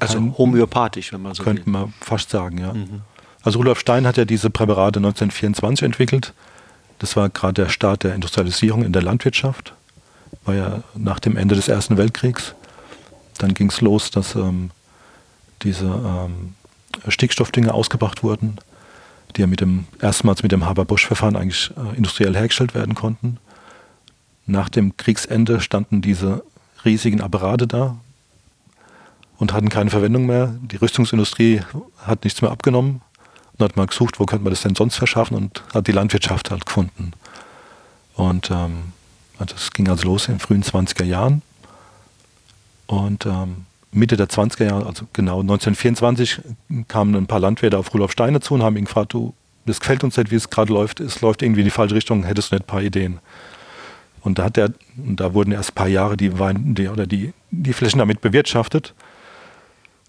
Also 0.00 0.38
homöopathisch, 0.38 1.12
wenn 1.12 1.22
man 1.22 1.34
so 1.34 1.42
Könnte 1.42 1.66
will. 1.66 1.72
man 1.72 1.94
fast 2.00 2.30
sagen, 2.30 2.58
ja. 2.58 2.72
Mhm. 2.72 3.02
Also 3.42 3.58
Rudolf 3.58 3.80
Stein 3.80 4.06
hat 4.06 4.16
ja 4.16 4.24
diese 4.24 4.50
Präparate 4.50 4.98
1924 4.98 5.84
entwickelt. 5.84 6.34
Das 6.98 7.16
war 7.16 7.30
gerade 7.30 7.62
der 7.62 7.68
Start 7.70 8.04
der 8.04 8.14
Industrialisierung 8.14 8.84
in 8.84 8.92
der 8.92 9.02
Landwirtschaft. 9.02 9.72
War 10.44 10.54
ja 10.54 10.82
nach 10.94 11.18
dem 11.20 11.36
Ende 11.36 11.54
des 11.54 11.68
Ersten 11.68 11.96
Weltkriegs. 11.96 12.54
Dann 13.38 13.54
ging 13.54 13.70
es 13.70 13.80
los, 13.80 14.10
dass 14.10 14.34
ähm, 14.34 14.70
diese 15.62 15.86
ähm, 15.86 16.54
Stickstoffdünger 17.08 17.74
ausgebracht 17.74 18.22
wurden, 18.22 18.58
die 19.36 19.40
ja 19.40 19.46
mit 19.46 19.60
dem, 19.60 19.86
erstmals 20.00 20.42
mit 20.42 20.52
dem 20.52 20.66
Haber-Bosch-Verfahren 20.66 21.36
eigentlich 21.36 21.70
äh, 21.76 21.96
industriell 21.96 22.34
hergestellt 22.34 22.74
werden 22.74 22.94
konnten. 22.94 23.38
Nach 24.46 24.68
dem 24.68 24.96
Kriegsende 24.96 25.60
standen 25.60 26.02
diese 26.02 26.42
riesigen 26.84 27.22
Apparate 27.22 27.66
da 27.66 27.96
und 29.40 29.54
hatten 29.54 29.70
keine 29.70 29.90
Verwendung 29.90 30.26
mehr. 30.26 30.54
Die 30.60 30.76
Rüstungsindustrie 30.76 31.62
hat 31.98 32.24
nichts 32.24 32.42
mehr 32.42 32.50
abgenommen 32.52 33.00
und 33.56 33.64
hat 33.64 33.76
mal 33.76 33.86
gesucht, 33.86 34.20
wo 34.20 34.26
könnte 34.26 34.44
man 34.44 34.52
das 34.52 34.62
denn 34.62 34.74
sonst 34.76 34.96
verschaffen 34.96 35.36
und 35.36 35.64
hat 35.74 35.86
die 35.86 35.92
Landwirtschaft 35.92 36.50
halt 36.50 36.66
gefunden. 36.66 37.12
Und 38.14 38.50
ähm, 38.50 38.92
das 39.38 39.72
ging 39.72 39.88
also 39.88 40.06
los 40.06 40.28
in 40.28 40.34
den 40.34 40.40
frühen 40.40 40.62
20er 40.62 41.04
Jahren. 41.04 41.40
Und 42.86 43.24
ähm, 43.24 43.64
Mitte 43.92 44.18
der 44.18 44.28
20er 44.28 44.64
Jahre, 44.64 44.86
also 44.86 45.06
genau 45.14 45.40
1924, 45.40 46.42
kamen 46.86 47.16
ein 47.16 47.26
paar 47.26 47.40
Landwirte 47.40 47.78
auf 47.78 47.94
Rudolf 47.94 48.12
Steiner 48.12 48.42
zu 48.42 48.54
und 48.54 48.62
haben 48.62 48.76
ihn 48.76 48.84
gefragt, 48.84 49.14
du, 49.14 49.32
das 49.64 49.80
gefällt 49.80 50.04
uns 50.04 50.18
nicht, 50.18 50.30
wie 50.30 50.36
es 50.36 50.50
gerade 50.50 50.72
läuft, 50.72 51.00
es 51.00 51.22
läuft 51.22 51.42
irgendwie 51.42 51.62
in 51.62 51.66
die 51.66 51.70
falsche 51.70 51.94
Richtung, 51.94 52.24
hättest 52.24 52.52
du 52.52 52.56
nicht 52.56 52.64
ein 52.64 52.66
paar 52.66 52.82
Ideen? 52.82 53.20
Und 54.20 54.38
da 54.38 54.44
hat 54.44 54.58
er, 54.58 54.70
da 54.96 55.32
wurden 55.32 55.52
erst 55.52 55.70
ein 55.70 55.74
paar 55.76 55.88
Jahre 55.88 56.18
die 56.18 56.38
Wein, 56.38 56.74
die, 56.74 56.88
oder 56.88 57.06
die, 57.06 57.32
die 57.50 57.72
Flächen 57.72 58.00
damit 58.00 58.20
bewirtschaftet. 58.20 58.92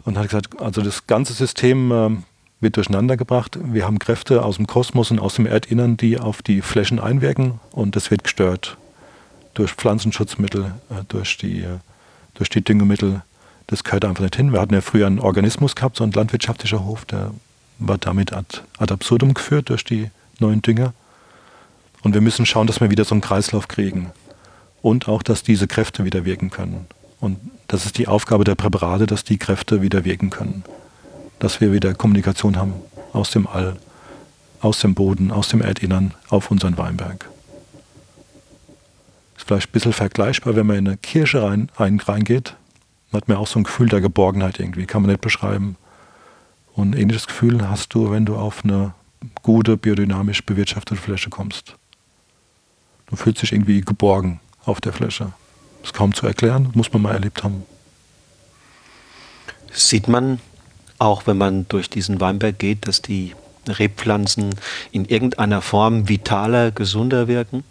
Und 0.04 0.18
hat 0.18 0.26
gesagt, 0.26 0.62
also 0.62 0.82
das 0.82 1.08
ganze 1.08 1.34
System 1.34 1.92
ähm, 1.92 2.24
wird 2.60 2.78
durcheinander 2.78 3.18
gebracht. 3.18 3.58
Wir 3.62 3.86
haben 3.86 4.00
Kräfte 4.00 4.44
aus 4.44 4.58
dem 4.58 4.68
Kosmos 4.68 5.12
und 5.12 5.20
aus 5.20 5.36
dem 5.36 5.46
Erdinnern, 5.46 5.98
die 5.98 6.20
auf 6.20 6.42
die 6.42 6.62
Flächen 6.62 7.00
einwirken 7.00 7.60
und 7.72 7.96
das 7.96 8.12
wird 8.12 8.24
gestört 8.24 8.78
durch 9.54 9.74
Pflanzenschutzmittel, 9.74 10.74
äh, 10.90 11.04
durch 11.08 11.38
die, 11.38 11.62
äh, 11.62 11.80
durch 12.36 12.50
die 12.50 12.64
Düngemittel. 12.64 13.22
Das 13.68 13.84
gehört 13.84 14.06
einfach 14.06 14.24
nicht 14.24 14.36
hin. 14.36 14.54
Wir 14.54 14.62
hatten 14.62 14.74
ja 14.74 14.82
früher 14.82 15.08
einen 15.08 15.20
Organismus 15.20 15.76
gehabt, 15.76 15.98
so 15.98 16.04
ein 16.04 16.12
landwirtschaftlicher 16.12 16.84
Hof, 16.86 17.06
der 17.06 17.32
war 17.80 17.98
damit 17.98 18.34
ad, 18.34 18.62
ad 18.78 18.94
absurdum 18.94 19.34
geführt 19.34 19.70
durch 19.70 19.84
die 19.84 20.10
neuen 20.40 20.62
Dünger. 20.62 20.94
Und 22.04 22.14
wir 22.14 22.22
müssen 22.22 22.46
schauen, 22.46 22.68
dass 22.68 22.82
wir 22.82 22.90
wieder 22.90 23.06
so 23.06 23.16
einen 23.16 23.22
Kreislauf 23.22 23.68
kriegen. 23.68 24.12
Und 24.82 25.08
auch, 25.08 25.22
dass 25.22 25.44
diese 25.44 25.68
Kräfte 25.68 26.06
wieder 26.06 26.26
wirken 26.26 26.50
können. 26.50 26.88
Und 27.20 27.38
das 27.72 27.86
ist 27.86 27.98
die 27.98 28.08
Aufgabe 28.08 28.44
der 28.44 28.56
Präparate, 28.56 29.08
dass 29.08 29.24
die 29.24 29.38
Kräfte 29.38 29.82
wieder 29.82 30.06
wirken 30.06 30.30
können 30.30 30.64
dass 31.42 31.60
wir 31.60 31.74
wieder 31.74 31.96
Kommunikation 31.96 32.56
haben 32.56 32.76
aus 33.14 33.32
dem 33.32 33.48
All, 33.48 33.76
aus 34.62 34.80
dem 34.80 34.94
Boden, 34.94 35.32
aus 35.32 35.50
dem 35.50 35.62
Erdinnern 35.62 36.14
auf 36.30 36.52
unseren 36.52 36.78
Weinberg. 36.78 37.28
Ist 39.36 39.48
vielleicht 39.48 39.70
ein 39.70 39.72
bisschen 39.72 39.94
vergleichbar, 39.94 40.56
wenn 40.56 40.68
man 40.68 40.78
in 40.78 40.88
eine 40.88 40.98
Kirche 40.98 41.42
rein, 41.42 41.72
rein, 41.78 42.00
reingeht, 42.00 42.56
hat 43.12 43.28
man 43.28 43.38
auch 43.38 43.48
so 43.48 43.60
ein 43.60 43.64
Gefühl 43.64 43.90
der 43.90 44.02
Geborgenheit 44.02 44.60
irgendwie, 44.60 44.86
kann 44.86 45.02
man 45.02 45.10
nicht 45.10 45.22
beschreiben. 45.22 45.78
Und 46.74 46.92
ein 46.92 47.02
ähnliches 47.02 47.26
Gefühl 47.26 47.68
hast 47.68 47.94
du, 47.96 48.12
wenn 48.12 48.26
du 48.26 48.36
auf 48.36 48.64
eine 48.64 48.94
gute, 49.42 49.76
biodynamisch 49.76 50.46
bewirtschaftete 50.46 51.02
Fläche 51.02 51.32
kommst. 51.32 51.76
Du 53.08 53.16
fühlst 53.16 53.42
dich 53.42 53.52
irgendwie 53.52 53.82
geborgen 53.82 54.40
auf 54.64 54.80
der 54.80 54.94
Fläche. 54.94 55.34
Das 55.82 55.90
ist 55.90 55.94
kaum 55.94 56.14
zu 56.14 56.28
erklären, 56.28 56.72
muss 56.74 56.94
man 56.94 57.02
mal 57.02 57.14
erlebt 57.14 57.44
haben. 57.44 57.64
Sieht 59.72 60.08
man 60.08 60.40
auch 61.02 61.26
wenn 61.26 61.38
man 61.38 61.68
durch 61.68 61.90
diesen 61.90 62.22
Weinberg 62.22 62.60
geht, 62.60 62.88
dass 62.88 63.02
die 63.02 63.34
Rebpflanzen 63.68 64.54
in 64.92 65.06
irgendeiner 65.06 65.64
Form 65.64 66.08
vitaler, 66.08 66.70
gesunder 66.70 67.28
wirken? 67.28 67.64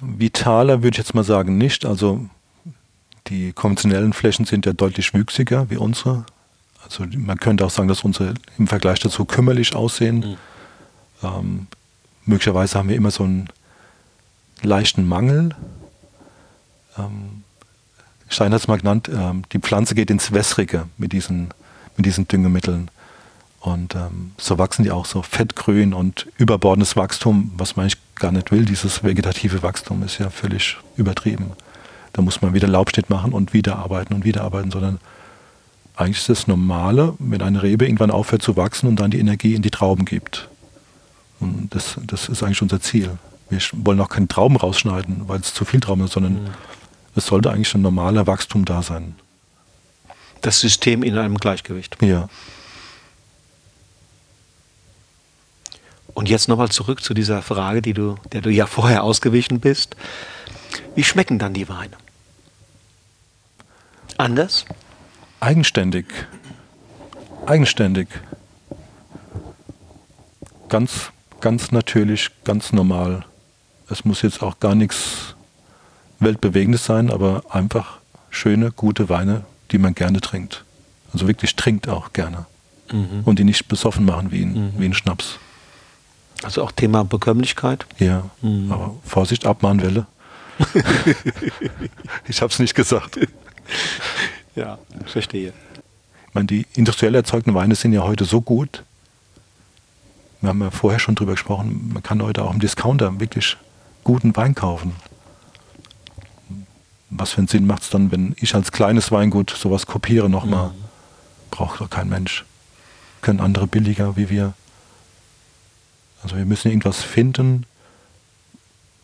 Vitaler 0.00 0.82
würde 0.82 0.94
ich 0.94 0.98
jetzt 0.98 1.14
mal 1.14 1.24
sagen 1.24 1.58
nicht. 1.58 1.84
Also 1.84 2.26
die 3.26 3.52
konventionellen 3.52 4.14
Flächen 4.14 4.46
sind 4.46 4.64
ja 4.64 4.72
deutlich 4.72 5.12
wüchsiger 5.12 5.68
wie 5.68 5.76
unsere. 5.76 6.24
Also 6.82 7.04
man 7.14 7.38
könnte 7.38 7.66
auch 7.66 7.70
sagen, 7.70 7.88
dass 7.88 8.02
unsere 8.02 8.32
im 8.56 8.66
Vergleich 8.66 9.00
dazu 9.00 9.26
kümmerlich 9.26 9.74
aussehen. 9.74 10.20
Mhm. 10.20 10.36
Ähm, 11.22 11.66
möglicherweise 12.24 12.78
haben 12.78 12.88
wir 12.88 12.96
immer 12.96 13.10
so 13.10 13.24
einen 13.24 13.50
leichten 14.62 15.06
Mangel. 15.06 15.50
Ähm, 16.98 17.42
Stein 18.28 18.52
hat 18.52 18.60
es 18.60 18.68
mal 18.68 18.78
genannt, 18.78 19.08
äh, 19.08 19.32
die 19.52 19.58
Pflanze 19.58 19.94
geht 19.94 20.10
ins 20.10 20.32
Wässrige 20.32 20.86
mit 20.98 21.12
diesen, 21.12 21.50
mit 21.96 22.06
diesen 22.06 22.26
Düngemitteln. 22.28 22.90
Und 23.60 23.94
ähm, 23.94 24.32
so 24.36 24.58
wachsen 24.58 24.82
die 24.82 24.90
auch 24.90 25.06
so 25.06 25.22
fettgrün 25.22 25.94
und 25.94 26.26
überbordendes 26.36 26.96
Wachstum, 26.96 27.52
was 27.56 27.76
man 27.76 27.84
eigentlich 27.84 27.98
gar 28.14 28.30
nicht 28.30 28.52
will. 28.52 28.66
Dieses 28.66 29.02
vegetative 29.02 29.62
Wachstum 29.62 30.02
ist 30.02 30.18
ja 30.18 30.28
völlig 30.28 30.76
übertrieben. 30.96 31.52
Da 32.12 32.20
muss 32.22 32.42
man 32.42 32.52
wieder 32.52 32.68
Laubschnitt 32.68 33.08
machen 33.08 33.32
und 33.32 33.54
wieder 33.54 33.76
arbeiten 33.76 34.12
und 34.12 34.24
wieder 34.24 34.42
arbeiten, 34.42 34.70
sondern 34.70 34.98
eigentlich 35.96 36.18
ist 36.18 36.28
das 36.28 36.46
Normale, 36.46 37.14
wenn 37.18 37.40
eine 37.40 37.62
Rebe 37.62 37.86
irgendwann 37.86 38.10
aufhört 38.10 38.42
zu 38.42 38.56
wachsen 38.56 38.88
und 38.88 38.96
dann 38.96 39.10
die 39.10 39.18
Energie 39.18 39.54
in 39.54 39.62
die 39.62 39.70
Trauben 39.70 40.04
gibt. 40.04 40.48
Und 41.40 41.74
das, 41.74 41.98
das 42.06 42.28
ist 42.28 42.42
eigentlich 42.42 42.62
unser 42.62 42.80
Ziel. 42.80 43.10
Wir 43.50 43.60
wollen 43.72 44.00
auch 44.00 44.08
keine 44.08 44.28
Trauben 44.28 44.56
rausschneiden, 44.56 45.28
weil 45.28 45.40
es 45.40 45.54
zu 45.54 45.64
viel 45.64 45.80
Trauben 45.80 46.04
ist, 46.04 46.12
sondern 46.12 46.44
mhm. 46.44 46.50
es 47.14 47.26
sollte 47.26 47.50
eigentlich 47.50 47.74
ein 47.74 47.82
normaler 47.82 48.26
Wachstum 48.26 48.64
da 48.64 48.82
sein. 48.82 49.16
Das 50.40 50.60
System 50.60 51.02
in 51.02 51.16
einem 51.16 51.36
Gleichgewicht. 51.36 51.96
Ja. 52.02 52.28
Und 56.14 56.28
jetzt 56.28 56.48
nochmal 56.48 56.70
zurück 56.70 57.02
zu 57.02 57.12
dieser 57.12 57.42
Frage, 57.42 57.82
die 57.82 57.92
du, 57.92 58.16
der 58.32 58.40
du 58.40 58.50
ja 58.50 58.66
vorher 58.66 59.02
ausgewichen 59.02 59.60
bist. 59.60 59.96
Wie 60.94 61.02
schmecken 61.02 61.38
dann 61.38 61.54
die 61.54 61.68
Weine? 61.68 61.96
Anders? 64.16 64.64
Eigenständig. 65.40 66.06
Eigenständig. 67.46 68.08
Ganz, 70.68 71.10
ganz 71.40 71.72
natürlich, 71.72 72.30
ganz 72.44 72.72
normal. 72.72 73.24
Es 73.90 74.04
muss 74.04 74.22
jetzt 74.22 74.42
auch 74.42 74.60
gar 74.60 74.74
nichts 74.74 75.34
Weltbewegendes 76.20 76.84
sein, 76.84 77.10
aber 77.10 77.42
einfach 77.50 77.98
schöne, 78.30 78.72
gute 78.72 79.08
Weine, 79.08 79.44
die 79.70 79.78
man 79.78 79.94
gerne 79.94 80.20
trinkt. 80.20 80.64
Also 81.12 81.28
wirklich 81.28 81.56
trinkt 81.56 81.88
auch 81.88 82.12
gerne. 82.12 82.46
Mhm. 82.92 83.22
Und 83.24 83.38
die 83.38 83.44
nicht 83.44 83.68
besoffen 83.68 84.04
machen 84.04 84.30
wie 84.30 84.42
ein, 84.42 84.52
mhm. 84.52 84.72
wie 84.78 84.86
ein 84.86 84.94
Schnaps. 84.94 85.38
Also 86.42 86.62
auch 86.62 86.72
Thema 86.72 87.04
Bekömmlichkeit? 87.04 87.86
Ja, 87.98 88.28
mhm. 88.42 88.70
aber 88.70 88.94
Vorsicht, 89.04 89.46
Abmahnwelle. 89.46 90.06
ich 92.28 92.42
habe 92.42 92.52
es 92.52 92.58
nicht 92.58 92.74
gesagt. 92.74 93.18
ja, 94.54 94.78
ich 95.04 95.12
verstehe. 95.12 95.52
Ich 96.28 96.34
meine, 96.34 96.46
die 96.46 96.66
industriell 96.74 97.14
erzeugten 97.14 97.54
Weine 97.54 97.74
sind 97.74 97.92
ja 97.92 98.02
heute 98.02 98.24
so 98.24 98.40
gut. 98.40 98.82
Wir 100.40 100.50
haben 100.50 100.60
ja 100.60 100.70
vorher 100.70 101.00
schon 101.00 101.14
drüber 101.14 101.32
gesprochen, 101.32 101.90
man 101.94 102.02
kann 102.02 102.22
heute 102.22 102.44
auch 102.44 102.52
im 102.52 102.60
Discounter 102.60 103.18
wirklich 103.18 103.56
guten 104.04 104.36
Wein 104.36 104.54
kaufen. 104.54 104.94
Was 107.10 107.32
für 107.32 107.38
einen 107.38 107.48
Sinn 107.48 107.66
macht 107.66 107.82
es 107.82 107.90
dann, 107.90 108.10
wenn 108.10 108.34
ich 108.38 108.54
als 108.54 108.72
kleines 108.72 109.10
Weingut 109.12 109.50
sowas 109.50 109.86
kopiere 109.86 110.28
nochmal? 110.28 110.68
Mhm. 110.68 110.84
Braucht 111.50 111.80
doch 111.80 111.90
kein 111.90 112.08
Mensch. 112.08 112.44
Können 113.22 113.40
andere 113.40 113.66
billiger 113.66 114.16
wie 114.16 114.30
wir. 114.30 114.54
Also 116.22 116.36
wir 116.36 116.46
müssen 116.46 116.68
irgendwas 116.68 117.02
finden, 117.02 117.66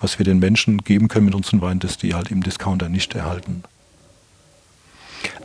was 0.01 0.19
wir 0.19 0.25
den 0.25 0.39
Menschen 0.39 0.79
geben 0.79 1.09
können 1.09 1.27
mit 1.27 1.35
unseren 1.35 1.61
Weinen, 1.61 1.81
das 1.81 1.99
die 1.99 2.15
halt 2.15 2.31
im 2.31 2.43
Discounter 2.43 2.89
nicht 2.89 3.15
erhalten. 3.15 3.63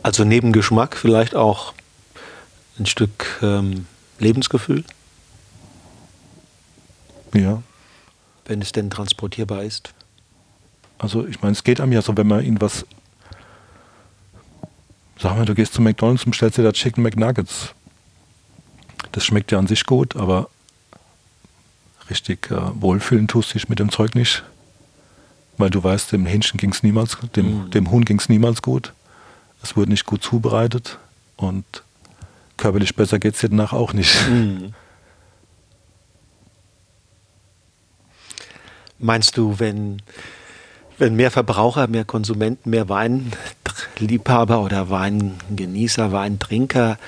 Also 0.02 0.24
neben 0.24 0.52
Geschmack 0.52 0.96
vielleicht 0.96 1.34
auch 1.34 1.74
ein 2.78 2.86
Stück 2.86 3.38
ähm, 3.42 3.86
Lebensgefühl? 4.18 4.84
Ja. 7.34 7.62
Wenn 8.46 8.62
es 8.62 8.72
denn 8.72 8.90
transportierbar 8.90 9.64
ist? 9.64 9.92
Also 10.98 11.26
ich 11.26 11.42
meine, 11.42 11.52
es 11.52 11.64
geht 11.64 11.80
einem 11.80 11.92
ja 11.92 12.02
so, 12.02 12.16
wenn 12.16 12.26
man 12.26 12.44
ihnen 12.44 12.60
was... 12.60 12.86
Sag 15.18 15.36
mal, 15.36 15.46
du 15.46 15.54
gehst 15.54 15.72
zu 15.74 15.82
McDonalds 15.82 16.24
und 16.24 16.34
stellst 16.34 16.58
dir 16.58 16.62
da 16.62 16.72
Chicken 16.72 17.02
McNuggets. 17.02 17.74
Das 19.12 19.24
schmeckt 19.24 19.50
ja 19.50 19.58
an 19.58 19.66
sich 19.66 19.86
gut, 19.86 20.14
aber 20.14 20.50
richtig 22.10 22.50
äh, 22.50 22.56
wohlfühlen 22.74 23.26
tust 23.26 23.54
dich 23.54 23.68
mit 23.68 23.78
dem 23.78 23.90
Zeug 23.90 24.14
nicht. 24.14 24.42
Weil 25.58 25.70
du 25.70 25.82
weißt, 25.82 26.12
dem 26.12 26.26
Hähnchen 26.26 26.58
ging 26.58 26.70
es 26.70 26.82
niemals, 26.82 27.16
dem, 27.34 27.64
mhm. 27.64 27.70
dem 27.70 27.90
Huhn 27.90 28.04
ging 28.04 28.18
es 28.18 28.28
niemals 28.28 28.60
gut. 28.60 28.92
Es 29.62 29.74
wurde 29.76 29.90
nicht 29.90 30.04
gut 30.04 30.22
zubereitet 30.22 30.98
und 31.36 31.64
körperlich 32.56 32.94
besser 32.94 33.18
geht 33.18 33.34
es 33.34 33.40
dir 33.40 33.48
danach 33.48 33.72
auch 33.72 33.92
nicht. 33.94 34.28
Mhm. 34.28 34.74
Meinst 38.98 39.36
du, 39.36 39.58
wenn, 39.58 40.02
wenn 40.98 41.14
mehr 41.16 41.30
Verbraucher, 41.30 41.86
mehr 41.86 42.04
Konsumenten, 42.04 42.70
mehr 42.70 42.88
Weinliebhaber 42.88 44.62
oder 44.62 44.90
Weingenießer, 44.90 46.12
Weintrinker 46.12 46.98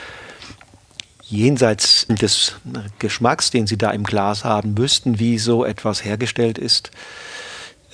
jenseits 1.22 2.06
des 2.08 2.56
Geschmacks, 2.98 3.50
den 3.50 3.66
Sie 3.66 3.76
da 3.76 3.90
im 3.90 4.04
Glas 4.04 4.44
haben, 4.44 4.76
wüssten, 4.78 5.18
wie 5.18 5.38
so 5.38 5.64
etwas 5.64 6.04
hergestellt 6.04 6.58
ist, 6.58 6.90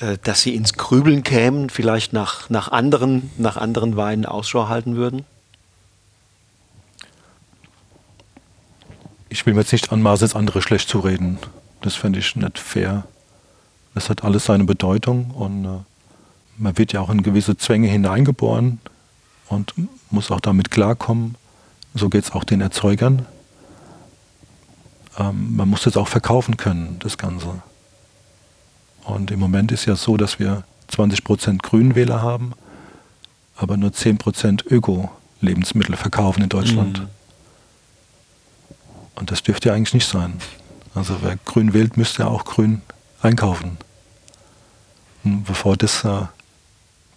äh, 0.00 0.18
dass 0.22 0.42
Sie 0.42 0.54
ins 0.54 0.74
Grübeln 0.74 1.22
kämen, 1.22 1.70
vielleicht 1.70 2.12
nach, 2.12 2.48
nach, 2.48 2.68
anderen, 2.68 3.30
nach 3.38 3.56
anderen 3.56 3.96
Weinen 3.96 4.24
Ausschau 4.24 4.68
halten 4.68 4.96
würden? 4.96 5.24
Ich 9.28 9.44
will 9.46 9.54
mir 9.54 9.60
jetzt 9.60 9.72
nicht 9.72 9.90
anmaßen, 9.90 10.26
jetzt 10.26 10.36
andere 10.36 10.62
schlecht 10.62 10.88
zu 10.88 11.00
reden. 11.00 11.38
Das 11.80 11.96
fände 11.96 12.20
ich 12.20 12.36
nicht 12.36 12.58
fair. 12.58 13.04
Das 13.94 14.10
hat 14.10 14.24
alles 14.24 14.44
seine 14.44 14.64
Bedeutung 14.64 15.30
und 15.30 15.64
äh, 15.64 15.68
man 16.56 16.78
wird 16.78 16.92
ja 16.92 17.00
auch 17.00 17.10
in 17.10 17.22
gewisse 17.22 17.56
Zwänge 17.56 17.88
hineingeboren 17.88 18.80
und 19.48 19.72
muss 20.10 20.30
auch 20.30 20.40
damit 20.40 20.70
klarkommen. 20.70 21.36
So 21.94 22.08
geht 22.08 22.24
es 22.24 22.32
auch 22.32 22.44
den 22.44 22.60
Erzeugern. 22.60 23.26
Ähm, 25.18 25.56
man 25.56 25.68
muss 25.68 25.82
das 25.82 25.96
auch 25.96 26.08
verkaufen 26.08 26.56
können, 26.56 26.96
das 27.00 27.18
Ganze. 27.18 27.62
Und 29.04 29.30
im 29.30 29.38
Moment 29.38 29.70
ist 29.70 29.84
ja 29.84 29.96
so, 29.96 30.16
dass 30.16 30.38
wir 30.38 30.64
20% 30.90 31.58
Grünwähler 31.62 32.22
haben, 32.22 32.52
aber 33.56 33.76
nur 33.76 33.90
10% 33.90 34.66
Öko-Lebensmittel 34.70 35.96
verkaufen 35.96 36.42
in 36.42 36.48
Deutschland. 36.48 37.00
Mhm. 37.00 37.08
Und 39.14 39.30
das 39.30 39.42
dürfte 39.42 39.68
ja 39.68 39.74
eigentlich 39.74 39.94
nicht 39.94 40.08
sein. 40.08 40.34
Also 40.94 41.18
wer 41.22 41.36
grün 41.44 41.72
wählt, 41.72 41.96
müsste 41.96 42.22
ja 42.22 42.28
auch 42.28 42.44
grün 42.44 42.82
einkaufen. 43.24 43.78
Und 45.24 45.44
bevor 45.44 45.76
das, 45.76 46.04
äh, 46.04 46.22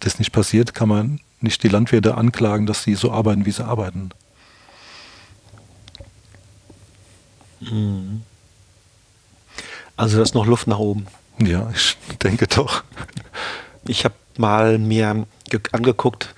das 0.00 0.18
nicht 0.18 0.32
passiert, 0.32 0.74
kann 0.74 0.88
man 0.88 1.20
nicht 1.40 1.62
die 1.62 1.68
Landwirte 1.68 2.16
anklagen, 2.16 2.66
dass 2.66 2.82
sie 2.82 2.94
so 2.94 3.12
arbeiten, 3.12 3.46
wie 3.46 3.50
sie 3.50 3.64
arbeiten. 3.64 4.10
Mhm. 7.60 8.22
Also 9.96 10.16
da 10.16 10.22
ist 10.22 10.34
noch 10.34 10.46
Luft 10.46 10.66
nach 10.66 10.78
oben. 10.78 11.06
Ja, 11.38 11.70
ich 11.74 11.96
denke 12.22 12.46
doch. 12.46 12.84
Ich 13.86 14.04
habe 14.04 14.14
mal 14.36 14.78
mir 14.78 15.26
angeguckt, 15.72 16.34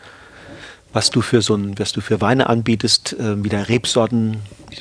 was 0.93 1.11
du 1.11 1.21
für 1.21 1.43
so 1.43 1.55
ein, 1.55 1.79
was 1.79 1.93
du 1.93 2.01
für 2.01 2.21
Weine 2.21 2.49
anbietest, 2.49 3.13
äh, 3.13 3.43
wie 3.43 3.49
der 3.49 3.69
Rebsorten, 3.69 4.39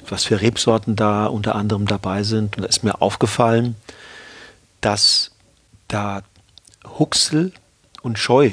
was 0.08 0.24
für 0.24 0.42
Rebsorten 0.42 0.96
da 0.96 1.26
unter 1.28 1.56
anderem 1.56 1.86
dabei 1.86 2.24
sind. 2.24 2.58
Und 2.58 2.64
da 2.64 2.70
ist 2.70 2.84
mir 2.84 3.02
aufgefallen, 3.02 3.76
dass 4.82 5.32
da 5.88 6.22
Huxel 6.98 7.52
und 8.02 8.18
Scheu, 8.18 8.52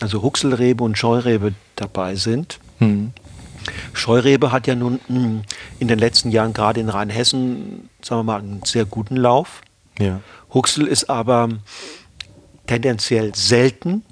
also 0.00 0.22
Huxelrebe 0.22 0.84
und 0.84 0.96
Scheurebe 0.96 1.54
dabei 1.76 2.14
sind. 2.14 2.58
Mhm. 2.78 3.12
Scheurebe 3.92 4.52
hat 4.52 4.66
ja 4.66 4.74
nun 4.74 5.00
hm, 5.08 5.42
in 5.78 5.88
den 5.88 5.98
letzten 5.98 6.30
Jahren 6.30 6.52
gerade 6.52 6.80
in 6.80 6.88
Rheinhessen, 6.88 7.88
sagen 8.02 8.20
wir 8.20 8.24
mal, 8.24 8.40
einen 8.40 8.62
sehr 8.64 8.84
guten 8.84 9.16
Lauf. 9.16 9.62
Ja. 9.98 10.20
Huxel 10.52 10.86
ist 10.86 11.10
aber 11.10 11.48
tendenziell 12.66 13.34
selten 13.34 14.04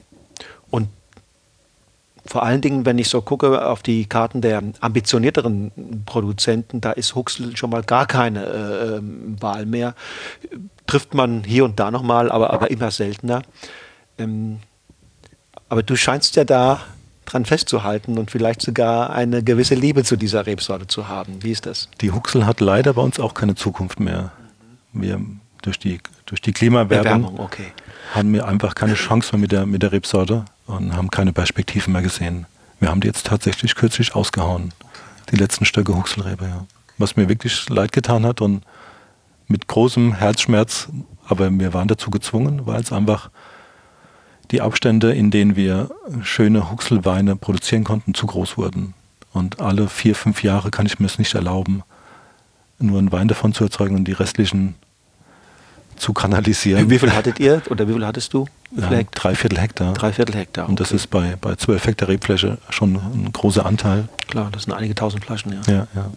vor 2.26 2.42
allen 2.42 2.60
Dingen, 2.60 2.86
wenn 2.86 2.98
ich 2.98 3.08
so 3.08 3.22
gucke 3.22 3.66
auf 3.66 3.82
die 3.82 4.06
Karten 4.06 4.40
der 4.40 4.62
ambitionierteren 4.80 6.02
Produzenten, 6.06 6.80
da 6.80 6.92
ist 6.92 7.14
Huxel 7.14 7.56
schon 7.56 7.70
mal 7.70 7.82
gar 7.82 8.06
keine 8.06 8.44
äh, 8.46 9.00
Wahl 9.40 9.66
mehr. 9.66 9.94
Trifft 10.86 11.14
man 11.14 11.44
hier 11.44 11.64
und 11.64 11.80
da 11.80 11.90
nochmal, 11.90 12.30
aber, 12.30 12.52
aber 12.52 12.70
immer 12.70 12.90
seltener. 12.90 13.42
Ähm, 14.18 14.58
aber 15.68 15.82
du 15.82 15.96
scheinst 15.96 16.36
ja 16.36 16.44
da 16.44 16.80
dran 17.24 17.44
festzuhalten 17.44 18.18
und 18.18 18.30
vielleicht 18.30 18.62
sogar 18.62 19.10
eine 19.10 19.42
gewisse 19.42 19.74
Liebe 19.74 20.04
zu 20.04 20.16
dieser 20.16 20.46
Rebsorte 20.46 20.86
zu 20.86 21.08
haben. 21.08 21.42
Wie 21.42 21.50
ist 21.50 21.66
das? 21.66 21.88
Die 22.00 22.12
Huxel 22.12 22.46
hat 22.46 22.60
leider 22.60 22.94
bei 22.94 23.02
uns 23.02 23.18
auch 23.18 23.34
keine 23.34 23.56
Zukunft 23.56 23.98
mehr. 23.98 24.32
Wir 24.92 25.20
durch 25.62 25.78
die, 25.78 26.00
durch 26.26 26.40
die 26.40 26.52
Klimawerbung 26.52 27.40
okay. 27.40 27.72
haben 28.14 28.32
wir 28.32 28.46
einfach 28.46 28.74
keine 28.74 28.94
Chance 28.94 29.32
mehr 29.32 29.40
mit 29.40 29.52
der, 29.52 29.66
mit 29.66 29.82
der 29.82 29.92
Rebsorte 29.92 30.44
und 30.66 30.94
haben 30.96 31.10
keine 31.10 31.32
Perspektiven 31.32 31.92
mehr 31.92 32.02
gesehen. 32.02 32.46
Wir 32.80 32.90
haben 32.90 33.00
die 33.00 33.06
jetzt 33.06 33.26
tatsächlich 33.26 33.74
kürzlich 33.74 34.14
ausgehauen. 34.14 34.72
Die 35.30 35.36
letzten 35.36 35.64
Stöcke 35.64 35.96
Huxelrebe, 35.96 36.44
ja. 36.44 36.66
Was 36.98 37.16
mir 37.16 37.28
wirklich 37.28 37.68
leid 37.68 37.92
getan 37.92 38.24
hat 38.24 38.40
und 38.40 38.62
mit 39.48 39.68
großem 39.68 40.14
Herzschmerz, 40.14 40.88
aber 41.26 41.50
wir 41.50 41.74
waren 41.74 41.88
dazu 41.88 42.10
gezwungen, 42.10 42.66
weil 42.66 42.80
es 42.80 42.92
einfach 42.92 43.30
die 44.50 44.60
Abstände, 44.60 45.12
in 45.12 45.30
denen 45.30 45.56
wir 45.56 45.90
schöne 46.22 46.70
Huxelweine 46.70 47.36
produzieren 47.36 47.84
konnten, 47.84 48.14
zu 48.14 48.26
groß 48.26 48.56
wurden. 48.56 48.94
Und 49.32 49.60
alle 49.60 49.88
vier, 49.88 50.14
fünf 50.14 50.42
Jahre 50.42 50.70
kann 50.70 50.86
ich 50.86 50.98
mir 50.98 51.06
es 51.06 51.18
nicht 51.18 51.34
erlauben, 51.34 51.82
nur 52.78 52.98
einen 52.98 53.12
Wein 53.12 53.28
davon 53.28 53.52
zu 53.52 53.64
erzeugen 53.64 53.96
und 53.96 54.04
die 54.04 54.12
restlichen 54.12 54.76
zu 55.96 56.12
kanalisieren. 56.12 56.90
Wie 56.90 56.98
viel 56.98 57.12
hattet 57.12 57.40
ihr 57.40 57.62
oder 57.70 57.88
wie 57.88 57.92
viel 57.92 58.06
hattest 58.06 58.32
du? 58.34 58.46
Ja, 58.72 58.90
drei 59.14 59.34
Viertel 59.34 59.58
Hektar. 59.58 59.94
Drei 59.94 60.12
Viertel 60.12 60.36
Hektar. 60.36 60.64
Okay. 60.64 60.70
Und 60.70 60.80
das 60.80 60.92
ist 60.92 61.08
bei, 61.08 61.36
bei 61.40 61.54
12 61.54 61.86
Hektar 61.86 62.08
Rebfläche 62.08 62.58
schon 62.70 62.96
ein 62.96 63.30
großer 63.32 63.64
Anteil. 63.64 64.08
Klar, 64.28 64.50
das 64.52 64.64
sind 64.64 64.74
einige 64.74 64.94
tausend 64.94 65.24
Flaschen, 65.24 65.52
ja. 65.52 65.72
Ja, 65.72 65.86
ja. 65.94 66.10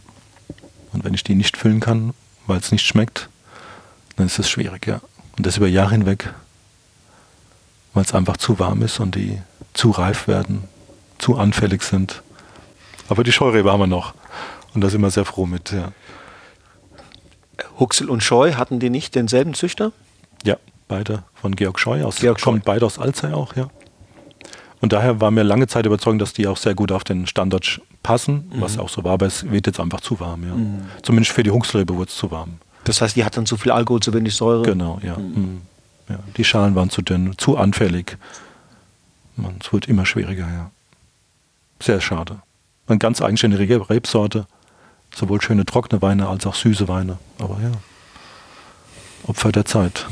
Und 0.92 1.04
wenn 1.04 1.14
ich 1.14 1.24
die 1.24 1.36
nicht 1.36 1.58
füllen 1.58 1.80
kann, 1.80 2.14
weil 2.48 2.60
es 2.60 2.72
nicht 2.72 2.86
schmeckt, 2.86 3.30
dann 4.16 4.26
ist 4.26 4.40
es 4.40 4.50
schwierig, 4.50 4.88
ja. 4.88 5.02
Und 5.38 5.46
das 5.46 5.58
über 5.58 5.68
Jahre 5.68 5.92
hinweg, 5.92 6.34
weil 7.94 8.04
es 8.04 8.14
einfach 8.14 8.38
zu 8.38 8.60
warm 8.60 8.82
ist 8.82 9.00
und 9.00 9.16
die 9.16 9.40
zu 9.74 9.92
reif 9.92 10.28
werden, 10.28 10.64
zu 11.20 11.38
anfällig 11.38 11.84
sind. 11.84 12.22
Aber 13.08 13.24
die 13.24 13.32
Scheurebe 13.32 13.72
haben 13.72 13.80
wir 13.80 13.88
noch. 13.88 14.14
Und 14.74 14.82
da 14.82 14.90
sind 14.90 15.02
wir 15.02 15.12
sehr 15.12 15.26
froh 15.26 15.46
mit, 15.46 15.72
ja. 15.72 15.92
Huxel 17.80 18.10
und 18.10 18.24
Scheu, 18.24 18.54
hatten 18.54 18.80
die 18.80 18.90
nicht 18.90 19.16
denselben 19.16 19.54
Züchter? 19.54 19.92
Ja, 20.44 20.58
beide 20.88 21.24
von 21.36 21.56
Georg 21.56 21.80
Scheu 21.80 22.04
aus. 22.04 22.18
Georg 22.18 22.42
kommt 22.42 22.66
beide 22.66 22.86
aus 22.86 23.00
Alzey 23.00 23.34
auch, 23.34 23.56
ja. 23.56 23.70
Und 24.82 24.94
daher 24.94 25.20
war 25.20 25.30
mir 25.32 25.44
lange 25.44 25.68
Zeit 25.68 25.86
überzeugt, 25.86 26.22
dass 26.22 26.34
die 26.34 26.48
auch 26.48 26.58
sehr 26.58 26.74
gut 26.74 26.92
auf 26.92 27.04
den 27.04 27.28
Standort 27.28 27.82
passen, 28.02 28.50
mhm. 28.54 28.62
was 28.62 28.78
auch 28.78 28.90
so 28.90 29.04
war, 29.04 29.14
aber 29.14 29.26
es 29.26 29.50
wird 29.50 29.68
jetzt 29.68 29.80
einfach 29.80 30.02
zu 30.02 30.20
warm, 30.20 30.44
ja. 30.44 30.56
Mhm. 30.56 30.86
Zumindest 31.04 31.34
für 31.34 31.44
die 31.44 31.52
Huxelrebe 31.52 31.96
wurde 31.96 32.10
es 32.10 32.16
zu 32.16 32.32
warm. 32.32 32.60
Das 32.86 33.02
heißt, 33.02 33.16
die 33.16 33.26
hat 33.26 33.36
dann 33.36 33.46
zu 33.46 33.58
viel 33.58 33.72
Alkohol, 33.72 34.00
zu 34.00 34.14
wenig 34.14 34.36
Säure? 34.36 34.64
Genau, 34.64 35.00
ja. 35.04 35.18
Mhm. 35.18 35.26
mhm. 35.26 35.62
ja. 36.10 36.20
Die 36.38 36.44
Schalen 36.44 36.76
waren 36.76 36.90
zu 36.90 37.02
dünn, 37.02 37.38
zu 37.38 37.58
anfällig. 37.58 38.18
Man, 39.36 39.56
es 39.62 39.72
wird 39.74 39.88
immer 39.88 40.06
schwieriger, 40.06 40.48
ja. 40.48 40.72
Sehr 41.82 42.02
schade. 42.02 42.40
Eine 42.88 42.98
ganz 42.98 43.22
eigenständige 43.22 43.90
Rebsorte. 43.90 44.48
Sowohl 45.16 45.42
schöne 45.42 45.66
trockene 45.66 46.02
Weine 46.02 46.28
als 46.28 46.46
auch 46.46 46.56
süße 46.56 46.88
Weine. 46.88 47.18
Aber 47.40 47.58
ja, 47.62 47.72
Opfer 49.24 49.52
der 49.52 49.66
Zeit. 49.66 50.06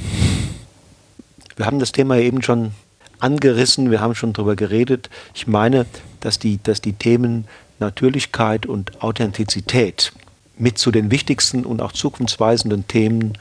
Wir 1.55 1.65
haben 1.65 1.79
das 1.79 1.91
Thema 1.91 2.17
eben 2.17 2.41
schon 2.41 2.73
angerissen, 3.19 3.89
wir 3.89 4.01
haben 4.01 4.15
schon 4.15 4.33
darüber 4.33 4.55
geredet. 4.55 5.09
Ich 5.33 5.47
meine, 5.47 5.85
dass 6.19 6.39
die, 6.39 6.59
dass 6.61 6.81
die 6.81 6.93
Themen 6.93 7.47
Natürlichkeit 7.79 8.65
und 8.65 9.01
Authentizität 9.01 10.11
mit 10.57 10.77
zu 10.77 10.91
den 10.91 11.11
wichtigsten 11.11 11.65
und 11.65 11.81
auch 11.81 11.91
zukunftsweisenden 11.91 12.87
Themen 12.87 13.37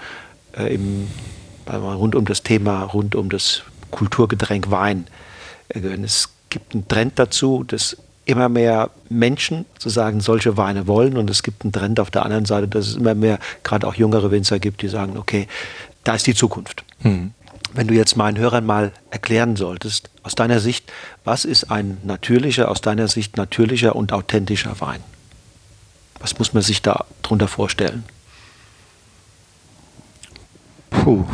äh, 0.56 0.74
im, 0.74 1.08
rund 1.68 2.14
um 2.14 2.24
das 2.24 2.42
Thema, 2.42 2.82
rund 2.82 3.14
um 3.14 3.30
das 3.30 3.62
Kulturgetränk 3.90 4.70
Wein 4.70 5.06
äh, 5.68 5.80
gehören. 5.80 6.04
Es 6.04 6.30
gibt 6.50 6.74
einen 6.74 6.88
Trend 6.88 7.18
dazu, 7.18 7.64
dass 7.64 7.96
immer 8.26 8.48
mehr 8.48 8.90
Menschen 9.08 9.64
sozusagen 9.74 10.20
solche 10.20 10.56
Weine 10.56 10.86
wollen 10.86 11.16
und 11.16 11.30
es 11.30 11.42
gibt 11.42 11.62
einen 11.62 11.72
Trend 11.72 12.00
auf 12.00 12.10
der 12.10 12.24
anderen 12.24 12.44
Seite, 12.44 12.68
dass 12.68 12.88
es 12.88 12.96
immer 12.96 13.14
mehr 13.14 13.38
gerade 13.62 13.86
auch 13.86 13.94
jüngere 13.94 14.30
Winzer 14.30 14.58
gibt, 14.58 14.82
die 14.82 14.88
sagen, 14.88 15.16
okay, 15.16 15.48
da 16.04 16.14
ist 16.16 16.26
die 16.26 16.34
Zukunft. 16.34 16.84
Hm. 17.00 17.32
Wenn 17.72 17.86
du 17.86 17.94
jetzt 17.94 18.16
meinen 18.16 18.36
Hörern 18.36 18.66
mal 18.66 18.92
erklären 19.10 19.56
solltest, 19.56 20.10
aus 20.22 20.34
deiner 20.34 20.60
Sicht, 20.60 20.92
was 21.24 21.44
ist 21.44 21.70
ein 21.70 21.98
natürlicher, 22.02 22.70
aus 22.70 22.80
deiner 22.80 23.06
Sicht 23.08 23.36
natürlicher 23.36 23.94
und 23.94 24.12
authentischer 24.12 24.80
Wein? 24.80 25.00
Was 26.18 26.38
muss 26.38 26.52
man 26.52 26.62
sich 26.62 26.82
da 26.82 27.04
drunter 27.22 27.48
vorstellen? 27.48 28.04
Puh. 30.90 31.24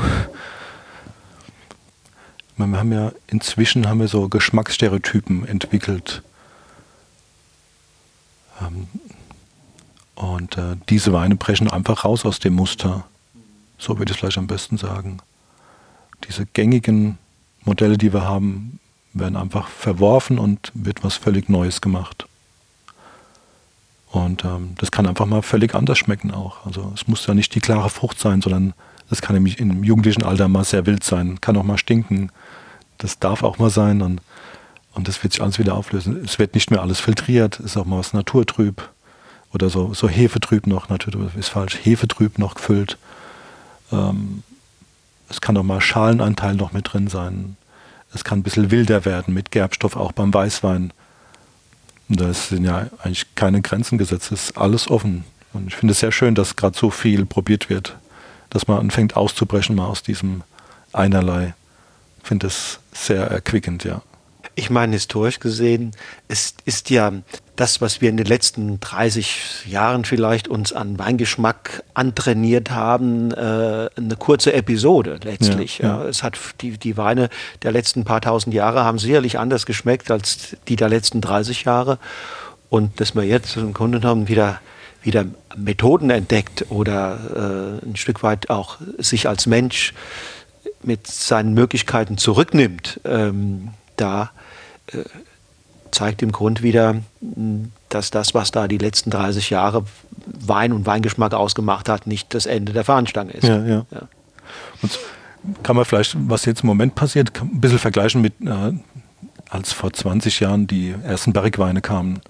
Wir 2.57 2.79
haben 2.79 2.93
ja 2.93 3.13
inzwischen 3.29 3.89
haben 3.89 4.01
wir 4.01 4.09
so 4.09 4.29
Geschmacksstereotypen 4.29 5.49
entwickelt. 5.49 6.23
Ähm, 8.67 8.87
und 10.15 10.57
äh, 10.57 10.77
diese 10.89 11.13
Weine 11.13 11.37
brechen 11.37 11.71
einfach 11.71 12.05
raus 12.05 12.25
aus 12.25 12.39
dem 12.39 12.55
Muster. 12.55 13.05
So 13.79 13.99
würde 13.99 14.11
ich 14.11 14.17
es 14.17 14.21
vielleicht 14.21 14.39
am 14.39 14.47
besten 14.47 14.77
sagen. 14.77 15.19
Diese 16.29 16.47
gängigen 16.47 17.19
Modelle, 17.65 17.99
die 17.99 18.13
wir 18.13 18.23
haben, 18.23 18.79
werden 19.13 19.37
einfach 19.37 19.69
verworfen 19.69 20.39
und 20.39 20.71
wird 20.75 21.03
was 21.03 21.17
völlig 21.17 21.49
Neues 21.49 21.81
gemacht. 21.81 22.27
Und 24.11 24.45
ähm, 24.45 24.75
das 24.79 24.91
kann 24.91 25.07
einfach 25.07 25.27
mal 25.27 25.43
völlig 25.43 25.75
anders 25.75 25.99
schmecken 25.99 26.31
auch. 26.31 26.67
Also 26.67 26.93
es 26.95 27.09
muss 27.09 27.27
ja 27.27 27.35
nicht 27.35 27.55
die 27.55 27.61
klare 27.61 27.91
Frucht 27.91 28.19
sein, 28.19 28.43
sondern 28.43 28.75
das 29.09 29.23
kann 29.23 29.35
nämlich 29.35 29.59
im 29.59 29.83
jugendlichen 29.83 30.23
Alter 30.23 30.49
mal 30.49 30.65
sehr 30.65 30.87
wild 30.87 31.03
sein, 31.03 31.41
kann 31.41 31.57
auch 31.57 31.65
mal 31.65 31.79
stinken. 31.79 32.31
Das 32.99 33.19
darf 33.19 33.43
auch 33.43 33.59
mal 33.59 33.71
sein. 33.71 34.03
Und 34.03 34.21
und 34.95 35.09
das 35.09 35.23
wird 35.23 35.33
sich 35.33 35.43
alles 35.43 35.59
wieder 35.59 35.75
auflösen. 35.75 36.23
Es 36.25 36.39
wird 36.39 36.55
nicht 36.55 36.71
mehr 36.71 36.83
alles 36.83 37.01
filtriert, 37.01 37.61
es 37.61 37.67
ist 37.67 37.77
auch 37.77 37.85
mal 37.85 37.99
was 37.99 38.13
naturtrüb 38.13 38.89
oder 39.53 39.71
so, 39.71 39.95
so 39.95 40.09
hefetrüb 40.09 40.67
noch, 40.67 40.89
naturtrüb 40.89 41.37
ist 41.37 41.49
falsch, 41.49 41.79
hefetrüb 41.83 42.39
noch 42.39 42.55
gefüllt. 42.55 42.99
Ähm, 43.91 44.43
es 45.29 45.41
kann 45.41 45.57
auch 45.57 45.63
mal 45.63 45.81
Schalenanteil 45.81 46.55
noch 46.55 46.73
mit 46.73 46.93
drin 46.93 47.09
sein. 47.09 47.57
Es 48.15 48.25
kann 48.25 48.41
ein 48.41 48.43
bisschen 48.43 48.71
wilder 48.71 49.05
werden 49.05 49.33
mit 49.33 49.51
Gerbstoff, 49.51 49.97
auch 49.97 50.13
beim 50.13 50.33
Weißwein. 50.33 50.93
Da 52.09 52.33
sind 52.35 52.65
ja 52.65 52.89
eigentlich 53.03 53.35
keine 53.35 53.63
Grenzen 53.63 53.97
gesetzt, 53.97 54.33
es 54.33 54.51
ist 54.51 54.59
alles 54.59 54.91
offen. 54.91 55.25
Und 55.55 55.69
ich 55.69 55.77
finde 55.77 55.93
es 55.93 56.01
sehr 56.01 56.13
schön, 56.13 56.35
dass 56.35 56.57
gerade 56.57 56.77
so 56.77 56.91
viel 56.91 57.25
probiert 57.25 57.71
wird, 57.71 57.97
dass 58.51 58.69
man 58.69 58.79
anfängt 58.79 59.17
auszubrechen 59.17 59.77
mal 59.77 59.87
aus 59.87 60.03
diesem 60.03 60.43
Einerlei. 60.93 61.55
Ich 62.23 62.29
finde 62.29 62.49
es 62.49 62.81
sehr 62.93 63.23
erquickend, 63.27 63.85
ja. 63.85 64.03
Ich 64.55 64.71
meine, 64.71 64.93
historisch 64.93 65.41
gesehen, 65.41 65.93
es 66.29 66.55
ist 66.65 66.91
ja 66.91 67.13
das, 67.57 67.81
was 67.81 68.01
wir 68.01 68.11
in 68.11 68.17
den 68.17 68.27
letzten 68.27 68.81
30 68.81 69.67
Jahren 69.67 70.05
vielleicht 70.05 70.49
uns 70.49 70.73
an 70.73 70.99
Weingeschmack 70.99 71.83
antrainiert 71.95 72.71
haben, 72.71 73.31
äh, 73.33 73.89
eine 73.97 74.17
kurze 74.19 74.53
Episode 74.53 75.21
letztlich. 75.23 75.79
Ja, 75.79 76.03
ja. 76.03 76.09
Es 76.09 76.23
hat 76.23 76.39
die, 76.61 76.77
die 76.77 76.97
Weine 76.97 77.29
der 77.63 77.73
letzten 77.73 78.05
paar 78.05 78.21
tausend 78.21 78.55
Jahre 78.55 78.85
haben 78.85 78.99
sicherlich 78.99 79.39
anders 79.39 79.65
geschmeckt 79.65 80.11
als 80.11 80.57
die 80.69 80.77
der 80.77 80.89
letzten 80.89 81.21
30 81.21 81.65
Jahre. 81.65 81.99
Und 82.69 83.01
dass 83.01 83.15
wir 83.15 83.25
jetzt 83.25 83.57
im 83.57 83.73
Grunde 83.73 84.01
genommen 84.01 84.29
wieder 84.29 84.61
wieder 85.03 85.27
Methoden 85.57 86.11
entdeckt 86.11 86.67
oder 86.71 87.81
äh, 87.83 87.87
ein 87.87 87.97
Stück 87.97 88.23
weit 88.23 88.51
auch 88.51 88.79
sich 88.99 89.29
als 89.29 89.47
Mensch 89.47 89.95
mit 90.83 91.07
seinen 91.07 91.55
Möglichkeiten 91.55 92.19
zurücknimmt, 92.19 93.01
ähm, 93.05 93.71
da 94.03 94.31
äh, 94.89 94.99
zeigt 95.91 96.23
im 96.23 96.33
Grund 96.33 96.63
wieder, 96.63 96.97
dass 97.89 98.11
das, 98.11 98.35
was 98.35 98.51
da 98.51 98.67
die 98.67 98.79
letzten 98.79 99.11
30 99.11 99.51
Jahre 99.51 99.85
Wein 100.27 100.73
und 100.73 100.87
Weingeschmack 100.87 101.35
ausgemacht 101.35 101.89
hat, 101.89 102.07
nicht 102.07 102.35
das 102.35 102.47
Ende 102.47 102.73
der 102.73 102.85
Fahnenstange 102.85 103.33
ist. 103.33 103.47
Ja, 103.47 103.65
ja. 103.65 103.87
ja. 103.91 104.09
Und 104.81 104.99
kann 105.63 105.77
man 105.77 105.85
vielleicht, 105.85 106.17
was 106.29 106.45
jetzt 106.45 106.63
im 106.63 106.69
Moment 106.69 106.95
passiert, 106.95 107.41
ein 107.41 107.61
bisschen 107.61 107.79
vergleichen 107.79 108.23
mit, 108.23 108.35
äh, 108.41 108.73
als 109.51 109.73
vor 109.73 109.93
20 109.93 110.41
Jahren 110.41 110.67
die 110.67 110.95
ersten 111.05 111.33
Bergweine 111.33 111.81
kamen. 111.81 112.21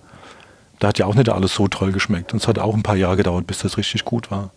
Da 0.81 0.89
hat 0.89 0.99
ja 0.99 1.07
auch 1.07 1.15
nicht 1.15 1.29
alles 1.29 1.55
so 1.55 1.69
toll 1.69 1.93
geschmeckt. 1.93 2.33
Und 2.33 2.43
es 2.43 2.49
hat 2.49 2.59
auch 2.59 2.75
ein 2.75 2.83
paar 2.83 2.97
Jahre 2.97 3.17
gedauert, 3.17 3.47
bis 3.47 3.59
das 3.59 3.77
richtig 3.77 4.05
gut 4.05 4.31
war. 4.31 4.51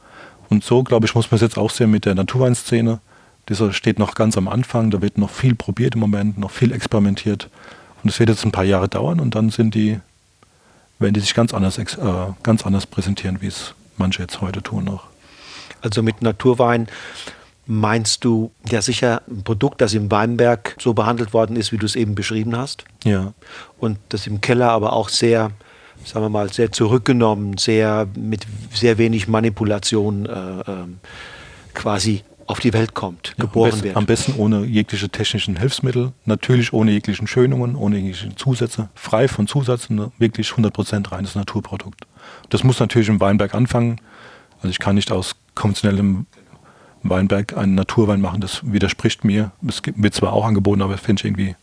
Und 0.50 0.64
so, 0.64 0.84
glaube 0.84 1.06
ich, 1.06 1.14
muss 1.14 1.30
man 1.30 1.36
es 1.36 1.42
jetzt 1.42 1.58
auch 1.58 1.70
sehen 1.70 1.92
mit 1.92 2.06
der 2.06 2.16
Naturweinszene. 2.16 3.00
Dieser 3.50 3.74
steht 3.74 4.00
noch 4.00 4.16
ganz 4.16 4.38
am 4.38 4.48
Anfang, 4.48 4.90
da 4.92 5.02
wird 5.02 5.18
noch 5.18 5.30
viel 5.30 5.56
probiert 5.56 5.96
im 5.96 6.02
Moment, 6.02 6.38
noch 6.38 6.52
viel 6.52 6.72
experimentiert. 6.72 7.50
Und 8.04 8.10
es 8.10 8.20
wird 8.20 8.30
jetzt 8.30 8.46
ein 8.46 8.52
paar 8.52 8.64
Jahre 8.64 8.90
dauern 8.90 9.20
und 9.20 9.36
dann 9.36 9.50
sind 9.50 9.76
die, 9.76 10.00
werden 11.00 11.14
die 11.14 11.20
sich 11.20 11.34
ganz 11.34 11.54
anders, 11.54 11.78
äh, 11.78 11.86
ganz 12.44 12.66
anders 12.66 12.86
präsentieren, 12.86 13.42
wie 13.42 13.48
es 13.48 13.76
manche 13.98 14.22
jetzt 14.22 14.42
heute 14.42 14.62
tun 14.62 14.86
noch. 14.86 15.08
Also 15.82 16.02
mit 16.02 16.22
Naturwein 16.22 16.88
meinst 17.68 18.24
du 18.24 18.52
ja 18.70 18.82
sicher 18.82 19.22
ein 19.28 19.44
Produkt, 19.44 19.82
das 19.82 19.94
im 19.94 20.10
Weinberg 20.12 20.76
so 20.80 20.94
behandelt 20.94 21.34
worden 21.34 21.56
ist, 21.56 21.72
wie 21.72 21.78
du 21.78 21.86
es 21.86 21.96
eben 21.96 22.16
beschrieben 22.16 22.56
hast. 22.56 22.86
Ja. 23.04 23.34
Und 23.80 23.98
das 24.10 24.28
im 24.28 24.42
Keller 24.42 24.72
aber 24.72 24.94
auch 24.94 25.10
sehr, 25.10 25.52
sagen 26.04 26.26
wir 26.26 26.30
mal, 26.30 26.52
sehr 26.52 26.72
zurückgenommen, 26.72 27.58
sehr 27.58 28.08
mit 28.16 28.46
sehr 28.74 28.98
wenig 28.98 29.28
Manipulation 29.28 30.26
äh, 30.26 30.60
äh, 30.60 30.86
quasi 31.74 32.24
auf 32.48 32.60
die 32.60 32.74
Welt 32.74 32.94
kommt, 32.94 33.34
ja, 33.38 33.46
geboren 33.46 33.72
am 33.72 33.72
besten, 33.72 33.84
wird. 33.84 33.98
Am 33.98 34.06
besten 34.06 34.34
ohne 34.38 34.66
jegliche 34.66 35.10
technischen 35.10 35.58
Hilfsmittel, 35.58 36.14
natürlich 36.26 36.74
ohne 36.74 36.92
jeglichen 36.92 37.28
Schönungen, 37.28 37.76
ohne 37.76 37.98
jegliche 37.98 38.36
Zusätze, 38.36 38.90
frei 38.94 39.28
von 39.28 39.48
Zusätzen, 39.48 40.12
wirklich 40.20 40.50
100% 40.50 41.12
reines 41.12 41.36
Naturprodukt. 41.36 42.06
Das 42.50 42.64
muss 42.64 42.80
natürlich 42.80 43.10
im 43.10 43.20
Weinberg 43.20 43.56
anfangen. 43.56 44.00
Also 44.58 44.70
ich 44.70 44.80
kann 44.80 44.96
nicht 44.96 45.12
aus 45.12 45.36
konventionellem 45.56 46.28
Weinberg 47.04 47.58
einen 47.58 47.76
Naturwein 47.76 48.22
machen, 48.22 48.42
das 48.42 48.62
widerspricht 48.64 49.24
mir. 49.24 49.52
Es 49.68 49.82
wird 49.96 50.14
zwar 50.14 50.34
auch 50.34 50.46
angeboten, 50.46 50.82
aber 50.82 50.98
finde 50.98 51.22
ich 51.22 51.26
irgendwie... 51.26 51.56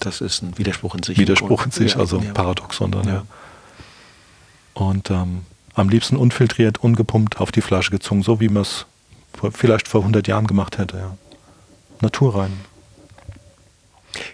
Das 0.00 0.20
ist 0.20 0.42
ein 0.42 0.56
Widerspruch 0.56 0.94
in 0.94 1.02
sich. 1.02 1.18
Widerspruch 1.18 1.64
in 1.64 1.72
sich, 1.72 1.96
also 1.96 2.20
ja. 2.20 2.32
Paradoxon 2.32 2.92
dann, 2.92 3.06
ja. 3.06 3.14
ja. 3.14 3.22
Und 4.74 5.10
ähm, 5.10 5.40
am 5.74 5.88
liebsten 5.88 6.16
unfiltriert, 6.16 6.78
ungepumpt 6.78 7.40
auf 7.40 7.50
die 7.50 7.60
Flasche 7.60 7.90
gezogen, 7.90 8.22
so 8.22 8.38
wie 8.38 8.48
man 8.48 8.62
es 8.62 8.86
vielleicht 9.52 9.88
vor 9.88 10.00
100 10.02 10.26
Jahren 10.28 10.46
gemacht 10.46 10.78
hätte. 10.78 10.96
Ja. 10.96 11.16
Naturrein. 12.00 12.52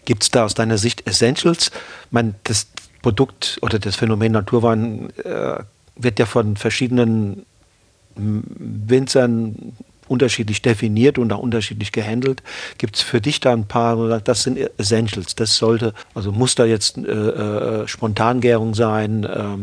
Gibt 0.04 0.22
es 0.22 0.30
da 0.30 0.44
aus 0.44 0.54
deiner 0.54 0.78
Sicht 0.78 1.06
Essentials? 1.06 1.70
Man, 2.10 2.34
das 2.44 2.66
Produkt 3.02 3.58
oder 3.62 3.78
das 3.78 3.96
Phänomen 3.96 4.32
Naturwein 4.32 5.10
äh, 5.24 5.56
wird 5.96 6.18
ja 6.18 6.26
von 6.26 6.56
verschiedenen 6.56 7.44
Winzern 8.16 9.74
unterschiedlich 10.06 10.62
definiert 10.62 11.18
und 11.18 11.32
auch 11.32 11.38
unterschiedlich 11.38 11.92
gehandelt. 11.92 12.42
Gibt 12.78 12.96
es 12.96 13.02
für 13.02 13.20
dich 13.20 13.40
da 13.40 13.52
ein 13.52 13.66
paar, 13.66 14.20
das 14.20 14.42
sind 14.42 14.58
Essentials, 14.78 15.34
das 15.34 15.56
sollte, 15.56 15.94
also 16.14 16.30
muss 16.30 16.54
da 16.54 16.64
jetzt 16.64 16.98
äh, 16.98 17.10
äh, 17.10 17.88
Spontangärung 17.88 18.74
sein, 18.74 19.24
äh, 19.24 19.56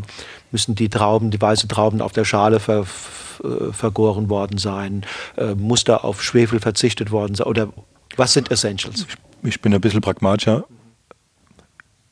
müssen 0.51 0.75
die 0.75 0.89
Trauben, 0.89 1.31
die 1.31 1.41
weiße 1.41 1.67
Trauben 1.67 2.01
auf 2.01 2.11
der 2.11 2.25
Schale 2.25 2.59
ver, 2.59 2.85
äh, 3.43 3.71
vergoren 3.71 4.29
worden 4.29 4.57
sein, 4.57 5.05
äh, 5.37 5.55
muss 5.55 5.83
da 5.83 5.97
auf 5.97 6.21
Schwefel 6.21 6.59
verzichtet 6.59 7.11
worden 7.11 7.35
sein 7.35 7.47
oder 7.47 7.69
was 8.17 8.33
sind 8.33 8.51
Essentials? 8.51 9.05
Ich, 9.07 9.47
ich 9.47 9.61
bin 9.61 9.73
ein 9.73 9.81
bisschen 9.81 10.01
pragmatischer. 10.01 10.65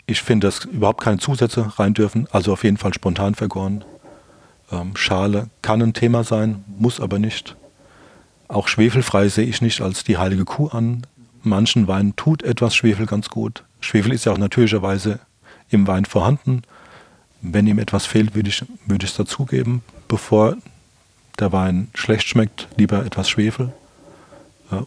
Ich 0.06 0.22
finde, 0.24 0.48
dass 0.48 0.66
überhaupt 0.66 1.04
keine 1.04 1.20
Zusätze 1.20 1.72
rein 1.78 1.94
dürfen, 1.94 2.28
also 2.32 2.54
auf 2.54 2.64
jeden 2.64 2.78
Fall 2.78 2.94
spontan 2.94 3.36
vergoren. 3.36 3.84
Ähm, 4.72 4.96
Schale 4.96 5.50
kann 5.62 5.82
ein 5.82 5.94
Thema 5.94 6.24
sein, 6.24 6.64
muss 6.68 7.00
aber 7.00 7.20
nicht. 7.20 7.56
Auch 8.48 8.68
schwefelfrei 8.68 9.28
sehe 9.30 9.46
ich 9.46 9.62
nicht 9.62 9.82
als 9.82 10.04
die 10.04 10.18
heilige 10.18 10.46
Kuh 10.46 10.70
an. 10.70 11.06
Manchen 11.44 11.88
Weinen 11.88 12.16
tut 12.16 12.44
etwas 12.44 12.76
Schwefel 12.76 13.06
ganz 13.06 13.30
gut. 13.30 13.64
Schwefel 13.80 14.12
ist 14.12 14.26
ja 14.26 14.32
auch 14.32 14.38
natürlicherweise 14.38 15.20
im 15.70 15.86
Wein 15.88 16.06
vorhanden. 16.06 16.64
Wenn 17.42 17.68
ihm 17.68 17.80
etwas 17.80 18.06
fehlt, 18.06 18.36
würde 18.36 18.50
ich, 18.50 18.64
würde 18.86 19.06
ich 19.06 19.12
es 19.12 19.18
dazugeben. 19.18 19.82
Bevor 20.08 20.58
der 21.40 21.52
Wein 21.52 21.88
schlecht 21.94 22.28
schmeckt, 22.28 22.68
lieber 22.76 23.06
etwas 23.06 23.30
Schwefel. 23.30 23.72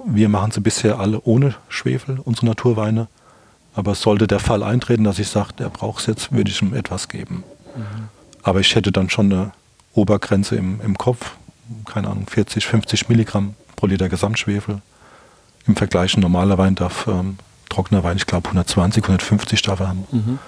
Wir 0.04 0.28
machen 0.28 0.52
sie 0.52 0.60
bisher 0.60 0.98
alle 1.00 1.20
ohne 1.22 1.54
Schwefel, 1.68 2.20
unsere 2.22 2.46
Naturweine. 2.46 3.08
Aber 3.74 3.94
sollte 3.94 4.26
der 4.26 4.38
Fall 4.38 4.62
eintreten, 4.62 5.04
dass 5.04 5.18
ich 5.18 5.28
sage, 5.28 5.54
der 5.58 5.70
braucht 5.70 6.00
es 6.00 6.06
jetzt, 6.06 6.32
würde 6.32 6.50
ich 6.50 6.60
ihm 6.60 6.74
etwas 6.74 7.08
geben. 7.08 7.42
Mhm. 7.74 8.08
Aber 8.42 8.60
ich 8.60 8.74
hätte 8.74 8.92
dann 8.92 9.08
schon 9.08 9.32
eine 9.32 9.52
Obergrenze 9.94 10.56
im, 10.56 10.80
im 10.82 10.98
Kopf, 10.98 11.32
keine 11.86 12.08
Ahnung, 12.08 12.26
40, 12.28 12.66
50 12.66 13.08
Milligramm 13.08 13.54
pro 13.76 13.86
Liter 13.86 14.08
Gesamtschwefel. 14.08 14.82
Im 15.66 15.76
Vergleich 15.76 16.16
ein 16.16 16.20
normaler 16.20 16.58
Wein 16.58 16.74
darf, 16.74 17.06
ähm, 17.06 17.38
trockener 17.68 18.04
Wein, 18.04 18.16
ich 18.16 18.26
glaube 18.26 18.48
120, 18.48 19.04
150 19.04 19.62
darf 19.62 19.80
er 19.80 19.88
haben. 19.88 20.06
Mhm. 20.10 20.38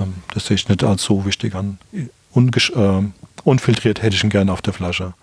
Ähm, 0.00 0.14
das 0.34 0.46
sehe 0.46 0.56
ich 0.56 0.68
nicht 0.68 0.82
als 0.84 1.02
so 1.02 1.24
wichtig 1.24 1.54
an. 1.54 1.78
Ungesch 2.32 2.70
äh, 2.70 3.02
unfiltriert 3.44 4.02
hätte 4.02 4.16
ich 4.16 4.24
ihn 4.24 4.30
gerne 4.30 4.52
auf 4.52 4.62
der 4.62 4.72
Flasche. 4.72 5.14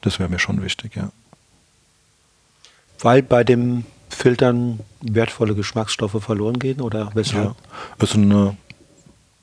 Das 0.00 0.18
wäre 0.18 0.28
mir 0.28 0.38
schon 0.38 0.62
wichtig, 0.62 0.96
ja. 0.96 1.10
Weil 3.00 3.22
bei 3.22 3.44
dem 3.44 3.84
Filtern 4.08 4.80
wertvolle 5.00 5.54
Geschmacksstoffe 5.54 6.22
verloren 6.22 6.58
gehen 6.58 6.80
oder 6.80 7.10
weshalb? 7.14 7.44
Ja, 7.44 7.54
also 7.98 8.18
eine 8.18 8.56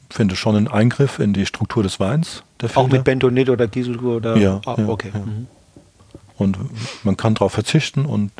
finde 0.10 0.36
schon 0.36 0.56
ein 0.56 0.68
Eingriff 0.68 1.20
in 1.20 1.34
die 1.34 1.46
Struktur 1.46 1.84
des 1.84 2.00
Weins. 2.00 2.44
Auch 2.76 2.88
mit 2.88 3.04
Bentonit 3.04 3.50
oder 3.50 3.68
Kieselgur 3.68 4.18
oder? 4.18 4.38
Ja, 4.38 4.62
ah, 4.66 4.76
ja 4.78 4.88
okay. 4.88 5.12
Ja. 5.14 5.20
Mhm. 5.20 5.48
Und 6.38 6.58
man 7.04 7.18
kann 7.18 7.34
darauf 7.34 7.54
verzichten 7.54 8.06
und 8.06 8.32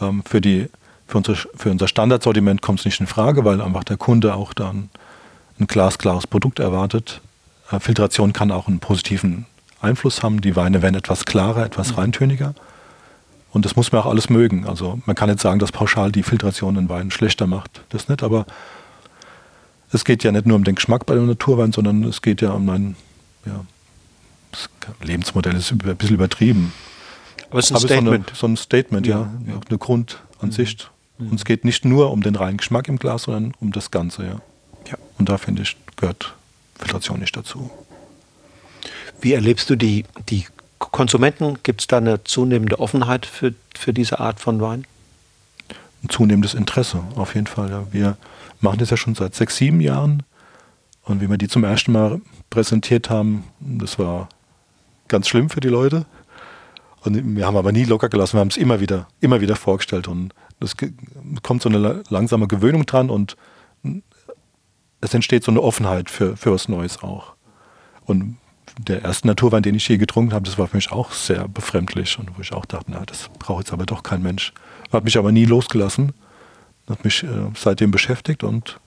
ähm, 0.00 0.22
für, 0.24 0.40
die, 0.40 0.68
für, 1.06 1.18
unser, 1.18 1.34
für 1.34 1.70
unser 1.70 1.88
Standardsortiment 1.88 2.62
kommt 2.62 2.80
es 2.80 2.84
nicht 2.84 3.00
in 3.00 3.06
Frage, 3.06 3.44
weil 3.44 3.60
einfach 3.60 3.84
der 3.84 3.96
Kunde 3.96 4.34
auch 4.34 4.52
dann 4.52 4.90
ein 5.58 5.66
glasklares 5.66 6.26
Produkt 6.26 6.58
erwartet. 6.58 7.20
Äh, 7.70 7.80
Filtration 7.80 8.32
kann 8.32 8.50
auch 8.50 8.68
einen 8.68 8.80
positiven 8.80 9.46
Einfluss 9.80 10.22
haben. 10.22 10.40
Die 10.40 10.56
Weine 10.56 10.82
werden 10.82 10.96
etwas 10.96 11.24
klarer, 11.24 11.64
etwas 11.64 11.92
mhm. 11.92 11.98
reintöniger. 11.98 12.54
Und 13.52 13.64
das 13.64 13.76
muss 13.76 13.92
man 13.92 14.02
auch 14.02 14.06
alles 14.06 14.30
mögen. 14.30 14.66
Also 14.66 15.00
man 15.06 15.14
kann 15.14 15.28
nicht 15.28 15.40
sagen, 15.40 15.60
dass 15.60 15.70
pauschal 15.70 16.10
die 16.10 16.24
Filtration 16.24 16.76
in 16.76 16.88
Weinen 16.88 17.12
schlechter 17.12 17.46
macht. 17.46 17.82
Das 17.90 18.08
nicht, 18.08 18.22
aber 18.22 18.46
es 19.92 20.04
geht 20.04 20.24
ja 20.24 20.32
nicht 20.32 20.44
nur 20.44 20.56
um 20.56 20.64
den 20.64 20.74
Geschmack 20.74 21.06
bei 21.06 21.14
dem 21.14 21.26
Naturwein, 21.26 21.70
sondern 21.70 22.02
es 22.02 22.20
geht 22.20 22.42
ja 22.42 22.50
um 22.50 22.68
ein 22.68 22.96
ja, 23.46 23.64
Lebensmodell, 25.02 25.54
ist 25.54 25.70
ein 25.70 25.78
bisschen 25.78 26.16
übertrieben. 26.16 26.72
Aber 27.50 27.60
es 27.60 27.66
ist 27.66 27.70
ein 27.70 27.76
Aber 27.76 27.86
Statement. 27.86 28.26
So, 28.26 28.30
eine, 28.30 28.38
so, 28.38 28.46
ein 28.48 28.56
Statement, 28.56 29.06
ja. 29.06 29.20
ja, 29.46 29.52
ja. 29.52 29.60
Eine 29.68 29.78
Grundansicht. 29.78 30.90
Mhm. 31.18 31.30
Und 31.30 31.34
es 31.36 31.44
geht 31.44 31.64
nicht 31.64 31.84
nur 31.84 32.10
um 32.10 32.22
den 32.22 32.34
reinen 32.34 32.56
Geschmack 32.56 32.88
im 32.88 32.98
Glas, 32.98 33.24
sondern 33.24 33.54
um 33.60 33.70
das 33.70 33.92
Ganze, 33.92 34.26
ja. 34.26 34.40
Ja. 34.88 34.98
Und 35.18 35.28
da 35.28 35.38
finde 35.38 35.62
ich, 35.62 35.76
gehört 35.96 36.34
Filtration 36.78 37.20
nicht 37.20 37.36
dazu. 37.36 37.70
Wie 39.20 39.32
erlebst 39.32 39.70
du 39.70 39.76
die, 39.76 40.04
die 40.28 40.46
Konsumenten? 40.78 41.58
Gibt 41.62 41.80
es 41.80 41.86
da 41.86 41.98
eine 41.98 42.24
zunehmende 42.24 42.78
Offenheit 42.78 43.26
für, 43.26 43.54
für 43.76 43.92
diese 43.92 44.20
Art 44.20 44.40
von 44.40 44.60
Wein? 44.60 44.86
Ein 46.02 46.10
zunehmendes 46.10 46.54
Interesse, 46.54 47.02
auf 47.16 47.34
jeden 47.34 47.46
Fall. 47.46 47.70
Ja. 47.70 47.86
Wir 47.90 48.16
machen 48.60 48.78
das 48.78 48.90
ja 48.90 48.96
schon 48.96 49.14
seit 49.14 49.34
sechs, 49.34 49.56
sieben 49.56 49.80
Jahren. 49.80 50.22
Und 51.04 51.20
wie 51.20 51.28
wir 51.28 51.38
die 51.38 51.48
zum 51.48 51.64
ersten 51.64 51.92
Mal 51.92 52.20
präsentiert 52.50 53.10
haben, 53.10 53.44
das 53.60 53.98
war 53.98 54.28
ganz 55.08 55.28
schlimm 55.28 55.50
für 55.50 55.60
die 55.60 55.68
Leute. 55.68 56.06
Und 57.02 57.36
wir 57.36 57.46
haben 57.46 57.56
aber 57.56 57.72
nie 57.72 57.84
locker 57.84 58.08
gelassen, 58.08 58.36
wir 58.36 58.40
haben 58.40 58.48
es 58.48 58.56
immer 58.56 58.80
wieder, 58.80 59.06
immer 59.20 59.40
wieder 59.40 59.56
vorgestellt. 59.56 60.08
Und 60.08 60.32
es 60.60 60.74
kommt 61.42 61.62
so 61.62 61.68
eine 61.68 62.02
langsame 62.08 62.48
Gewöhnung 62.48 62.86
dran 62.86 63.10
und 63.10 63.36
es 65.04 65.14
entsteht 65.14 65.44
so 65.44 65.50
eine 65.50 65.62
Offenheit 65.62 66.10
für, 66.10 66.36
für 66.36 66.52
was 66.52 66.68
Neues 66.68 67.02
auch. 67.02 67.34
Und 68.06 68.36
der 68.78 69.02
erste 69.02 69.26
Naturwein, 69.26 69.62
den 69.62 69.74
ich 69.74 69.86
je 69.86 69.98
getrunken 69.98 70.32
habe, 70.32 70.46
das 70.46 70.58
war 70.58 70.66
für 70.66 70.76
mich 70.76 70.90
auch 70.90 71.12
sehr 71.12 71.46
befremdlich 71.46 72.18
und 72.18 72.36
wo 72.36 72.40
ich 72.40 72.52
auch 72.52 72.64
dachte, 72.64 72.86
na, 72.88 73.04
das 73.04 73.30
braucht 73.38 73.64
jetzt 73.64 73.72
aber 73.72 73.86
doch 73.86 74.02
kein 74.02 74.22
Mensch. 74.22 74.52
Hat 74.92 75.04
mich 75.04 75.16
aber 75.16 75.30
nie 75.30 75.44
losgelassen, 75.44 76.12
hat 76.88 77.04
mich 77.04 77.22
äh, 77.22 77.28
seitdem 77.54 77.90
beschäftigt 77.90 78.42
und 78.42 78.80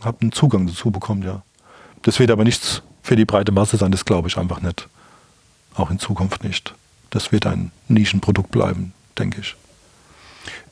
habe 0.00 0.22
einen 0.22 0.32
Zugang 0.32 0.66
dazu 0.66 0.90
bekommen, 0.90 1.22
ja. 1.22 1.42
Das 2.02 2.18
wird 2.18 2.30
aber 2.30 2.44
nichts 2.44 2.82
für 3.02 3.16
die 3.16 3.24
breite 3.24 3.52
Masse 3.52 3.76
sein, 3.76 3.90
das 3.90 4.04
glaube 4.04 4.28
ich 4.28 4.38
einfach 4.38 4.60
nicht. 4.60 4.88
Auch 5.74 5.90
in 5.90 5.98
Zukunft 5.98 6.44
nicht. 6.44 6.74
Das 7.10 7.32
wird 7.32 7.46
ein 7.46 7.72
Nischenprodukt 7.88 8.50
bleiben, 8.50 8.92
denke 9.18 9.40
ich. 9.40 9.56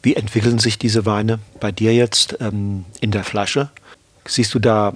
Wie 0.03 0.15
entwickeln 0.15 0.59
sich 0.59 0.79
diese 0.79 1.07
Weine 1.07 1.39
bei 1.61 1.73
dir 1.73 1.95
jetzt 1.95 2.37
ähm, 2.41 2.85
in 3.01 3.11
der 3.11 3.25
Flasche? 3.25 3.71
Siehst 4.27 4.55
du 4.55 4.59
da 4.59 4.93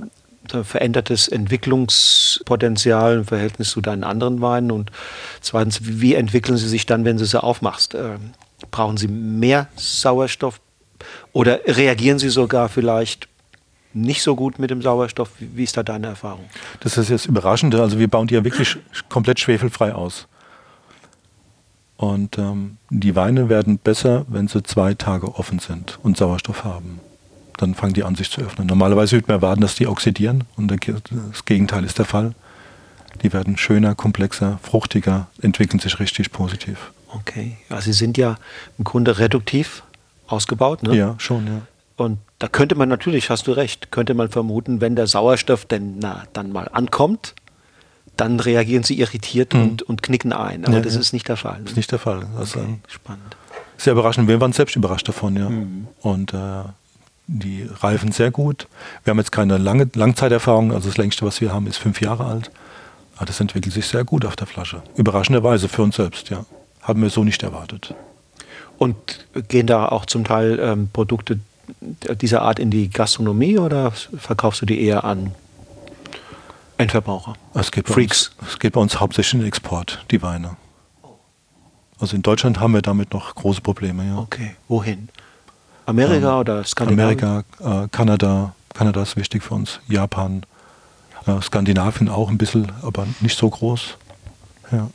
verändertes 0.65 1.29
Entwicklungspotenzial 1.29 3.19
im 3.19 3.25
Verhältnis 3.25 3.71
zu 3.71 3.81
deinen 3.81 4.05
anderen 4.05 4.41
Weinen? 4.41 4.71
Und 4.71 4.91
zweitens, 5.41 5.81
wie 5.83 6.15
entwickeln 6.15 6.57
sie 6.57 6.69
sich 6.69 6.87
dann, 6.87 7.05
wenn 7.05 7.17
du 7.17 7.25
sie 7.25 7.43
aufmachst? 7.43 7.95
Äh, 7.95 8.19
brauchen 8.71 8.97
sie 8.97 9.09
mehr 9.09 9.69
Sauerstoff 9.77 10.61
oder 11.33 11.61
reagieren 11.67 12.19
sie 12.19 12.31
sogar 12.31 12.69
vielleicht 12.69 13.29
nicht 13.93 14.23
so 14.23 14.37
gut 14.37 14.59
mit 14.59 14.71
dem 14.71 14.83
Sauerstoff? 14.83 15.31
Wie, 15.39 15.65
ist 15.65 15.77
da 15.77 15.83
deine 15.83 16.09
Erfahrung? 16.09 16.45
Das 16.81 16.97
ist 16.97 17.11
jetzt 17.11 17.27
Überraschende. 17.27 17.81
Also 17.81 17.99
wir 17.99 18.09
bauen 18.09 18.27
die 18.27 18.35
ja 18.35 18.45
wirklich 18.45 18.77
komplett 19.09 19.41
schwefelfrei 19.41 19.95
aus. 19.95 20.27
Und 21.97 22.37
ähm, 22.37 22.77
die 22.91 23.17
Weine 23.17 23.49
werden 23.49 23.79
besser, 23.79 24.27
wenn 24.29 24.49
sie 24.49 24.63
zwei 24.63 24.93
Tage 24.93 25.35
offen 25.35 25.61
sind 25.61 25.99
und 26.03 26.19
Sauerstoff 26.19 26.63
haben 26.63 27.01
dann 27.57 27.75
fangen 27.75 27.95
die 27.95 28.05
an 28.05 28.15
sich 28.15 28.31
zu 28.31 28.41
öffnen. 28.41 28.67
Normalerweise 28.67 29.13
würde 29.13 29.29
man 29.29 29.37
erwarten, 29.37 29.61
dass 29.61 29.75
die 29.75 29.87
oxidieren 29.87 30.45
und 30.57 30.69
das 30.69 31.45
Gegenteil 31.45 31.85
ist 31.85 31.99
der 31.99 32.05
Fall. 32.05 32.35
Die 33.23 33.33
werden 33.33 33.57
schöner, 33.57 33.95
komplexer, 33.95 34.59
fruchtiger, 34.63 35.29
entwickeln 35.41 35.81
sich 35.81 35.99
richtig 36.01 36.33
positiv. 36.33 36.93
Okay, 37.15 37.57
ja, 37.71 37.81
sie 37.81 37.93
sind 37.93 38.19
ja 38.19 38.37
im 38.79 38.85
Grunde 38.85 39.19
reduktiv 39.19 39.83
ausgebaut, 40.27 40.83
ne? 40.83 40.95
Ja, 40.95 41.15
schon, 41.19 41.47
ja. 41.47 41.63
Und 41.97 42.19
da 42.39 42.49
könnte 42.49 42.75
man 42.75 42.91
natürlich, 42.91 43.31
hast 43.31 43.47
du 43.47 43.53
recht, 43.53 43.91
könnte 43.91 44.13
man 44.13 44.29
vermuten, 44.29 44.83
wenn 44.83 44.97
der 44.97 45.07
Sauerstoff 45.07 45.65
denn 45.65 45.99
na, 45.99 46.25
dann 46.35 46.53
mal 46.53 46.69
ankommt, 46.69 47.35
dann 48.17 48.39
reagieren 48.41 48.83
sie 48.83 48.99
irritiert 48.99 49.55
mhm. 49.55 49.63
und, 49.63 49.83
und 49.83 50.03
knicken 50.03 50.33
ein. 50.33 50.65
Aber 50.67 50.75
ja, 50.75 50.81
das 50.81 50.95
ja. 50.95 51.01
ist 51.01 51.13
nicht 51.15 51.29
der 51.29 51.37
Fall. 51.37 51.61
Ne? 51.61 51.71
ist 51.71 51.77
nicht 51.77 51.91
der 51.91 51.99
Fall. 51.99 52.27
Okay, 52.39 52.79
spannend. 52.89 53.37
Sehr 53.79 53.93
überraschend. 53.93 54.29
Wir 54.29 54.41
waren 54.41 54.53
selbst 54.53 54.77
überrascht 54.77 55.09
davon, 55.09 55.37
ja. 55.37 55.49
Mhm. 55.49 55.89
Und 56.01 56.35
äh, 56.35 56.37
die 57.27 57.69
reifen 57.81 58.13
sehr 58.13 58.31
gut. 58.31 58.69
Wir 59.05 59.11
haben 59.11 59.19
jetzt 59.19 59.33
keine 59.33 59.59
lange 59.59 59.89
Langzeiterfahrung, 59.95 60.73
also 60.73 60.89
das 60.89 60.97
längste, 60.97 61.25
was 61.27 61.41
wir 61.41 61.53
haben, 61.53 61.67
ist 61.67 61.79
fünf 61.79 62.01
Jahre 62.01 62.25
alt. 62.25 62.51
Aber 63.17 63.27
das 63.27 63.41
entwickelt 63.41 63.75
sich 63.75 63.87
sehr 63.87 64.05
gut 64.05 64.25
auf 64.25 64.37
der 64.37 64.47
Flasche. 64.47 64.83
Überraschenderweise 64.97 65.69
für 65.69 65.83
uns 65.83 65.97
selbst, 65.97 66.31
ja. 66.31 66.45
Haben 66.83 67.03
wir 67.03 67.11
so 67.11 67.25
nicht 67.25 67.43
erwartet. 67.43 67.95
Und 68.79 69.27
gehen 69.49 69.67
da 69.67 69.89
auch 69.89 70.05
zum 70.05 70.25
Teil 70.25 70.59
ähm, 70.61 70.89
Produkte 70.93 71.41
dieser 72.21 72.43
Art 72.43 72.59
in 72.59 72.71
die 72.71 72.91
Gastronomie 72.91 73.59
oder 73.59 73.91
verkaufst 73.91 74.63
du 74.63 74.67
die 74.67 74.81
eher 74.83 75.05
an 75.05 75.33
Endverbraucher? 76.79 77.35
Es 77.55 77.73
geht, 77.73 77.89
Freaks. 77.89 78.33
Uns, 78.39 78.53
es 78.53 78.59
geht 78.59 78.75
bei 78.75 78.81
uns 78.81 79.01
hauptsächlich 79.01 79.35
in 79.35 79.41
den 79.41 79.49
Export, 79.49 80.05
die 80.11 80.23
Weine. 80.23 80.57
Also 81.99 82.15
in 82.15 82.23
Deutschland 82.23 82.61
haben 82.61 82.75
wir 82.75 82.83
damit 82.83 83.15
noch 83.15 83.35
große 83.35 83.63
Probleme, 83.63 84.07
ja. 84.07 84.19
Okay, 84.19 84.57
wohin? 84.69 85.09
Amerika 85.87 86.35
ähm, 86.35 86.41
oder 86.41 86.65
Skandinavien? 86.65 87.25
Amerika, 87.25 87.85
äh, 87.85 87.89
Kanada. 87.91 88.55
Kanada 88.75 89.03
ist 89.03 89.17
wichtig 89.17 89.43
für 89.43 89.55
uns. 89.55 89.81
Japan, 89.89 90.45
äh, 91.27 91.41
Skandinavien 91.41 92.09
auch 92.09 92.29
ein 92.29 92.39
bisschen, 92.39 92.71
aber 92.83 93.07
nicht 93.21 93.39
so 93.39 93.49
groß. 93.49 93.97
Ja. 94.71 94.91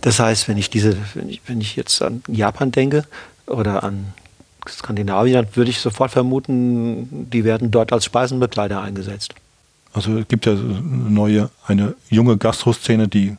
Das 0.00 0.18
heißt, 0.18 0.48
wenn 0.48 0.58
ich 0.58 0.70
diese, 0.70 0.96
wenn 1.14 1.28
ich, 1.28 1.40
wenn 1.46 1.60
ich 1.60 1.76
jetzt 1.76 2.02
an 2.02 2.22
Japan 2.26 2.72
denke 2.72 3.04
oder 3.46 3.84
an 3.84 4.12
Skandinavien, 4.68 5.34
dann 5.34 5.56
würde 5.56 5.70
ich 5.70 5.80
sofort 5.80 6.10
vermuten, 6.10 7.30
die 7.30 7.44
werden 7.44 7.70
dort 7.70 7.92
als 7.92 8.04
Speisenbegleiter 8.04 8.80
eingesetzt. 8.80 9.34
Also 9.92 10.18
es 10.18 10.28
gibt 10.28 10.46
ja 10.46 10.52
eine 10.52 10.60
neue, 10.62 11.50
eine 11.66 11.94
junge 12.10 12.36
Gastroszene, 12.36 13.08
die 13.08 13.36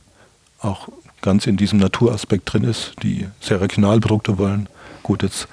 auch 0.59 0.87
ganz 1.21 1.45
in 1.45 1.57
diesem 1.57 1.79
Naturaspekt 1.79 2.51
drin 2.51 2.63
ist, 2.63 2.93
die 3.03 3.27
sehr 3.41 3.61
Regionalprodukte 3.61 4.37
wollen. 4.37 4.67
Gut, 5.03 5.23
jetzt 5.23 5.47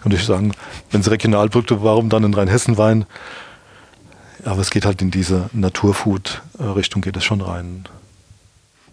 könnte 0.00 0.16
ich 0.16 0.24
sagen, 0.24 0.52
wenn 0.90 1.02
sie 1.02 1.10
Regionalprodukte, 1.10 1.82
warum 1.82 2.08
dann 2.08 2.24
in 2.24 2.34
Rheinhessen-Wein? 2.34 3.06
Aber 4.44 4.60
es 4.60 4.70
geht 4.70 4.86
halt 4.86 5.02
in 5.02 5.10
diese 5.10 5.50
Naturfood-Richtung 5.52 7.02
geht 7.02 7.16
es 7.16 7.24
schon 7.24 7.42
rein. 7.42 7.84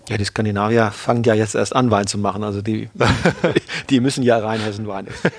Ja, 0.10 0.18
die 0.18 0.26
Skandinavier 0.26 0.92
fangen 0.92 1.24
ja 1.24 1.34
jetzt 1.34 1.56
erst 1.56 1.76
an, 1.76 1.92
Wein 1.92 2.08
zu 2.08 2.18
machen. 2.18 2.44
Also 2.44 2.62
die, 2.62 2.90
die 3.90 4.00
müssen 4.00 4.24
ja 4.24 4.38
Rheinhessen-Wein 4.38 5.08
essen. 5.08 5.32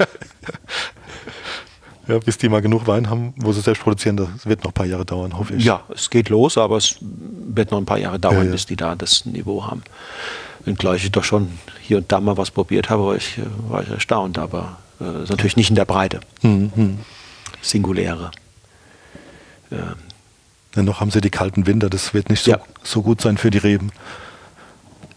Ja, 2.07 2.19
bis 2.19 2.39
die 2.39 2.49
mal 2.49 2.63
genug 2.63 2.87
Wein 2.87 3.11
haben, 3.11 3.35
wo 3.37 3.53
sie 3.53 3.61
selbst 3.61 3.83
produzieren, 3.83 4.17
das 4.17 4.47
wird 4.47 4.65
noch 4.65 4.71
ein 4.71 4.75
paar 4.75 4.87
Jahre 4.87 5.05
dauern, 5.05 5.39
hoffe 5.39 5.55
ich. 5.55 5.65
Ja, 5.65 5.83
es 5.95 6.09
geht 6.09 6.31
los, 6.31 6.57
aber 6.57 6.79
es 6.79 6.97
wird 7.01 7.71
noch 7.71 7.77
ein 7.77 7.85
paar 7.85 7.99
Jahre 7.99 8.19
dauern, 8.19 8.39
ja, 8.39 8.45
ja. 8.45 8.53
bis 8.53 8.65
die 8.65 8.77
da 8.77 8.95
das 8.95 9.27
Niveau 9.27 9.67
haben. 9.67 9.83
Wenngleich 10.65 11.05
ich 11.05 11.13
doch 11.13 11.25
schon 11.25 11.59
hier 11.83 11.99
und 11.99 12.11
da 12.11 12.21
mal 12.21 12.39
was 12.39 12.51
probiert 12.51 12.89
habe, 12.89 13.05
war 13.05 13.15
ich, 13.15 13.37
äh, 13.37 13.43
war 13.69 13.83
ich 13.83 13.91
erstaunt, 13.91 14.39
aber 14.39 14.79
äh, 15.01 15.23
ist 15.23 15.31
natürlich 15.31 15.57
nicht 15.57 15.71
in 15.71 15.77
der 15.77 15.85
Breite. 15.85 16.21
Mhm. 16.43 16.99
Singuläre. 17.61 18.31
Ja. 19.71 19.95
Dennoch 20.77 21.01
haben 21.01 21.11
sie 21.11 21.21
die 21.21 21.31
kalten 21.31 21.67
Winter, 21.67 21.91
das 21.91 22.15
wird 22.15 22.31
nicht 22.31 22.45
so, 22.45 22.53
ja. 22.53 22.61
so 22.83 23.03
gut 23.03 23.21
sein 23.21 23.39
für 23.39 23.51
die 23.51 23.59
Reben. 23.59 23.91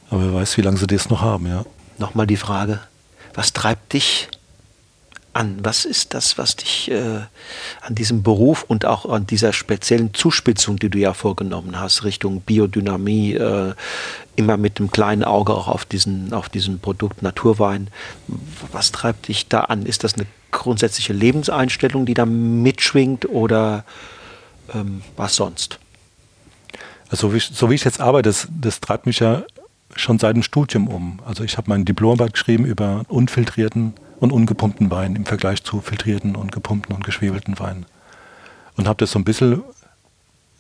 Aber 0.10 0.24
wer 0.24 0.34
weiß, 0.34 0.58
wie 0.58 0.62
lange 0.62 0.78
sie 0.78 0.88
das 0.88 1.10
noch 1.10 1.22
haben, 1.22 1.48
ja. 1.48 1.66
Nochmal 1.98 2.28
die 2.28 2.38
Frage, 2.38 2.80
was 3.34 3.54
treibt 3.54 3.94
dich 3.94 4.30
an? 5.34 5.60
Was 5.64 5.86
ist 5.86 6.14
das, 6.14 6.38
was 6.38 6.56
dich 6.56 6.92
äh, 6.92 7.22
an 7.82 7.96
diesem 7.96 8.24
Beruf 8.24 8.64
und 8.64 8.86
auch 8.86 9.06
an 9.06 9.28
dieser 9.28 9.54
speziellen 9.54 10.14
Zuspitzung, 10.14 10.78
die 10.78 10.90
du 10.90 10.98
ja 10.98 11.14
vorgenommen 11.14 11.80
hast, 11.80 12.04
Richtung 12.04 12.42
Biodynamie, 12.42 13.34
äh, 13.34 13.74
immer 14.36 14.58
mit 14.58 14.80
einem 14.80 14.92
kleinen 14.92 15.24
Auge 15.24 15.54
auch 15.54 15.68
auf 15.68 15.86
diesen, 15.86 16.34
auf 16.34 16.50
diesen 16.50 16.80
Produkt 16.80 17.22
Naturwein, 17.22 17.90
was 18.72 18.92
treibt 18.92 19.28
dich 19.28 19.48
da 19.48 19.62
an? 19.62 19.86
Ist 19.86 20.04
das 20.04 20.16
eine 20.16 20.26
grundsätzliche 20.52 21.14
Lebenseinstellung, 21.14 22.06
die 22.06 22.14
da 22.14 22.26
mitschwingt 22.26 23.28
oder 23.28 23.84
ähm, 24.74 25.02
was 25.18 25.36
sonst? 25.36 25.80
Also, 27.10 27.34
so 27.38 27.70
wie 27.70 27.76
ich 27.76 27.84
jetzt 27.84 28.00
arbeite, 28.00 28.30
das, 28.30 28.48
das 28.50 28.80
treibt 28.80 29.06
mich 29.06 29.20
ja 29.20 29.44
schon 29.96 30.20
seit 30.20 30.36
dem 30.36 30.44
Studium 30.44 30.88
um. 30.88 31.20
Also 31.26 31.44
ich 31.44 31.58
habe 31.58 31.70
mein 31.70 31.86
Diplomarbeit 31.86 32.34
geschrieben 32.34 32.66
über 32.66 33.04
unfiltrierten 33.10 33.94
und 34.22 34.32
ungepumpten 34.32 34.92
Wein 34.92 35.16
im 35.16 35.26
Vergleich 35.26 35.64
zu 35.64 35.82
filtrierten 35.82 36.36
und 36.36 36.52
gepumpten 36.52 36.96
und 36.96 37.04
geschwebelten 37.04 37.60
Wein. 37.60 37.88
Und 38.78 38.88
habe 38.88 38.98
das 38.98 39.12
so 39.12 39.20
ein 39.20 39.26
bisschen, 39.26 39.64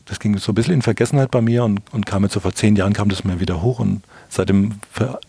das 0.06 0.20
ging 0.20 0.36
so 0.40 0.52
ein 0.52 0.56
bisschen 0.56 0.74
in 0.74 0.82
Vergessenheit 0.82 1.30
bei 1.30 1.42
mir 1.42 1.64
und, 1.64 1.82
und 1.94 2.08
kam 2.08 2.24
jetzt 2.24 2.34
so 2.34 2.40
vor 2.40 2.54
zehn 2.54 2.76
Jahren 2.76 2.94
kam 2.94 3.08
das 3.08 3.24
mir 3.24 3.40
wieder 3.40 3.62
hoch 3.62 3.78
und 3.80 4.02
seitdem 4.30 4.80
ver, 4.92 5.20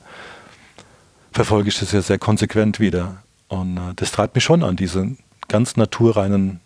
verfolge 1.31 1.69
ich 1.69 1.79
das 1.79 1.93
ja 1.93 2.01
sehr 2.01 2.19
konsequent 2.19 2.81
wieder. 2.81 3.23
Und 3.49 3.77
äh, 3.77 3.93
das 3.97 4.13
treibt 4.13 4.35
mich 4.35 4.45
schon 4.45 4.63
an, 4.63 4.77
diesen 4.77 5.19
ganz 5.49 5.77
naturreinen 5.77 6.61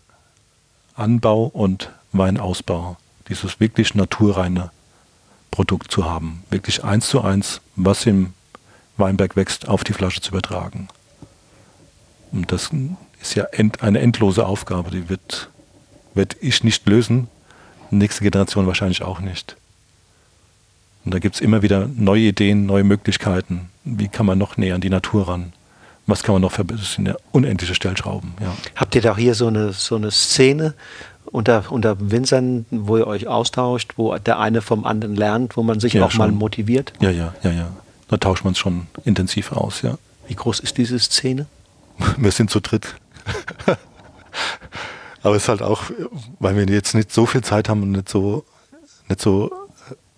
Anbau 0.95 1.47
und 1.47 1.91
Weinausbau. 2.13 2.97
Dieses 3.29 3.59
wirklich 3.59 3.97
naturreine 3.97 4.71
Produkt 5.51 5.91
zu 5.91 6.05
haben. 6.05 6.45
Wirklich 6.49 6.85
eins 6.85 7.09
zu 7.09 7.23
eins, 7.23 7.61
was 7.75 8.07
im 8.07 8.35
Weinberg 8.99 9.35
wächst, 9.35 9.67
auf 9.67 9.83
die 9.83 9.95
Flasche 9.95 10.21
zu 10.21 10.31
übertragen. 10.31 10.89
Und 12.33 12.53
das 12.53 12.71
ist 13.21 13.35
ja 13.35 13.45
end, 13.53 13.83
eine 13.83 14.01
endlose 14.01 14.47
Aufgabe, 14.47 14.91
die 14.91 15.09
wird, 15.09 15.51
wird 16.15 16.37
ich 16.41 16.65
nicht 16.65 16.87
lösen, 16.87 17.29
nächste 17.91 18.23
Generation 18.23 18.67
wahrscheinlich 18.67 19.03
auch 19.03 19.21
nicht. 19.21 19.57
Und 21.05 21.15
da 21.15 21.19
gibt 21.21 21.37
es 21.37 21.41
immer 21.41 21.63
wieder 21.63 21.89
neue 21.95 22.23
Ideen, 22.23 22.67
neue 22.67 22.83
Möglichkeiten. 22.85 23.71
Wie 23.85 24.09
kann 24.09 24.27
man 24.27 24.39
noch 24.39 24.57
näher 24.57 24.75
an 24.75 24.81
die 24.81 24.91
Natur 24.91 25.29
ran? 25.29 25.53
Was 26.09 26.23
kann 26.23 26.35
man 26.35 26.43
noch 26.43 26.53
verbessern? 26.53 26.83
Das 26.83 26.93
sind 26.95 27.07
ja 27.07 27.17
unendliche 27.33 27.75
Stellschrauben. 27.75 28.35
Ja. 28.41 28.55
Habt 28.75 28.95
ihr 28.95 29.03
da 29.03 29.17
hier 29.17 29.35
so 29.35 29.47
eine, 29.47 29.73
so 29.73 29.97
eine 29.97 30.11
Szene, 30.11 30.75
unter, 31.27 31.71
unter 31.71 32.11
Winzern, 32.11 32.67
wo 32.71 32.97
ihr 32.97 33.07
euch 33.07 33.27
austauscht, 33.29 33.95
wo 33.97 34.17
der 34.17 34.39
eine 34.39 34.63
vom 34.63 34.85
anderen 34.85 35.17
lernt, 35.17 35.57
wo 35.57 35.63
man 35.63 35.81
sich 35.81 35.95
ja, 35.95 36.05
auch 36.05 36.11
schon. 36.11 36.19
mal 36.19 36.33
motiviert? 36.33 36.93
Ja, 37.01 37.11
ja, 37.11 37.35
ja, 37.43 37.51
ja. 37.51 37.69
Da 38.09 38.17
tauscht 38.17 38.45
man 38.45 38.53
es 38.53 38.59
schon 38.59 38.87
intensiv 39.05 39.53
aus, 39.53 39.83
ja. 39.83 39.99
Wie 40.29 40.35
groß 40.35 40.61
ist 40.61 40.77
diese 40.79 40.99
Szene? 40.99 41.47
Wir 42.17 42.31
sind 42.31 42.51
zu 42.51 42.61
dritt. 42.61 42.97
Aber 45.23 45.35
es 45.35 45.43
ist 45.43 45.49
halt 45.49 45.63
auch, 45.63 45.85
weil 46.39 46.55
wir 46.55 46.67
jetzt 46.67 46.95
nicht 46.95 47.13
so 47.13 47.27
viel 47.27 47.43
Zeit 47.43 47.69
haben 47.69 47.83
und 47.83 47.93
nicht 47.93 48.09
so, 48.09 48.45
nicht 49.09 49.21
so, 49.21 49.51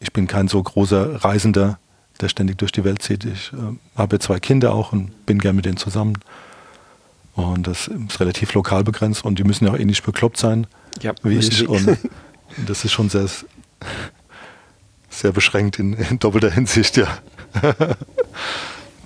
ich 0.01 0.13
bin 0.13 0.27
kein 0.27 0.49
so 0.49 0.63
großer 0.63 1.25
Reisender, 1.25 1.79
der 2.21 2.29
ständig 2.29 2.59
durch 2.59 2.73
die 2.73 2.85
Welt 2.85 3.01
zieht. 3.01 3.25
Ich 3.25 3.53
äh, 3.55 3.57
habe 3.97 4.19
zwei 4.19 4.39
Kinder 4.39 4.75
auch 4.75 4.93
und 4.93 5.25
bin 5.25 5.39
gern 5.39 5.57
mit 5.57 5.65
denen 5.65 5.79
zusammen. 5.79 6.19
Und 7.35 7.67
das 7.67 7.89
ist 7.89 8.21
relativ 8.21 8.53
lokal 8.53 8.85
begrenzt 8.85 9.25
und 9.25 9.39
die 9.39 9.45
müssen 9.45 9.65
ja 9.65 9.73
auch 9.73 9.79
ähnlich 9.79 10.03
bekloppt 10.03 10.37
sein 10.37 10.67
ja, 11.03 11.15
wie 11.23 11.39
ich. 11.39 11.69
Und 11.69 11.99
das 12.67 12.85
ist 12.85 12.93
schon 12.93 13.09
sehr, 13.09 13.29
sehr 15.09 15.33
beschränkt 15.33 15.79
in, 15.79 15.95
in 15.95 16.19
doppelter 16.19 16.51
Hinsicht, 16.51 16.97
ja. 16.97 17.19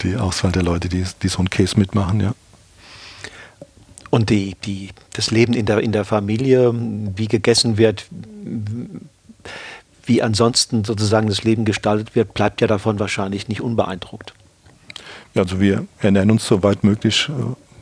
die 0.03 0.17
Auswahl 0.17 0.53
der 0.53 0.63
Leute, 0.63 0.89
die, 0.89 1.05
die 1.23 1.29
so 1.29 1.39
einen 1.39 1.51
Case 1.51 1.79
mitmachen, 1.79 2.21
ja. 2.21 2.35
Und 4.13 4.29
die, 4.29 4.57
die, 4.65 4.91
das 5.15 5.31
Leben 5.31 5.55
in 5.55 5.65
der, 5.65 5.79
in 5.79 5.91
der 5.91 6.05
Familie, 6.05 6.75
wie 7.17 7.29
gegessen 7.29 7.79
wird, 7.79 8.05
wie 10.05 10.23
ansonsten 10.23 10.85
sozusagen 10.85 11.29
das 11.29 11.45
Leben 11.45 11.65
gestaltet 11.65 12.15
wird, 12.15 12.35
bleibt 12.35 12.61
ja 12.61 12.67
davon 12.67 12.99
wahrscheinlich 12.99 13.49
nicht 13.49 13.63
unbeeindruckt. 13.63 14.35
Ja, 15.35 15.43
also 15.43 15.61
wir 15.61 15.87
ernähren 16.01 16.31
uns 16.31 16.47
so 16.47 16.63
weit 16.63 16.85
möglich 16.85 17.31
äh, 17.31 17.33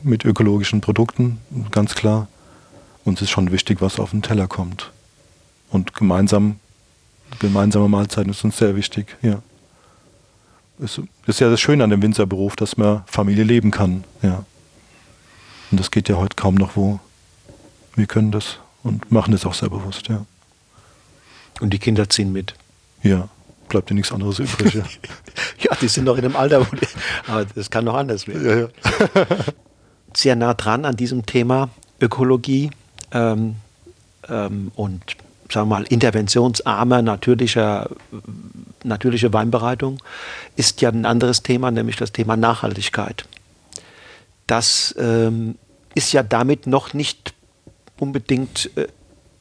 mit 0.07 0.23
ökologischen 0.23 0.79
Produkten, 0.79 1.39
ganz 1.69 1.95
klar 1.95 2.29
uns 3.03 3.21
ist 3.21 3.29
schon 3.29 3.51
wichtig, 3.51 3.81
was 3.81 3.99
auf 3.99 4.11
den 4.11 4.21
Teller 4.21 4.47
kommt. 4.47 4.91
Und 5.69 5.93
gemeinsam, 5.93 6.59
gemeinsame 7.39 7.87
Mahlzeiten 7.87 8.31
ist 8.31 8.43
uns 8.43 8.57
sehr 8.57 8.75
wichtig, 8.75 9.17
ja. 9.21 9.41
Das 10.77 10.99
ist 11.27 11.39
ja 11.39 11.49
das 11.49 11.61
Schöne 11.61 11.83
an 11.83 11.91
dem 11.91 12.01
Winzerberuf, 12.01 12.55
dass 12.55 12.75
man 12.75 13.03
Familie 13.05 13.43
leben 13.43 13.71
kann, 13.71 14.03
ja. 14.21 14.45
Und 15.71 15.79
das 15.79 15.89
geht 15.89 16.09
ja 16.09 16.17
heute 16.17 16.35
kaum 16.35 16.55
noch 16.55 16.75
wo. 16.75 16.99
Wir 17.95 18.05
können 18.05 18.31
das 18.31 18.57
und 18.83 19.11
machen 19.11 19.31
das 19.31 19.45
auch 19.45 19.53
sehr 19.53 19.69
bewusst, 19.69 20.07
ja. 20.09 20.25
Und 21.59 21.71
die 21.71 21.79
Kinder 21.79 22.09
ziehen 22.09 22.31
mit. 22.31 22.55
Ja, 23.03 23.29
bleibt 23.69 23.89
dir 23.89 23.93
nichts 23.93 24.11
anderes 24.11 24.39
übrig. 24.39 24.73
Ja, 24.73 24.83
ja 25.59 25.75
die 25.79 25.87
sind 25.87 26.05
noch 26.05 26.17
in 26.17 26.25
einem 26.25 26.35
Alter, 26.35 26.61
wo 26.61 26.75
die, 26.75 26.87
aber 27.27 27.45
das 27.45 27.69
kann 27.69 27.85
noch 27.85 27.95
anders 27.95 28.27
werden. 28.27 28.45
Ja, 28.45 28.55
ja. 29.21 29.27
Sehr 30.13 30.35
nah 30.35 30.53
dran 30.53 30.83
an 30.85 30.97
diesem 30.97 31.25
Thema 31.25 31.69
Ökologie 32.01 32.71
ähm, 33.11 33.55
ähm, 34.27 34.71
und 34.75 35.01
sagen 35.49 35.69
wir 35.69 35.77
mal, 35.77 35.83
interventionsarmer 35.83 37.01
natürlicher, 37.01 37.89
natürliche 38.83 39.31
Weinbereitung 39.31 39.99
ist 40.55 40.81
ja 40.81 40.89
ein 40.89 41.05
anderes 41.05 41.43
Thema, 41.43 41.71
nämlich 41.71 41.95
das 41.95 42.11
Thema 42.11 42.35
Nachhaltigkeit. 42.35 43.25
Das 44.47 44.95
ähm, 44.97 45.55
ist 45.95 46.11
ja 46.13 46.23
damit 46.23 46.67
noch 46.67 46.93
nicht 46.93 47.33
unbedingt 47.99 48.69
äh, 48.75 48.87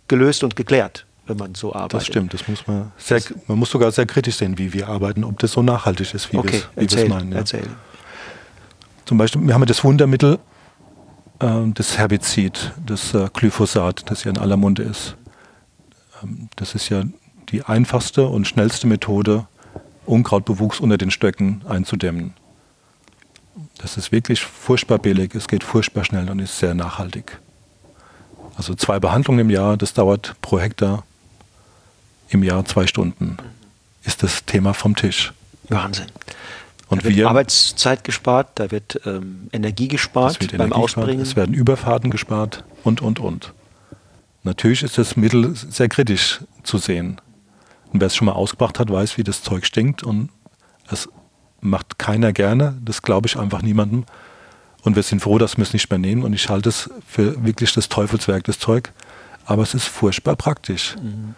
gelöst 0.09 0.45
und 0.45 0.57
geklärt, 0.57 1.07
wenn 1.27 1.37
man 1.37 1.55
so 1.55 1.73
arbeitet. 1.73 1.95
Das 1.95 2.07
stimmt, 2.07 2.35
das 2.35 2.49
muss 2.49 2.67
man 2.67 2.93
sehr, 2.99 3.21
man 3.47 3.59
muss 3.59 3.71
sogar 3.71 3.93
sehr 3.93 4.07
kritisch 4.07 4.37
sehen, 4.37 4.59
wie 4.59 4.73
wir 4.73 4.89
arbeiten, 4.89 5.25
ob 5.25 5.39
das 5.39 5.53
so 5.53 5.63
nachhaltig 5.63 6.15
ist, 6.15 6.33
wie 6.33 6.39
okay, 6.39 6.63
wir 6.75 6.87
es 6.87 7.09
meinen. 7.09 7.33
Ja. 7.33 7.39
Erzähl. 7.39 7.69
Zum 9.07 9.19
Beispiel, 9.19 9.47
wir 9.47 9.55
haben 9.55 9.67
das 9.67 9.83
Wundermittel 9.83 10.39
äh, 11.41 11.71
das 11.75 11.99
Herbizid, 11.99 12.73
das 12.87 13.15
äh, 13.15 13.29
Glyphosat, 13.33 14.09
das 14.11 14.25
ja 14.25 14.31
in 14.31 14.39
aller 14.39 14.57
Munde 14.57 14.83
ist. 14.83 15.17
Ähm, 16.23 16.49
das 16.57 16.75
ist 16.75 16.89
ja 16.89 17.03
die 17.51 17.65
einfachste 17.65 18.27
und 18.27 18.47
schnellste 18.47 18.87
Methode, 18.87 19.47
Unkrautbewuchs 20.07 20.81
unter 20.81 20.99
den 20.99 21.11
Stöcken 21.11 21.63
einzudämmen. 21.69 22.35
Das 23.81 23.97
ist 23.97 24.13
wirklich 24.13 24.43
furchtbar 24.43 24.99
billig, 24.99 25.35
es 25.35 25.49
geht 25.49 25.65
furchtbar 25.65 26.05
schnell 26.05 26.29
und 26.29 26.39
ist 26.39 26.59
sehr 26.59 26.75
nachhaltig. 26.75 27.39
Also 28.57 28.75
zwei 28.75 29.01
Behandlungen 29.01 29.41
im 29.41 29.51
Jahr, 29.51 29.79
das 29.79 29.95
dauert 29.95 30.37
pro 30.43 30.61
Hektar 30.61 31.05
im 32.29 32.43
Jahr 32.43 32.65
zwei 32.67 32.87
Stunden. 32.87 33.39
Ist 34.05 34.23
das 34.23 34.45
Thema 34.45 34.75
vom 34.75 34.97
Tisch. 34.97 35.33
Wahnsinn. 35.69 36.07
Und 36.89 37.01
da 37.01 37.05
wird 37.05 37.17
wir, 37.17 37.29
Arbeitszeit 37.29 38.05
gespart, 38.05 38.49
da 38.57 38.71
wird 38.71 39.01
ähm, 39.07 39.49
Energie 39.53 39.89
gespart 39.89 40.41
wird 40.41 40.53
beim 40.53 40.67
Energie 40.67 40.75
Ausbringen. 40.75 41.19
Gespart, 41.21 41.29
es 41.29 41.37
werden 41.37 41.55
Überfahrten 41.55 42.11
gespart 42.11 42.65
und, 42.85 43.01
und, 43.01 43.19
und. 43.19 43.55
Natürlich 44.43 44.83
ist 44.83 44.99
das 44.99 45.17
Mittel 45.17 45.55
sehr 45.55 45.89
kritisch 45.89 46.41
zu 46.65 46.79
sehen. 46.79 47.21
Und 47.93 48.01
wer 48.01 48.09
es 48.09 48.17
schon 48.17 48.27
mal 48.27 48.33
ausgebracht 48.33 48.79
hat, 48.79 48.91
weiß, 48.91 49.17
wie 49.17 49.25
das 49.25 49.43
Zeug 49.43 49.65
stinkt 49.65 50.03
und 50.03 50.29
es 50.91 51.09
macht 51.61 51.99
keiner 51.99 52.33
gerne. 52.33 52.77
Das 52.85 53.03
glaube 53.03 53.27
ich 53.27 53.39
einfach 53.39 53.63
niemandem. 53.63 54.05
Und 54.83 54.97
wir 54.97 55.03
sind 55.03 55.21
froh, 55.21 55.39
dass 55.39 55.57
wir 55.57 55.63
es 55.63 55.73
nicht 55.73 55.91
mehr 55.91 55.99
nehmen. 55.99 56.23
Und 56.23 56.33
ich 56.33 56.49
halte 56.49 56.69
es 56.69 56.91
für 57.07 57.45
wirklich 57.45 57.73
das 57.73 57.89
Teufelswerk, 57.89 58.45
das 58.45 58.59
Zeug. 58.59 58.93
Aber 59.45 59.63
es 59.63 59.75
ist 59.75 59.87
furchtbar 59.87 60.37
praktisch. 60.37 60.97
Mhm. 60.97 61.35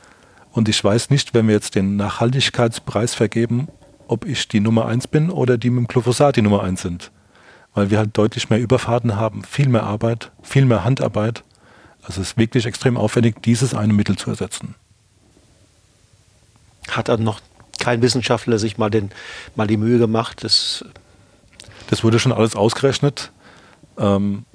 Und 0.53 0.69
ich 0.69 0.83
weiß 0.83 1.11
nicht, 1.11 1.35
wenn 1.35 1.49
wir 1.49 1.55
jetzt 1.55 1.75
den 1.75 1.97
Nachhaltigkeitspreis 1.97 3.15
vergeben, 3.15 3.69
ob 4.07 4.27
ich 4.27 4.49
die 4.49 4.61
Nummer 4.61 4.87
eins 4.87 5.09
bin 5.09 5.31
oder 5.31 5.57
die 5.57 5.71
mit 5.71 5.85
dem 5.85 5.89
Glyphosat 5.89 6.37
die 6.37 6.43
Nummer 6.43 6.63
eins 6.63 6.83
sind. 6.83 7.11
Weil 7.75 7.91
wir 7.91 7.99
halt 7.99 8.17
deutlich 8.19 8.51
mehr 8.51 8.61
Überfahrten 8.61 9.17
haben, 9.17 9.45
viel 9.45 9.69
mehr 9.69 9.85
Arbeit, 9.85 10.31
viel 10.43 10.67
mehr 10.67 10.85
Handarbeit. 10.85 11.43
Also 12.03 12.21
es 12.21 12.31
ist 12.31 12.37
wirklich 12.37 12.67
extrem 12.67 12.99
aufwendig, 12.99 13.43
dieses 13.43 13.75
eine 13.75 13.95
Mittel 13.95 14.17
zu 14.17 14.29
ersetzen. 14.29 14.75
Hat 16.89 17.09
dann 17.09 17.23
noch 17.23 17.41
kein 17.83 18.01
Wissenschaftler 18.01 18.59
sich 18.59 18.79
mal, 18.79 18.91
den, 18.91 19.11
mal 19.57 19.67
die 19.67 19.77
Mühe 19.77 19.99
gemacht, 19.99 20.45
das 20.45 20.85
das 21.93 22.03
wurde 22.03 22.19
schon 22.19 22.33
alles 22.33 22.57
ausgerechnet. 22.57 23.33
Ähm, 23.99 24.47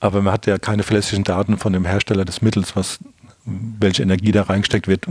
aber 0.00 0.20
man 0.20 0.32
hat 0.32 0.46
ja 0.46 0.58
keine 0.58 0.82
verlässlichen 0.82 1.22
Daten 1.22 1.56
von 1.56 1.72
dem 1.72 1.84
Hersteller 1.84 2.24
des 2.24 2.42
Mittels, 2.42 2.74
was, 2.74 2.98
welche 3.44 4.02
Energie 4.02 4.32
da 4.32 4.42
reingesteckt 4.42 4.88
wird. 4.88 5.06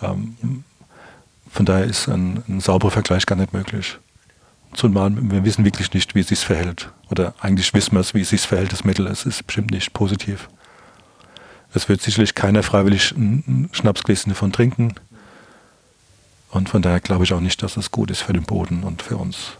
Ähm, 0.00 0.64
von 1.50 1.66
daher 1.66 1.84
ist 1.84 2.08
ein, 2.08 2.42
ein, 2.48 2.60
sauberer 2.60 2.90
Vergleich 2.90 3.26
gar 3.26 3.36
nicht 3.36 3.52
möglich. 3.52 3.98
Zumal 4.72 5.12
wir 5.14 5.44
wissen 5.44 5.66
wirklich 5.66 5.92
nicht, 5.92 6.14
wie 6.14 6.20
es 6.20 6.28
sich 6.28 6.38
verhält. 6.38 6.90
Oder 7.10 7.34
eigentlich 7.40 7.74
wissen 7.74 7.92
wir 7.92 8.00
es, 8.00 8.14
wie 8.14 8.22
es 8.22 8.30
sich 8.30 8.40
verhält, 8.40 8.72
das 8.72 8.84
Mittel. 8.84 9.06
Es 9.06 9.26
ist 9.26 9.46
bestimmt 9.46 9.70
nicht 9.70 9.92
positiv. 9.92 10.48
Es 11.74 11.90
wird 11.90 12.00
sicherlich 12.00 12.34
keiner 12.34 12.62
freiwillig 12.62 13.12
ein 13.12 13.68
Schnapsgläschen 13.72 14.32
davon 14.32 14.50
trinken. 14.50 14.94
Und 16.52 16.68
von 16.68 16.82
daher 16.82 17.00
glaube 17.00 17.24
ich 17.24 17.32
auch 17.32 17.40
nicht, 17.40 17.62
dass 17.62 17.76
es 17.76 17.90
gut 17.90 18.10
ist 18.10 18.20
für 18.20 18.34
den 18.34 18.44
Boden 18.44 18.84
und 18.84 19.02
für 19.02 19.16
uns. 19.16 19.52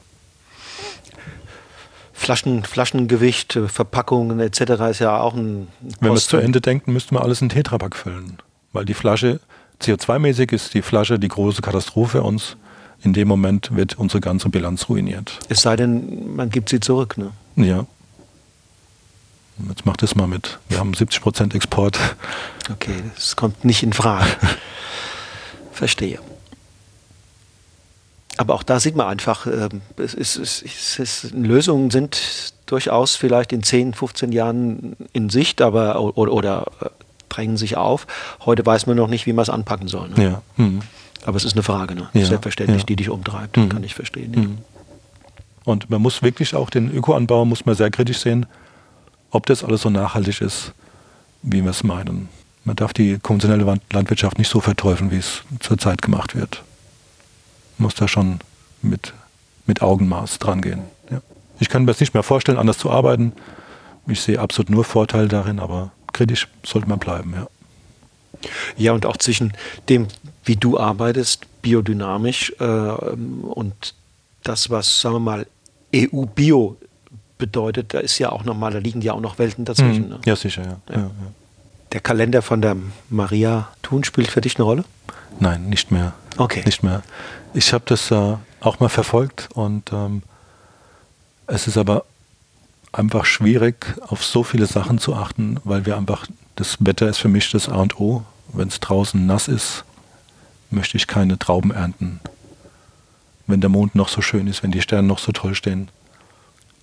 Flaschen, 2.12 2.64
Flaschengewicht, 2.64 3.59
Verpackungen 3.66 4.38
etc. 4.38 4.61
ist 4.90 5.01
ja 5.01 5.18
auch 5.18 5.34
ein. 5.34 5.68
Kosten. 5.80 5.97
Wenn 6.01 6.11
wir 6.11 6.16
es 6.16 6.28
zu 6.28 6.36
Ende 6.36 6.61
denken, 6.61 6.93
müssten 6.93 7.16
wir 7.16 7.22
alles 7.22 7.40
in 7.40 7.49
Tetrapack 7.49 7.97
füllen. 7.97 8.38
Weil 8.72 8.84
die 8.84 8.95
Flasche, 8.95 9.40
CO2-mäßig 9.80 10.53
ist 10.53 10.74
die 10.74 10.82
Flasche 10.82 11.18
die 11.18 11.28
große 11.28 11.62
Katastrophe 11.62 12.18
für 12.18 12.22
uns. 12.22 12.57
In 13.03 13.14
dem 13.14 13.26
Moment 13.26 13.74
wird 13.74 13.99
unsere 13.99 14.20
ganze 14.20 14.51
Bilanz 14.51 14.88
ruiniert. 14.88 15.40
Es 15.49 15.62
sei 15.62 15.74
denn, 15.74 16.36
man 16.36 16.51
gibt 16.51 16.68
sie 16.68 16.78
zurück, 16.78 17.18
ne? 17.18 17.32
Ja. 17.57 17.86
Jetzt 19.68 19.86
macht 19.86 20.03
es 20.03 20.14
mal 20.14 20.28
mit. 20.28 20.59
Wir 20.68 20.78
haben 20.78 20.95
70 20.95 21.20
Prozent 21.20 21.55
Export. 21.55 21.99
Okay, 22.70 23.03
das 23.16 23.34
kommt 23.34 23.64
nicht 23.64 23.82
in 23.82 23.93
Frage. 23.93 24.30
Verstehe. 25.72 26.20
Aber 28.43 28.55
auch 28.55 28.64
da 28.64 28.80
sieht 28.80 28.97
man 28.97 29.07
einfach, 29.07 29.47
äh, 29.47 29.68
es 29.99 30.14
ist, 30.14 30.36
es 30.36 30.99
ist, 30.99 31.30
Lösungen 31.32 31.93
sind 31.93 32.53
durchaus 32.66 33.14
vielleicht 33.14 33.53
in 33.53 33.62
10, 33.62 33.95
15 33.95 34.32
Jahren 34.32 34.97
in 35.12 35.30
Sicht, 35.30 35.62
aber 35.62 36.01
oder, 36.18 36.32
oder 36.32 36.66
äh, 36.80 36.86
drängen 37.28 37.57
sich 37.57 37.76
auf. 37.76 38.09
Heute 38.45 38.66
weiß 38.66 38.88
man 38.88 38.97
noch 38.97 39.07
nicht, 39.07 39.26
wie 39.26 39.32
man 39.32 39.45
es 39.45 39.49
anpacken 39.49 39.86
soll. 39.86 40.09
Ne? 40.09 40.24
Ja. 40.24 40.43
Mhm. 40.57 40.80
Aber 41.24 41.36
es 41.36 41.45
ist 41.45 41.53
eine 41.53 41.62
Frage, 41.62 41.95
ne? 41.95 42.09
ja. 42.14 42.26
selbstverständlich, 42.26 42.82
ja. 42.82 42.86
die 42.86 42.97
dich 42.97 43.11
umtreibt. 43.11 43.57
Mhm. 43.57 43.68
Kann 43.68 43.84
ich 43.84 43.95
verstehen. 43.95 44.32
Mhm. 44.32 44.59
Und 45.62 45.88
man 45.88 46.03
muss 46.03 46.20
wirklich 46.22 46.57
auch 46.57 46.68
den 46.68 46.93
Ökoanbau 46.93 47.45
muss 47.45 47.64
man 47.64 47.76
sehr 47.76 47.93
kritisch 47.93 48.18
sehen, 48.18 48.47
ob 49.30 49.47
das 49.47 49.62
alles 49.62 49.82
so 49.82 49.88
nachhaltig 49.88 50.40
ist, 50.40 50.72
wie 51.43 51.62
wir 51.62 51.70
es 51.70 51.84
meinen. 51.84 52.28
Man 52.64 52.74
darf 52.74 52.93
die 52.93 53.20
konventionelle 53.20 53.78
Landwirtschaft 53.93 54.38
nicht 54.38 54.49
so 54.49 54.59
verteufeln, 54.59 55.12
wie 55.12 55.18
es 55.18 55.45
zurzeit 55.61 56.03
gemacht 56.03 56.34
wird 56.34 56.64
muss 57.83 57.95
da 57.95 58.09
schon 58.09 58.41
mit, 58.80 59.12
mit 59.66 59.83
Augenmaß 59.83 60.39
dran 60.39 60.62
gehen. 60.62 60.83
Ja. 61.11 61.20
Ich 61.61 61.68
kann 61.68 61.83
mir 61.83 61.89
das 61.89 62.01
nicht 62.01 62.14
mehr 62.14 62.22
vorstellen, 62.22 62.59
anders 62.59 62.78
zu 62.78 62.91
arbeiten. 62.91 63.33
Ich 64.07 64.20
sehe 64.20 64.41
absolut 64.41 64.70
nur 64.70 64.85
Vorteile 64.85 65.28
darin, 65.28 65.61
aber 65.61 65.93
kritisch 66.12 66.49
sollte 66.64 66.89
man 66.89 66.99
bleiben, 66.99 67.35
ja. 67.35 67.47
Ja, 68.76 68.93
und 68.93 69.07
auch 69.07 69.16
zwischen 69.18 69.53
dem, 69.89 70.09
wie 70.45 70.57
du 70.57 70.78
arbeitest, 70.78 71.47
biodynamisch 71.62 72.53
äh, 72.59 72.64
und 72.64 73.95
das, 74.43 74.70
was, 74.70 75.01
sagen 75.01 75.16
wir 75.16 75.20
mal, 75.20 75.47
EU-Bio 75.95 76.76
bedeutet, 77.39 77.95
da 77.95 78.01
ist 78.01 78.18
ja 78.18 78.30
auch 78.30 78.45
nochmal, 78.45 78.72
da 78.72 78.78
liegen 78.78 79.01
ja 79.01 79.12
auch 79.12 79.20
noch 79.20 79.39
Welten 79.39 79.64
dazwischen. 79.64 80.05
Mhm. 80.05 80.09
Ne? 80.11 80.20
Ja, 80.24 80.37
sicher, 80.37 80.62
ja. 80.62 80.76
Ja. 80.91 81.03
ja. 81.03 81.11
Der 81.93 82.01
Kalender 82.01 82.43
von 82.43 82.62
der 82.62 82.76
Maria 83.11 83.68
Thun 83.83 84.03
spielt 84.03 84.28
für 84.28 84.41
dich 84.41 84.57
eine 84.57 84.64
Rolle? 84.64 84.85
Nein, 85.39 85.68
nicht 85.68 85.91
mehr. 85.91 86.14
Okay. 86.37 86.62
Nicht 86.64 86.83
mehr. 86.83 87.03
Ich 87.55 87.72
habe 87.72 87.84
das 87.86 88.11
äh, 88.11 88.36
auch 88.61 88.80
mal 88.80 88.88
verfolgt 88.88 89.50
und 89.55 89.92
ähm, 89.92 90.22
es 91.46 91.66
ist 91.66 91.76
aber 91.76 92.05
einfach 92.92 93.26
schwierig, 93.26 93.94
auf 94.07 94.24
so 94.24 94.42
viele 94.42 94.66
Sachen 94.66 94.98
zu 94.98 95.14
achten, 95.14 95.59
weil 95.64 95.84
wir 95.84 95.96
einfach, 95.96 96.26
das 96.57 96.78
Wetter 96.80 97.09
ist 97.09 97.18
für 97.18 97.28
mich 97.28 97.50
das 97.50 97.68
A 97.68 97.76
und 97.76 98.00
O. 98.00 98.24
Wenn 98.55 98.68
es 98.68 98.80
draußen 98.80 99.24
nass 99.24 99.48
ist, 99.48 99.84
möchte 100.70 100.96
ich 100.96 101.07
keine 101.07 101.38
Trauben 101.38 101.70
ernten. 101.70 102.20
Wenn 103.46 103.61
der 103.61 103.70
Mond 103.70 103.94
noch 103.94 104.09
so 104.09 104.22
schön 104.22 104.46
ist, 104.46 104.62
wenn 104.62 104.72
die 104.72 104.82
Sterne 104.82 105.09
noch 105.09 105.18
so 105.18 105.32
toll 105.32 105.55
stehen. 105.55 105.88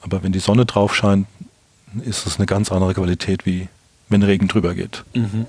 Aber 0.02 0.24
wenn 0.24 0.32
die 0.32 0.40
Sonne 0.40 0.66
drauf 0.66 0.96
scheint, 0.96 1.28
ist 2.04 2.28
es 2.28 2.38
eine 2.38 2.46
ganz 2.46 2.72
andere 2.72 2.94
Qualität, 2.94 3.46
wie 3.46 3.70
wenn 4.08 4.24
Regen 4.24 4.48
drüber 4.48 4.76
geht. 4.76 5.04
Mhm. 5.14 5.46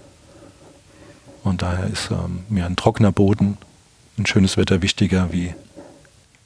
Und 1.43 1.63
daher 1.63 1.87
ist 1.87 2.11
ähm, 2.11 2.45
mir 2.49 2.67
ein 2.67 2.77
trockener 2.77 3.13
Boden 3.13 3.57
ein 4.19 4.27
schönes 4.27 4.57
Wetter 4.57 4.83
wichtiger 4.83 5.33
wie 5.33 5.55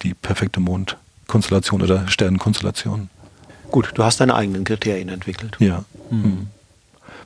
die 0.02 0.14
perfekte 0.14 0.60
Mondkonstellation 0.60 1.82
oder 1.82 2.06
Sternenkonstellation. 2.08 3.08
Gut, 3.70 3.92
du 3.94 4.04
hast 4.04 4.20
deine 4.20 4.34
eigenen 4.34 4.64
Kriterien 4.64 5.08
entwickelt. 5.08 5.56
Ja. 5.58 5.84
Mhm. 6.10 6.48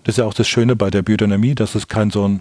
Das 0.05 0.15
ist 0.15 0.19
ja 0.19 0.25
auch 0.25 0.35
das 0.35 0.49
Schöne 0.49 0.77
bei 0.77 0.91
der 0.91 1.03
Biodynamie, 1.03 1.55
dass 1.55 1.75
es 1.75 1.89
kein 1.89 2.11
so 2.11 2.27
ein, 2.27 2.41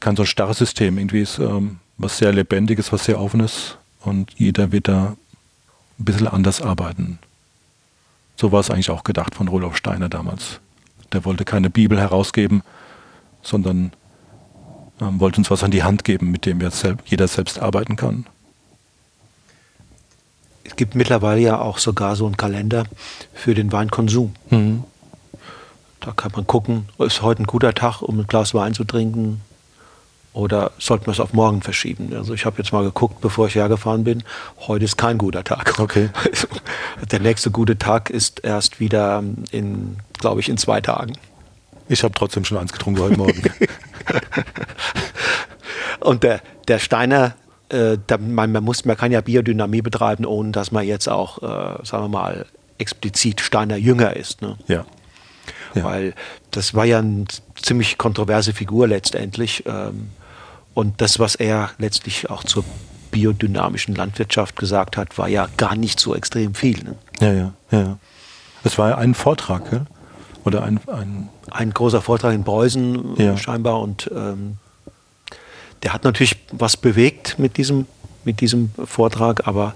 kein 0.00 0.16
so 0.16 0.24
ein 0.24 0.26
starres 0.26 0.58
System 0.58 0.98
irgendwie 0.98 1.22
ist, 1.22 1.38
ähm, 1.38 1.78
was 1.96 2.18
sehr 2.18 2.32
lebendiges, 2.32 2.92
was 2.92 3.04
sehr 3.04 3.20
offenes 3.20 3.76
und 4.00 4.32
jeder 4.36 4.72
wird 4.72 4.88
da 4.88 5.16
ein 5.98 6.04
bisschen 6.04 6.26
anders 6.26 6.60
arbeiten. 6.60 7.18
So 8.36 8.52
war 8.52 8.60
es 8.60 8.70
eigentlich 8.70 8.90
auch 8.90 9.04
gedacht 9.04 9.34
von 9.34 9.48
Rudolf 9.48 9.76
Steiner 9.76 10.08
damals. 10.08 10.60
Der 11.12 11.24
wollte 11.24 11.44
keine 11.44 11.70
Bibel 11.70 11.98
herausgeben, 11.98 12.62
sondern 13.42 13.92
ähm, 15.00 15.20
wollte 15.20 15.38
uns 15.38 15.50
was 15.50 15.64
an 15.64 15.70
die 15.70 15.82
Hand 15.82 16.04
geben, 16.04 16.30
mit 16.30 16.46
dem 16.46 16.60
jetzt 16.60 16.86
jeder 17.04 17.28
selbst 17.28 17.58
arbeiten 17.58 17.96
kann. 17.96 18.26
Es 20.64 20.76
gibt 20.76 20.94
mittlerweile 20.94 21.40
ja 21.40 21.58
auch 21.58 21.78
sogar 21.78 22.16
so 22.16 22.26
einen 22.26 22.36
Kalender 22.36 22.84
für 23.34 23.54
den 23.54 23.72
Weinkonsum. 23.72 24.34
Mhm. 24.50 24.84
Da 26.00 26.12
kann 26.12 26.32
man 26.32 26.46
gucken, 26.46 26.88
ist 26.98 27.22
heute 27.22 27.42
ein 27.42 27.46
guter 27.46 27.74
Tag, 27.74 28.02
um 28.02 28.20
ein 28.20 28.26
Glas 28.26 28.54
Wein 28.54 28.72
zu 28.72 28.84
trinken 28.84 29.42
oder 30.32 30.70
sollten 30.78 31.06
wir 31.06 31.12
es 31.12 31.20
auf 31.20 31.32
morgen 31.32 31.60
verschieben? 31.60 32.14
Also 32.14 32.34
ich 32.34 32.46
habe 32.46 32.58
jetzt 32.58 32.72
mal 32.72 32.84
geguckt, 32.84 33.20
bevor 33.20 33.48
ich 33.48 33.56
hergefahren 33.56 34.04
bin. 34.04 34.22
Heute 34.60 34.84
ist 34.84 34.96
kein 34.96 35.18
guter 35.18 35.42
Tag. 35.42 35.78
Okay. 35.78 36.10
Der 37.10 37.18
nächste 37.18 37.50
gute 37.50 37.78
Tag 37.78 38.10
ist 38.10 38.44
erst 38.44 38.78
wieder 38.78 39.24
in, 39.50 39.96
glaube 40.18 40.40
ich, 40.40 40.48
in 40.48 40.56
zwei 40.56 40.80
Tagen. 40.80 41.14
Ich 41.90 42.04
habe 42.04 42.14
trotzdem 42.14 42.44
schon 42.44 42.56
eins 42.56 42.72
getrunken 42.72 43.00
heute 43.00 43.16
Morgen. 43.16 43.42
Und 46.00 46.22
der, 46.22 46.40
der 46.68 46.78
Steiner, 46.78 47.34
äh, 47.68 47.98
der, 48.08 48.18
man, 48.18 48.52
man, 48.52 48.62
muss, 48.62 48.84
man 48.84 48.96
kann 48.96 49.10
ja 49.10 49.20
Biodynamie 49.20 49.82
betreiben, 49.82 50.24
ohne 50.24 50.52
dass 50.52 50.70
man 50.70 50.86
jetzt 50.86 51.08
auch, 51.08 51.42
äh, 51.42 51.84
sagen 51.84 52.04
wir 52.04 52.08
mal, 52.08 52.46
explizit 52.78 53.40
Steiner 53.40 53.74
Jünger 53.74 54.14
ist. 54.14 54.40
Ne? 54.40 54.56
Ja. 54.68 54.84
ja. 55.74 55.82
Weil 55.82 56.14
das 56.52 56.74
war 56.74 56.84
ja 56.84 57.00
eine 57.00 57.24
ziemlich 57.60 57.98
kontroverse 57.98 58.52
Figur 58.52 58.86
letztendlich. 58.86 59.64
Ähm, 59.66 60.10
und 60.74 61.00
das, 61.00 61.18
was 61.18 61.34
er 61.34 61.70
letztlich 61.78 62.30
auch 62.30 62.44
zur 62.44 62.64
biodynamischen 63.10 63.96
Landwirtschaft 63.96 64.54
gesagt 64.54 64.96
hat, 64.96 65.18
war 65.18 65.28
ja 65.28 65.48
gar 65.56 65.74
nicht 65.74 65.98
so 65.98 66.14
extrem 66.14 66.54
viel. 66.54 66.84
Ne? 66.84 66.94
Ja, 67.20 67.32
ja, 67.32 67.52
ja. 67.72 67.98
Es 68.62 68.78
war 68.78 68.90
ja 68.90 68.98
ein 68.98 69.14
Vortrag, 69.14 69.70
gell? 69.70 69.86
Oder 70.44 70.62
ein, 70.62 70.80
ein 70.86 71.28
ein 71.50 71.72
großer 71.72 72.00
Vortrag 72.00 72.34
in 72.34 72.44
Preußen 72.44 73.16
ja. 73.16 73.36
scheinbar 73.36 73.80
und 73.80 74.10
ähm, 74.14 74.56
der 75.82 75.92
hat 75.92 76.04
natürlich 76.04 76.36
was 76.52 76.76
bewegt 76.76 77.38
mit 77.38 77.56
diesem, 77.56 77.86
mit 78.24 78.40
diesem 78.40 78.70
Vortrag, 78.84 79.46
aber 79.46 79.74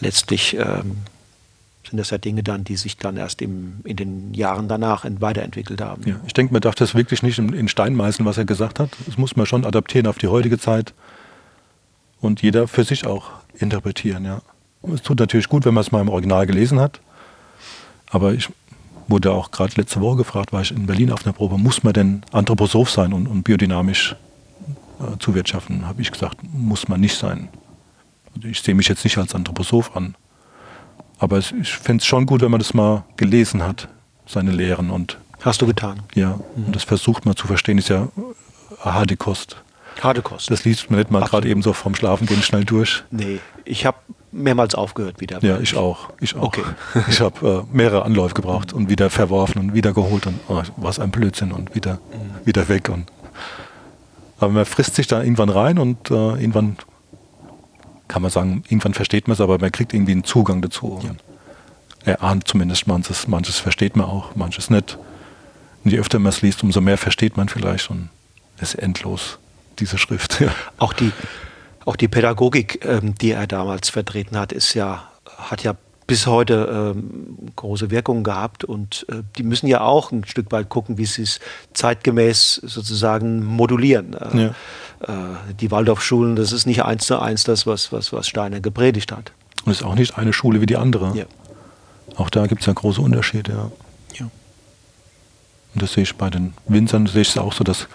letztlich 0.00 0.56
ähm, 0.56 0.98
sind 1.88 1.98
das 1.98 2.10
ja 2.10 2.18
Dinge 2.18 2.42
dann, 2.42 2.64
die 2.64 2.76
sich 2.76 2.96
dann 2.96 3.16
erst 3.16 3.42
im, 3.42 3.80
in 3.84 3.96
den 3.96 4.34
Jahren 4.34 4.66
danach 4.66 5.04
weiterentwickelt 5.20 5.80
haben. 5.80 6.02
Ja, 6.06 6.16
ich 6.26 6.32
denke, 6.32 6.52
man 6.52 6.62
darf 6.62 6.74
das 6.74 6.94
wirklich 6.94 7.22
nicht 7.22 7.38
in 7.38 7.68
Stein 7.68 7.94
meißeln, 7.94 8.24
was 8.24 8.38
er 8.38 8.46
gesagt 8.46 8.80
hat. 8.80 8.90
Das 9.06 9.18
muss 9.18 9.36
man 9.36 9.46
schon 9.46 9.66
adaptieren 9.66 10.06
auf 10.06 10.18
die 10.18 10.28
heutige 10.28 10.58
Zeit 10.58 10.94
und 12.20 12.40
jeder 12.40 12.66
für 12.66 12.84
sich 12.84 13.06
auch 13.06 13.30
interpretieren. 13.58 14.24
Ja. 14.24 14.40
Es 14.92 15.02
tut 15.02 15.20
natürlich 15.20 15.48
gut, 15.48 15.66
wenn 15.66 15.74
man 15.74 15.82
es 15.82 15.92
mal 15.92 16.00
im 16.00 16.08
Original 16.08 16.46
gelesen 16.46 16.80
hat, 16.80 17.00
aber 18.10 18.32
ich 18.32 18.48
wurde 19.08 19.32
auch 19.32 19.50
gerade 19.50 19.74
letzte 19.76 20.00
Woche 20.00 20.18
gefragt, 20.18 20.52
war 20.52 20.62
ich 20.62 20.70
in 20.70 20.86
Berlin 20.86 21.10
auf 21.10 21.24
einer 21.24 21.32
Probe, 21.32 21.58
muss 21.58 21.82
man 21.82 21.92
denn 21.92 22.22
Anthroposoph 22.32 22.90
sein 22.90 23.12
und, 23.12 23.26
und 23.26 23.42
biodynamisch 23.42 24.16
äh, 25.00 25.18
zuwirtschaften? 25.18 25.86
Habe 25.86 26.02
ich 26.02 26.10
gesagt, 26.10 26.38
muss 26.52 26.88
man 26.88 27.00
nicht 27.00 27.16
sein. 27.16 27.48
Also 28.34 28.48
ich 28.48 28.62
sehe 28.62 28.74
mich 28.74 28.88
jetzt 28.88 29.04
nicht 29.04 29.18
als 29.18 29.34
Anthroposoph 29.34 29.96
an. 29.96 30.14
Aber 31.18 31.38
es, 31.38 31.52
ich 31.52 31.72
fände 31.72 32.00
es 32.00 32.06
schon 32.06 32.26
gut, 32.26 32.40
wenn 32.40 32.50
man 32.50 32.60
das 32.60 32.74
mal 32.74 33.04
gelesen 33.16 33.62
hat, 33.62 33.88
seine 34.26 34.50
Lehren. 34.50 34.90
Und, 34.90 35.18
Hast 35.42 35.62
du 35.62 35.66
getan? 35.66 36.02
Ja, 36.14 36.40
mhm. 36.56 36.66
und 36.66 36.76
das 36.76 36.84
versucht 36.84 37.26
man 37.26 37.36
zu 37.36 37.46
verstehen, 37.46 37.78
ist 37.78 37.88
ja 37.88 38.08
aha 38.82 39.04
die 39.04 39.16
Kost. 39.16 39.56
Harte 40.00 40.22
Kost. 40.22 40.50
Das 40.50 40.64
liest 40.64 40.90
man 40.90 40.98
nicht 40.98 41.10
mal 41.10 41.22
gerade 41.22 41.48
eben 41.48 41.62
so 41.62 41.72
vom 41.72 41.94
Schlafengehen 41.94 42.42
schnell 42.42 42.64
durch. 42.64 43.04
Nee, 43.10 43.40
ich 43.64 43.86
habe 43.86 43.98
mehrmals 44.32 44.74
aufgehört 44.74 45.20
wieder. 45.20 45.38
Ja, 45.42 45.60
ich 45.60 45.76
auch. 45.76 46.10
Ich 46.20 46.34
auch. 46.34 46.42
Okay. 46.42 46.64
Ich 47.08 47.20
habe 47.20 47.66
äh, 47.70 47.76
mehrere 47.76 48.04
Anläufe 48.04 48.34
gebraucht 48.34 48.72
und 48.72 48.88
wieder 48.88 49.10
verworfen 49.10 49.60
und 49.60 49.74
wieder 49.74 49.92
geholt 49.92 50.26
und 50.26 50.40
oh, 50.48 50.62
was 50.76 50.98
ein 50.98 51.10
Blödsinn 51.10 51.52
und 51.52 51.74
wieder, 51.74 51.94
mhm. 51.94 52.46
wieder 52.46 52.68
weg. 52.68 52.88
Und, 52.88 53.10
aber 54.38 54.52
man 54.52 54.64
frisst 54.64 54.94
sich 54.94 55.06
da 55.06 55.22
irgendwann 55.22 55.50
rein 55.50 55.78
und 55.78 56.10
äh, 56.10 56.14
irgendwann 56.14 56.76
kann 58.08 58.22
man 58.22 58.30
sagen, 58.30 58.64
irgendwann 58.68 58.94
versteht 58.94 59.28
man 59.28 59.34
es, 59.34 59.40
aber 59.40 59.58
man 59.58 59.72
kriegt 59.72 59.94
irgendwie 59.94 60.12
einen 60.12 60.24
Zugang 60.24 60.60
dazu. 60.60 61.00
Ja. 61.02 61.10
Er 62.04 62.22
ahnt 62.22 62.48
zumindest 62.48 62.86
manches, 62.86 63.28
manches 63.28 63.58
versteht 63.58 63.96
man 63.96 64.06
auch, 64.06 64.34
manches 64.34 64.70
nicht. 64.70 64.98
Und 65.84 65.90
je 65.90 65.98
öfter 65.98 66.18
man 66.18 66.30
es 66.30 66.42
liest, 66.42 66.62
umso 66.62 66.80
mehr 66.80 66.98
versteht 66.98 67.36
man 67.36 67.48
vielleicht 67.48 67.90
und 67.90 68.10
es 68.58 68.74
ist 68.74 68.82
endlos, 68.82 69.38
diese 69.78 69.98
Schrift. 69.98 70.40
Ja. 70.40 70.50
Auch 70.78 70.92
die, 70.92 71.12
auch 71.84 71.96
die 71.96 72.08
Pädagogik, 72.08 72.84
ähm, 72.84 73.14
die 73.14 73.32
er 73.32 73.46
damals 73.46 73.90
vertreten 73.90 74.38
hat, 74.38 74.52
ist 74.52 74.74
ja, 74.74 75.04
hat 75.38 75.62
ja 75.62 75.74
bis 76.06 76.26
heute 76.26 76.94
ähm, 76.96 77.50
große 77.56 77.90
Wirkungen 77.90 78.24
gehabt 78.24 78.64
und 78.64 79.06
äh, 79.08 79.22
die 79.36 79.42
müssen 79.42 79.66
ja 79.66 79.80
auch 79.80 80.12
ein 80.12 80.24
Stück 80.24 80.50
weit 80.52 80.68
gucken, 80.68 80.98
wie 80.98 81.06
sie 81.06 81.22
es 81.22 81.40
zeitgemäß 81.74 82.56
sozusagen 82.56 83.44
modulieren. 83.44 84.14
Äh, 84.14 84.42
ja. 84.42 84.48
äh, 85.08 85.54
die 85.60 85.70
Waldorfschulen, 85.70 86.36
das 86.36 86.52
ist 86.52 86.66
nicht 86.66 86.84
eins 86.84 87.06
zu 87.06 87.18
eins 87.18 87.44
das, 87.44 87.66
was, 87.66 87.92
was, 87.92 88.12
was 88.12 88.28
Steiner 88.28 88.60
gepredigt 88.60 89.12
hat. 89.12 89.32
Und 89.64 89.72
es 89.72 89.80
ist 89.80 89.86
auch 89.86 89.94
nicht 89.94 90.18
eine 90.18 90.32
Schule 90.32 90.60
wie 90.60 90.66
die 90.66 90.76
andere. 90.76 91.16
Ja. 91.16 91.24
Auch 92.16 92.30
da 92.30 92.46
gibt 92.46 92.60
es 92.62 92.66
ja 92.66 92.72
große 92.72 93.00
Unterschiede. 93.00 93.52
Ja. 93.52 93.70
ja. 94.18 94.30
Und 95.74 95.82
das 95.82 95.92
sehe 95.92 96.02
ich 96.02 96.16
bei 96.16 96.28
den 96.30 96.52
Winzern, 96.66 97.06
sehe 97.06 97.22
ich 97.22 97.30
es 97.30 97.38
auch 97.38 97.52
so, 97.52 97.64
dass 97.64 97.88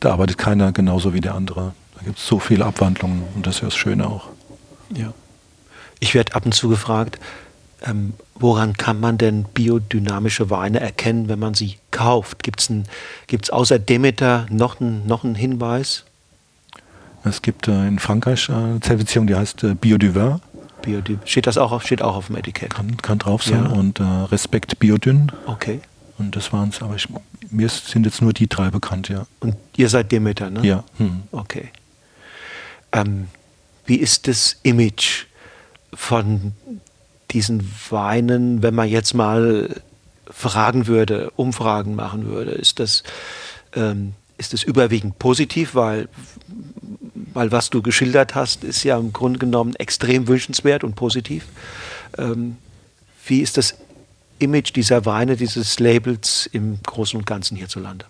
da 0.00 0.12
arbeitet 0.12 0.38
keiner 0.38 0.70
genauso 0.72 1.14
wie 1.14 1.20
der 1.20 1.34
andere. 1.34 1.72
Da 2.04 2.08
gibt 2.10 2.18
es 2.18 2.26
so 2.26 2.38
viele 2.38 2.66
Abwandlungen 2.66 3.22
und 3.34 3.46
das 3.46 3.56
ist 3.56 3.60
ja 3.62 3.68
das 3.68 3.76
Schöne 3.76 4.06
auch. 4.06 4.28
Ja. 4.94 5.14
Ich 6.00 6.14
werde 6.14 6.34
ab 6.34 6.44
und 6.44 6.52
zu 6.52 6.68
gefragt, 6.68 7.18
ähm, 7.82 8.12
woran 8.34 8.74
kann 8.74 9.00
man 9.00 9.16
denn 9.16 9.44
biodynamische 9.44 10.50
Weine 10.50 10.80
erkennen, 10.80 11.30
wenn 11.30 11.38
man 11.38 11.54
sie 11.54 11.78
kauft? 11.92 12.42
Gibt 12.42 12.60
es 12.60 12.70
gibt's 13.26 13.48
außer 13.48 13.78
Demeter 13.78 14.46
noch 14.50 14.82
einen 14.82 15.06
noch 15.06 15.22
Hinweis? 15.22 16.04
Es 17.24 17.40
gibt 17.40 17.68
äh, 17.68 17.88
in 17.88 17.98
Frankreich 17.98 18.50
eine 18.50 18.80
Zertifizierung, 18.80 19.26
die 19.26 19.34
heißt 19.34 19.64
äh, 19.64 19.74
Biodivin. 19.74 20.42
Biodivin. 20.82 21.20
Steht 21.24 21.46
das 21.46 21.56
auch 21.56 21.72
auf, 21.72 21.86
steht 21.86 22.02
auch 22.02 22.16
auf 22.16 22.26
dem 22.26 22.36
Etikett? 22.36 22.74
Kann, 22.74 22.98
kann 22.98 23.18
drauf 23.18 23.44
sein. 23.44 23.64
Ja. 23.64 23.70
Und 23.70 23.98
äh, 23.98 24.02
Respekt 24.02 24.78
Biodyn. 24.78 25.32
Okay. 25.46 25.80
Und 26.18 26.36
das 26.36 26.52
waren 26.52 26.68
es, 26.68 26.82
aber 26.82 26.96
ich, 26.96 27.08
mir 27.48 27.70
sind 27.70 28.04
jetzt 28.04 28.20
nur 28.20 28.34
die 28.34 28.46
drei 28.46 28.68
bekannt, 28.68 29.08
ja. 29.08 29.24
Und 29.40 29.56
ihr 29.76 29.88
seid 29.88 30.12
Demeter, 30.12 30.50
ne? 30.50 30.60
Ja. 30.66 30.84
Hm. 30.98 31.22
Okay. 31.32 31.70
Ähm, 32.94 33.26
wie 33.84 33.96
ist 33.96 34.28
das 34.28 34.56
Image 34.62 35.26
von 35.92 36.52
diesen 37.32 37.68
Weinen, 37.90 38.62
wenn 38.62 38.74
man 38.74 38.88
jetzt 38.88 39.12
mal 39.14 39.82
fragen 40.30 40.86
würde, 40.86 41.30
Umfragen 41.36 41.96
machen 41.96 42.26
würde? 42.26 42.52
Ist 42.52 42.78
das, 42.78 43.02
ähm, 43.74 44.14
ist 44.38 44.52
das 44.52 44.62
überwiegend 44.62 45.18
positiv, 45.18 45.74
weil, 45.74 46.08
weil 47.34 47.52
was 47.52 47.68
du 47.68 47.82
geschildert 47.82 48.34
hast, 48.34 48.64
ist 48.64 48.84
ja 48.84 48.96
im 48.96 49.12
Grunde 49.12 49.40
genommen 49.40 49.74
extrem 49.76 50.28
wünschenswert 50.28 50.84
und 50.84 50.94
positiv. 50.94 51.46
Ähm, 52.16 52.56
wie 53.26 53.40
ist 53.40 53.56
das 53.56 53.74
Image 54.38 54.74
dieser 54.74 55.04
Weine, 55.04 55.36
dieses 55.36 55.80
Labels 55.80 56.48
im 56.52 56.78
Großen 56.82 57.18
und 57.18 57.26
Ganzen 57.26 57.56
hierzulande? 57.56 58.06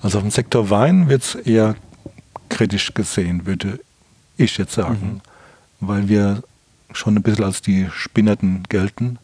Also 0.00 0.18
auf 0.18 0.24
dem 0.24 0.30
Sektor 0.30 0.70
Wein 0.70 1.08
wird 1.08 1.22
es 1.22 1.34
eher 1.34 1.76
kritisch 2.54 2.94
gesehen, 2.94 3.46
würde 3.46 3.80
ich 4.36 4.56
jetzt 4.58 4.72
sagen, 4.72 5.20
mhm. 5.80 5.88
weil 5.88 6.08
wir 6.08 6.42
schon 6.92 7.16
ein 7.16 7.22
bisschen 7.22 7.44
als 7.44 7.62
die 7.62 7.88
Spinnerten 7.92 8.62
gelten. 8.68 9.18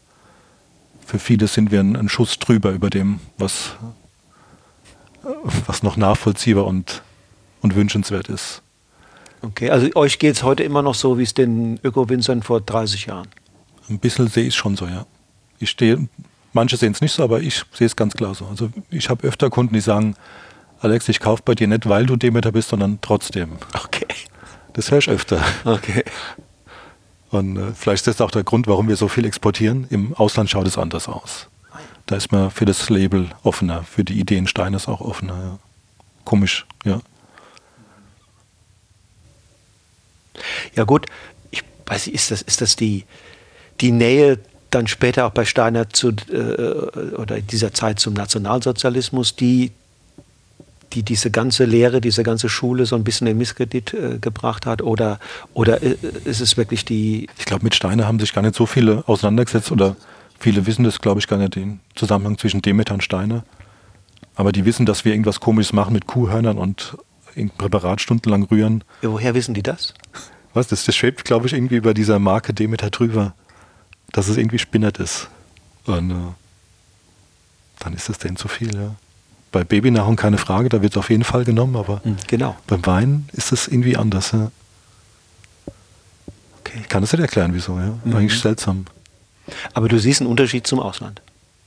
Für 1.06 1.18
viele 1.18 1.46
sind 1.46 1.70
wir 1.70 1.80
ein, 1.80 2.08
Schuss 2.08 2.38
drüber 2.38 2.70
über 2.72 2.90
dem, 2.90 3.20
was, 3.38 3.72
was 5.66 5.82
noch 5.82 5.96
nachvollziehbar 5.96 6.66
und, 6.66 7.02
und 7.62 7.74
wünschenswert 7.74 8.28
ist. 8.28 8.62
Okay, 9.42 9.70
also 9.70 9.88
euch 9.94 10.18
geht 10.18 10.36
es 10.36 10.42
heute 10.42 10.62
immer 10.62 10.82
noch 10.82 10.94
so, 10.94 11.18
wie 11.18 11.22
es 11.22 11.34
den 11.34 11.80
Öko-Winzern 11.82 12.42
vor 12.42 12.60
30 12.60 13.06
Jahren? 13.06 13.28
Ein 13.88 13.98
bisschen 13.98 14.28
sehe 14.28 14.44
ich 14.44 14.50
es 14.50 14.56
schon 14.56 14.76
so, 14.76 14.86
ja 14.86 15.06
ich 15.60 15.70
stehe, 15.70 16.08
manche 16.52 16.76
sehen 16.76 16.92
es 16.92 17.00
nicht 17.00 17.12
so, 17.12 17.22
aber 17.22 17.40
ich 17.40 17.62
sehe 17.72 17.86
es 17.86 17.94
ganz 17.94 18.14
klar 18.14 18.34
so. 18.34 18.46
Also 18.46 18.70
ich 18.90 19.08
habe 19.08 19.26
öfter 19.28 19.50
Kunden, 19.50 19.74
die 19.74 19.80
sagen, 19.80 20.16
Alex, 20.80 21.08
ich 21.08 21.20
kaufe 21.20 21.42
bei 21.44 21.54
dir 21.54 21.68
nicht, 21.68 21.88
weil 21.88 22.06
du 22.06 22.16
Demeter 22.16 22.52
bist, 22.52 22.70
sondern 22.70 22.98
trotzdem. 23.02 23.58
Okay. 23.84 24.06
Das 24.72 24.90
höre 24.90 24.98
ich 24.98 25.10
öfter. 25.10 25.42
Okay. 25.64 26.04
Und 27.30 27.56
äh, 27.56 27.72
vielleicht 27.74 28.06
ist 28.06 28.20
das 28.20 28.20
auch 28.20 28.30
der 28.30 28.44
Grund, 28.44 28.66
warum 28.66 28.88
wir 28.88 28.96
so 28.96 29.08
viel 29.08 29.24
exportieren. 29.24 29.86
Im 29.90 30.14
Ausland 30.14 30.50
schaut 30.50 30.66
es 30.66 30.78
anders 30.78 31.08
aus. 31.08 31.48
Da 32.06 32.16
ist 32.16 32.32
man 32.32 32.50
für 32.50 32.64
das 32.64 32.88
Label 32.90 33.28
offener, 33.42 33.84
für 33.84 34.04
die 34.04 34.18
Ideen 34.18 34.46
Steines 34.46 34.88
auch 34.88 35.00
offener. 35.00 35.34
Ja. 35.34 35.58
Komisch, 36.24 36.66
ja. 36.84 37.00
Ja 40.74 40.84
gut, 40.84 41.06
ich 41.50 41.62
weiß 41.86 42.06
nicht, 42.06 42.14
ist 42.14 42.30
das, 42.30 42.42
ist 42.42 42.60
das 42.60 42.76
die, 42.76 43.04
die 43.80 43.92
Nähe 43.92 44.38
dann 44.70 44.86
später 44.86 45.26
auch 45.26 45.32
bei 45.32 45.44
Steiner 45.44 45.90
zu, 45.90 46.08
äh, 46.08 47.14
oder 47.14 47.36
in 47.36 47.46
dieser 47.46 47.72
Zeit 47.72 48.00
zum 48.00 48.14
Nationalsozialismus, 48.14 49.36
die, 49.36 49.72
die 50.92 51.02
diese 51.02 51.30
ganze 51.30 51.64
Lehre, 51.64 52.00
diese 52.00 52.22
ganze 52.22 52.48
Schule 52.48 52.86
so 52.86 52.96
ein 52.96 53.04
bisschen 53.04 53.26
in 53.26 53.38
Misskredit 53.38 53.94
äh, 53.94 54.18
gebracht 54.18 54.66
hat? 54.66 54.82
Oder, 54.82 55.18
oder 55.54 55.82
äh, 55.82 55.96
ist 56.24 56.40
es 56.40 56.56
wirklich 56.56 56.84
die. 56.84 57.28
Ich 57.38 57.44
glaube, 57.44 57.64
mit 57.64 57.74
Steiner 57.74 58.06
haben 58.06 58.18
sich 58.18 58.32
gar 58.32 58.42
nicht 58.42 58.54
so 58.54 58.66
viele 58.66 59.04
auseinandergesetzt 59.06 59.70
oder 59.72 59.96
viele 60.38 60.66
wissen 60.66 60.84
das, 60.84 61.00
glaube 61.00 61.20
ich, 61.20 61.28
gar 61.28 61.38
nicht, 61.38 61.56
den 61.56 61.80
Zusammenhang 61.94 62.38
zwischen 62.38 62.62
Demeter 62.62 62.94
und 62.94 63.04
Steiner. 63.04 63.44
Aber 64.34 64.52
die 64.52 64.64
wissen, 64.64 64.86
dass 64.86 65.04
wir 65.04 65.12
irgendwas 65.12 65.40
Komisches 65.40 65.72
machen 65.72 65.92
mit 65.92 66.06
Kuhhörnern 66.06 66.58
und 66.58 66.96
Präparat 67.58 68.00
stundenlang 68.00 68.44
rühren. 68.44 68.84
Ja, 69.02 69.10
woher 69.10 69.34
wissen 69.34 69.54
die 69.54 69.62
das? 69.62 69.94
Was? 70.52 70.68
Das, 70.68 70.84
das 70.84 70.96
schwebt, 70.96 71.24
glaube 71.24 71.46
ich, 71.46 71.52
irgendwie 71.52 71.76
über 71.76 71.94
dieser 71.94 72.18
Marke 72.18 72.52
Demeter 72.52 72.90
drüber 72.90 73.34
dass 74.12 74.28
es 74.28 74.36
irgendwie 74.36 74.58
spinnert 74.58 74.98
ist. 74.98 75.28
Und 75.86 76.10
äh, 76.10 76.32
dann 77.80 77.94
ist 77.94 78.08
es 78.08 78.18
denen 78.18 78.36
zu 78.36 78.48
viel, 78.48 78.74
ja. 78.74 78.94
Bei 79.52 79.64
Babynahrung 79.64 80.16
keine 80.16 80.38
Frage, 80.38 80.68
da 80.68 80.80
wird 80.82 80.92
es 80.92 80.96
auf 80.96 81.10
jeden 81.10 81.24
Fall 81.24 81.44
genommen, 81.44 81.76
aber 81.76 82.00
mhm, 82.04 82.16
genau. 82.26 82.56
beim 82.66 82.84
Wein 82.86 83.28
ist 83.32 83.52
es 83.52 83.66
irgendwie 83.66 83.96
anders. 83.96 84.32
Ja. 84.32 84.50
Okay. 86.60 86.78
Ich 86.82 86.88
kann 86.88 87.02
das 87.02 87.12
nicht 87.12 87.20
erklären, 87.20 87.52
wieso, 87.52 87.78
ja. 87.78 87.98
Mhm. 88.04 88.16
Eigentlich 88.16 88.38
seltsam. 88.38 88.86
Aber 89.74 89.88
du 89.88 89.98
siehst 89.98 90.20
einen 90.20 90.30
Unterschied 90.30 90.66
zum 90.66 90.78
Ausland. 90.78 91.20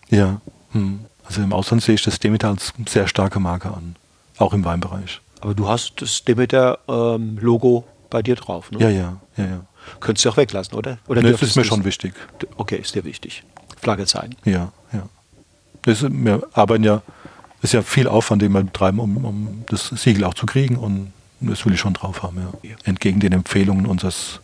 Ja. 0.09 0.39
Hm. 0.71 1.01
Also 1.25 1.41
im 1.41 1.53
Ausland 1.53 1.83
sehe 1.83 1.95
ich 1.95 2.03
das 2.03 2.19
Demeter 2.19 2.49
als 2.49 2.73
sehr 2.87 3.07
starke 3.07 3.39
Marke 3.39 3.69
an. 3.69 3.95
Auch 4.37 4.53
im 4.53 4.63
Weinbereich. 4.63 5.21
Aber 5.41 5.53
du 5.53 5.67
hast 5.67 6.01
das 6.01 6.23
Demeter-Logo 6.23 7.83
ähm, 7.85 7.93
bei 8.09 8.21
dir 8.21 8.35
drauf, 8.35 8.71
ne? 8.71 8.79
Ja, 8.79 8.89
ja, 8.89 9.17
ja, 9.37 9.45
ja. 9.45 9.65
Könntest 9.99 10.25
du 10.25 10.29
auch 10.29 10.37
weglassen, 10.37 10.75
oder? 10.77 10.97
oder 11.07 11.21
nee, 11.21 11.31
das 11.31 11.41
ist 11.41 11.55
mir 11.55 11.65
schon 11.65 11.83
wichtig. 11.83 12.13
Okay, 12.55 12.77
ist 12.77 12.95
dir 12.95 13.03
wichtig. 13.03 13.43
Flagge 13.81 14.05
zeigen. 14.05 14.35
Ja, 14.45 14.71
ja. 14.93 15.09
Das 15.81 16.01
ist, 16.01 16.09
wir 16.11 16.47
arbeiten 16.53 16.85
ja, 16.85 17.01
ist 17.63 17.73
ja 17.73 17.81
viel 17.81 18.07
Aufwand, 18.07 18.41
den 18.41 18.51
wir 18.51 18.63
betreiben, 18.63 18.99
um, 18.99 19.25
um 19.25 19.63
das 19.67 19.87
Siegel 19.87 20.25
auch 20.25 20.33
zu 20.33 20.45
kriegen 20.45 20.75
und 20.75 21.13
das 21.39 21.65
will 21.65 21.73
ich 21.73 21.79
schon 21.79 21.93
drauf 21.93 22.23
haben, 22.23 22.37
ja. 22.37 22.75
Entgegen 22.83 23.19
den 23.19 23.33
Empfehlungen 23.33 23.85
unseres, 23.85 24.39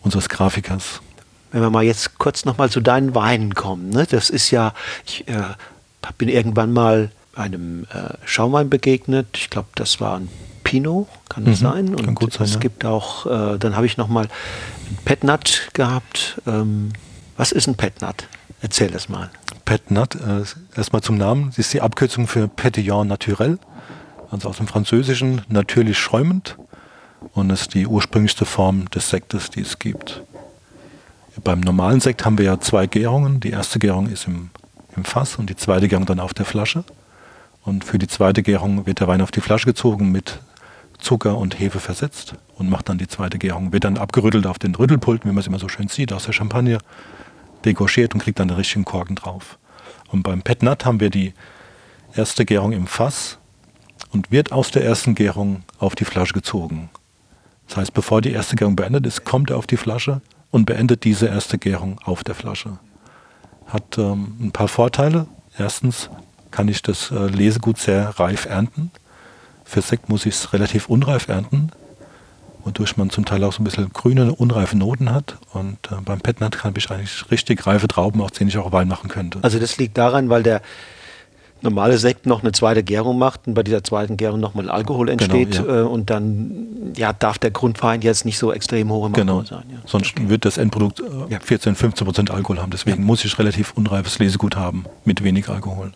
unseres 0.00 0.28
Grafikers. 0.28 1.00
Wenn 1.52 1.62
wir 1.62 1.70
mal 1.70 1.84
jetzt 1.84 2.18
kurz 2.18 2.44
nochmal 2.44 2.70
zu 2.70 2.80
deinen 2.80 3.14
Weinen 3.14 3.54
kommen, 3.54 3.90
ne? 3.90 4.06
das 4.08 4.30
ist 4.30 4.50
ja, 4.50 4.72
ich 5.04 5.28
äh, 5.28 5.42
bin 6.16 6.28
irgendwann 6.28 6.72
mal 6.72 7.10
einem 7.34 7.84
äh, 7.84 8.14
Schaumwein 8.24 8.70
begegnet, 8.70 9.28
ich 9.34 9.50
glaube, 9.50 9.68
das 9.74 10.00
war 10.00 10.18
ein 10.18 10.28
Pinot, 10.64 11.08
kann 11.28 11.44
das 11.44 11.60
mhm, 11.60 11.64
sein? 11.64 11.88
Und 11.88 12.04
kann 12.04 12.14
gut 12.14 12.32
sein, 12.32 12.44
es 12.44 12.54
ja. 12.54 12.60
gibt 12.60 12.84
auch, 12.84 13.26
äh, 13.26 13.58
dann 13.58 13.74
habe 13.76 13.86
ich 13.86 13.96
nochmal 13.96 14.24
ein 14.24 14.98
Petnat 15.04 15.68
gehabt. 15.72 16.40
Ähm, 16.46 16.92
was 17.36 17.52
ist 17.52 17.66
ein 17.66 17.74
Petnat? 17.74 18.28
Erzähl 18.62 18.90
das 18.90 19.08
mal. 19.08 19.30
Petnat, 19.70 20.16
äh, 20.16 20.42
erstmal 20.76 21.00
zum 21.00 21.16
Namen, 21.16 21.50
das 21.50 21.58
ist 21.58 21.72
die 21.72 21.80
Abkürzung 21.80 22.26
für 22.26 22.48
Petillon 22.48 23.06
naturel, 23.06 23.60
also 24.28 24.48
aus 24.48 24.56
dem 24.56 24.66
Französischen 24.66 25.42
natürlich 25.48 25.96
schäumend 25.96 26.56
und 27.34 27.50
ist 27.50 27.74
die 27.74 27.86
ursprünglichste 27.86 28.46
Form 28.46 28.90
des 28.90 29.10
Sektes, 29.10 29.48
die 29.48 29.60
es 29.60 29.78
gibt. 29.78 30.24
Beim 31.44 31.60
normalen 31.60 32.00
Sekt 32.00 32.24
haben 32.24 32.36
wir 32.36 32.46
ja 32.46 32.58
zwei 32.58 32.88
Gärungen. 32.88 33.38
Die 33.38 33.50
erste 33.50 33.78
Gärung 33.78 34.08
ist 34.08 34.26
im, 34.26 34.50
im 34.96 35.04
Fass 35.04 35.36
und 35.36 35.48
die 35.48 35.54
zweite 35.54 35.86
Gärung 35.86 36.04
dann 36.04 36.18
auf 36.18 36.34
der 36.34 36.46
Flasche. 36.46 36.82
Und 37.64 37.84
für 37.84 38.00
die 38.00 38.08
zweite 38.08 38.42
Gärung 38.42 38.86
wird 38.86 38.98
der 38.98 39.06
Wein 39.06 39.22
auf 39.22 39.30
die 39.30 39.40
Flasche 39.40 39.66
gezogen 39.66 40.10
mit 40.10 40.40
Zucker 40.98 41.38
und 41.38 41.60
Hefe 41.60 41.78
versetzt 41.78 42.34
und 42.56 42.68
macht 42.68 42.88
dann 42.88 42.98
die 42.98 43.06
zweite 43.06 43.38
Gärung. 43.38 43.72
Wird 43.72 43.84
dann 43.84 43.98
abgerüttelt 43.98 44.48
auf 44.48 44.58
den 44.58 44.74
Rüttelpult, 44.74 45.24
wie 45.24 45.28
man 45.28 45.38
es 45.38 45.46
immer 45.46 45.60
so 45.60 45.68
schön 45.68 45.86
sieht, 45.86 46.12
aus 46.12 46.24
der 46.24 46.32
Champagne, 46.32 46.78
degorgiert 47.64 48.14
und 48.14 48.20
kriegt 48.20 48.40
dann 48.40 48.48
den 48.48 48.56
richtigen 48.56 48.84
Korken 48.84 49.14
drauf. 49.14 49.59
Und 50.10 50.22
beim 50.22 50.42
Petnat 50.42 50.84
haben 50.84 51.00
wir 51.00 51.10
die 51.10 51.34
erste 52.14 52.44
Gärung 52.44 52.72
im 52.72 52.86
Fass 52.86 53.38
und 54.12 54.30
wird 54.30 54.52
aus 54.52 54.70
der 54.70 54.84
ersten 54.84 55.14
Gärung 55.14 55.62
auf 55.78 55.94
die 55.94 56.04
Flasche 56.04 56.34
gezogen. 56.34 56.90
Das 57.68 57.76
heißt, 57.76 57.94
bevor 57.94 58.20
die 58.20 58.32
erste 58.32 58.56
Gärung 58.56 58.74
beendet 58.74 59.06
ist, 59.06 59.24
kommt 59.24 59.50
er 59.50 59.56
auf 59.56 59.66
die 59.66 59.76
Flasche 59.76 60.20
und 60.50 60.66
beendet 60.66 61.04
diese 61.04 61.28
erste 61.28 61.58
Gärung 61.58 62.00
auf 62.04 62.24
der 62.24 62.34
Flasche. 62.34 62.78
Hat 63.66 63.98
ähm, 63.98 64.36
ein 64.40 64.50
paar 64.50 64.66
Vorteile. 64.66 65.26
Erstens 65.56 66.10
kann 66.50 66.66
ich 66.66 66.82
das 66.82 67.12
äh, 67.12 67.26
Lesegut 67.26 67.78
sehr 67.78 68.08
reif 68.18 68.46
ernten. 68.46 68.90
Für 69.64 69.82
Sekt 69.82 70.08
muss 70.08 70.26
ich 70.26 70.34
es 70.34 70.52
relativ 70.52 70.88
unreif 70.88 71.28
ernten, 71.28 71.70
wodurch 72.64 72.96
man 72.96 73.10
zum 73.10 73.24
Teil 73.24 73.42
auch 73.44 73.52
so 73.52 73.62
ein 73.62 73.64
bisschen 73.64 73.92
grüne, 73.92 74.34
unreife 74.34 74.76
Noten 74.76 75.12
hat. 75.12 75.36
Und 75.52 75.78
äh, 75.90 75.96
beim 76.04 76.20
Petnat 76.20 76.58
kann 76.58 76.74
ich 76.76 76.90
eigentlich 76.90 77.30
richtig 77.30 77.66
reife 77.66 77.88
Trauben, 77.88 78.20
aus 78.20 78.32
denen 78.32 78.48
ich 78.48 78.58
auch 78.58 78.72
Wein 78.72 78.88
machen 78.88 79.08
könnte. 79.08 79.38
Also 79.42 79.58
das 79.58 79.76
liegt 79.78 79.98
daran, 79.98 80.28
weil 80.28 80.42
der 80.42 80.62
normale 81.62 81.98
Sekt 81.98 82.26
noch 82.26 82.42
eine 82.42 82.52
zweite 82.52 82.82
Gärung 82.82 83.18
macht 83.18 83.46
und 83.46 83.54
bei 83.54 83.62
dieser 83.62 83.84
zweiten 83.84 84.16
Gärung 84.16 84.40
nochmal 84.40 84.70
Alkohol 84.70 85.06
genau, 85.06 85.22
entsteht 85.22 85.62
genau, 85.62 85.68
ja. 85.68 85.80
Äh, 85.80 85.84
und 85.84 86.10
dann 86.10 86.92
ja, 86.96 87.12
darf 87.12 87.38
der 87.38 87.50
Grundwein 87.50 88.00
jetzt 88.00 88.24
nicht 88.24 88.38
so 88.38 88.52
extrem 88.52 88.90
hoch 88.90 89.06
im 89.06 89.12
genau. 89.12 89.38
Alkohol 89.40 89.58
sein. 89.58 89.70
Ja. 89.70 89.78
Sonst 89.86 90.16
okay. 90.16 90.28
wird 90.28 90.44
das 90.44 90.58
Endprodukt 90.58 91.00
äh, 91.00 91.38
14, 91.40 91.74
15 91.74 92.04
Prozent 92.04 92.30
Alkohol 92.30 92.60
haben. 92.60 92.70
Deswegen 92.70 93.04
muss 93.04 93.24
ich 93.24 93.38
relativ 93.38 93.72
unreifes 93.74 94.18
Lesegut 94.18 94.56
haben 94.56 94.84
mit 95.04 95.22
wenig 95.22 95.48
Alkohol. 95.48 95.92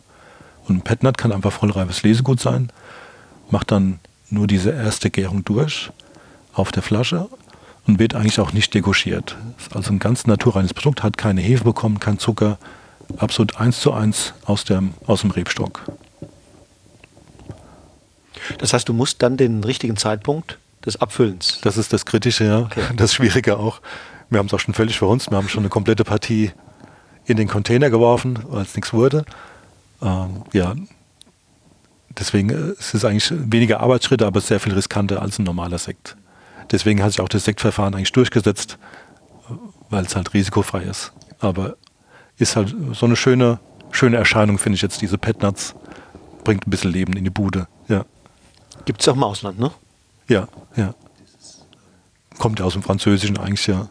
Und 0.67 0.77
ein 0.77 0.83
Petnat 0.83 1.19
kann 1.19 1.33
einfach 1.33 1.53
vollreifes 1.53 2.03
Lesegut 2.03 2.41
sein, 2.41 2.71
macht 3.51 3.71
dann 3.71 4.01
nur 4.31 4.47
diese 4.47 4.71
erste 4.71 5.11
Gärung 5.11 5.45
durch 5.45 5.91
auf 6.55 6.73
der 6.73 6.83
Flasche 6.83 7.29
und 7.87 7.99
wird 7.99 8.15
eigentlich 8.15 8.41
auch 8.41 8.53
nicht 8.53 8.73
degauchiert. 8.75 9.37
Ist 9.59 9.75
also 9.75 9.93
ein 9.93 9.99
ganz 9.99 10.27
naturreines 10.27 10.75
Produkt, 10.75 11.03
hat 11.03 11.19
keine 11.19 11.41
Hefe 11.41 11.65
bekommen, 11.65 12.01
kein 12.01 12.19
Zucker, 12.19 12.59
absolut 13.19 13.57
eins 13.57 13.81
zu 13.81 13.93
eins 13.93 14.35
aus 14.45 14.65
dem, 14.65 14.95
aus 15.07 15.21
dem 15.21 15.31
Rebstock. 15.31 15.83
Das 18.59 18.73
heißt, 18.73 18.89
du 18.89 18.93
musst 18.93 19.23
dann 19.23 19.37
den 19.37 19.65
richtigen 19.65 19.97
Zeitpunkt 19.97 20.59
des 20.85 21.01
Abfüllens. 21.01 21.61
Das 21.63 21.77
ist 21.77 21.93
das 21.93 22.05
Kritische, 22.05 22.45
ja. 22.45 22.59
Okay. 22.61 22.83
Das 22.97 23.15
Schwierige 23.15 23.59
auch. 23.59 23.81
Wir 24.31 24.39
haben 24.39 24.47
es 24.47 24.55
auch 24.55 24.61
schon 24.61 24.75
völlig 24.75 24.99
verhunzt. 24.99 25.31
Wir 25.31 25.37
haben 25.37 25.49
schon 25.49 25.63
eine 25.63 25.71
komplette 25.71 26.05
Partie 26.05 26.53
in 27.27 27.37
den 27.37 27.49
Container 27.49 27.91
geworfen, 27.91 28.39
weil 28.49 28.63
es 28.63 28.75
nichts 28.75 28.93
wurde. 28.93 29.25
Ähm, 30.03 30.43
ja, 30.53 30.75
deswegen 32.19 32.51
äh, 32.51 32.73
ist 32.79 32.95
es 32.95 33.05
eigentlich 33.05 33.33
weniger 33.33 33.81
Arbeitsschritte, 33.81 34.27
aber 34.27 34.41
sehr 34.41 34.61
viel 34.61 34.75
riskanter 34.75 35.23
als 35.23 35.39
ein 35.39 35.45
normaler 35.45 35.79
Sekt. 35.79 36.17
Deswegen 36.71 37.03
hat 37.03 37.13
sich 37.13 37.21
auch 37.21 37.29
das 37.29 37.45
Sektverfahren 37.45 37.95
eigentlich 37.95 38.13
durchgesetzt, 38.13 38.79
weil 39.91 40.05
es 40.05 40.17
halt 40.17 40.35
risikofrei 40.35 40.83
ist. 40.83 41.13
Aber 41.41 41.77
ist 42.39 42.57
halt 42.57 42.75
so 42.93 43.07
eine 43.07 43.17
schöne, 43.17 43.61
schöne 43.91 44.17
Erscheinung, 44.17 44.59
finde 44.59 44.77
ich 44.77 44.83
jetzt, 44.83 45.03
diese 45.03 45.19
Petnuts. 45.19 45.75
Bringt 46.43 46.67
ein 46.67 46.71
bisschen 46.71 46.93
Leben 46.93 47.15
in 47.15 47.25
die 47.25 47.31
Bude. 47.31 47.69
Ja. 47.89 48.05
Gibt 48.85 49.01
es 49.01 49.09
auch 49.09 49.15
im 49.15 49.23
Ausland, 49.23 49.59
ne? 49.59 49.71
Ja, 50.29 50.49
ja. 50.77 50.95
Kommt 52.39 52.59
ja 52.59 52.67
aus 52.67 52.75
dem 52.75 52.83
Französischen 52.83 53.39
eigentlich, 53.39 53.67
ja. 53.67 53.89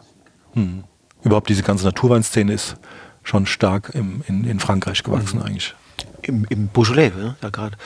Hm. 0.52 0.84
Überhaupt 1.22 1.48
diese 1.48 1.62
ganze 1.62 1.84
Naturweinszene 1.84 2.52
ist 2.52 2.76
schon 3.24 3.46
stark 3.46 3.90
im, 3.94 4.22
in, 4.28 4.44
in 4.44 4.60
Frankreich 4.60 5.02
gewachsen 5.02 5.38
mhm. 5.38 5.46
eigentlich. 5.46 5.74
Im, 6.22 6.44
im 6.50 6.68
Beaujolais, 6.68 7.12
ja, 7.42 7.50
gerade. 7.50 7.76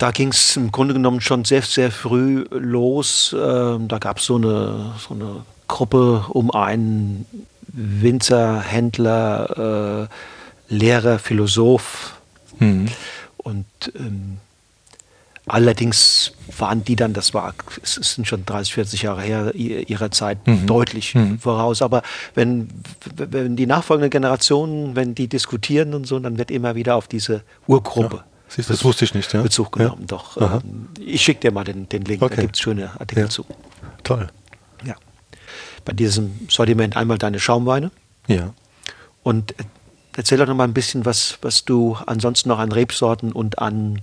Da 0.00 0.12
ging 0.12 0.28
es 0.28 0.56
im 0.56 0.72
Grunde 0.72 0.94
genommen 0.94 1.20
schon 1.20 1.44
sehr, 1.44 1.60
sehr 1.60 1.90
früh 1.90 2.46
los. 2.48 3.36
Ähm, 3.38 3.86
da 3.86 3.98
gab 3.98 4.18
so 4.18 4.38
es 4.38 4.44
eine, 4.44 4.94
so 4.98 5.12
eine 5.12 5.42
Gruppe 5.68 6.24
um 6.30 6.50
einen 6.50 7.26
Winzer, 7.68 8.62
Händler, 8.62 10.08
äh, 10.70 10.74
Lehrer, 10.74 11.18
Philosoph. 11.18 12.14
Mhm. 12.58 12.88
Und 13.36 13.66
ähm, 13.94 14.38
allerdings 15.44 16.32
waren 16.56 16.82
die 16.82 16.96
dann, 16.96 17.12
das 17.12 17.34
war, 17.34 17.52
es 17.82 17.96
sind 17.96 18.26
schon 18.26 18.46
30, 18.46 18.72
40 18.72 19.02
Jahre 19.02 19.20
her, 19.20 19.54
ihrer 19.54 20.10
Zeit 20.10 20.46
mhm. 20.46 20.66
deutlich 20.66 21.14
mhm. 21.14 21.38
voraus. 21.38 21.82
Aber 21.82 22.02
wenn, 22.34 22.70
wenn 23.16 23.54
die 23.54 23.66
nachfolgenden 23.66 24.08
Generationen, 24.08 24.96
wenn 24.96 25.14
die 25.14 25.28
diskutieren 25.28 25.92
und 25.92 26.06
so, 26.06 26.18
dann 26.18 26.38
wird 26.38 26.50
immer 26.50 26.74
wieder 26.74 26.96
auf 26.96 27.06
diese 27.06 27.42
Urgruppe. 27.66 28.16
Ja. 28.16 28.29
Siehst, 28.50 28.68
das 28.68 28.84
wusste 28.84 29.04
ich 29.04 29.14
nicht, 29.14 29.32
ja. 29.32 29.42
Bezug 29.42 29.72
genommen, 29.72 30.02
ja. 30.02 30.06
doch. 30.06 30.36
Ähm, 30.36 30.88
ich 30.98 31.22
schicke 31.22 31.40
dir 31.40 31.52
mal 31.52 31.64
den, 31.64 31.88
den 31.88 32.04
Link, 32.04 32.20
okay. 32.20 32.36
da 32.36 32.42
gibt 32.42 32.56
es 32.56 32.60
schöne 32.60 32.90
Artikel 32.98 33.24
ja. 33.24 33.28
zu. 33.28 33.46
Toll 34.02 34.28
bei 35.84 35.92
diesem 35.92 36.48
Sortiment 36.48 36.96
einmal 36.96 37.18
deine 37.18 37.40
Schaumweine. 37.40 37.90
Ja. 38.26 38.52
Und 39.22 39.54
erzähl 40.16 40.38
doch 40.38 40.46
noch 40.46 40.54
mal 40.54 40.64
ein 40.64 40.74
bisschen, 40.74 41.04
was, 41.04 41.38
was 41.42 41.64
du 41.64 41.96
ansonsten 42.06 42.48
noch 42.48 42.58
an 42.58 42.72
Rebsorten 42.72 43.32
und 43.32 43.58
an 43.58 44.00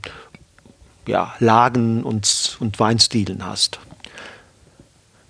ja, 1.08 1.34
Lagen 1.40 2.04
und, 2.04 2.58
und 2.60 2.80
Weinstilen 2.80 3.46
hast. 3.46 3.80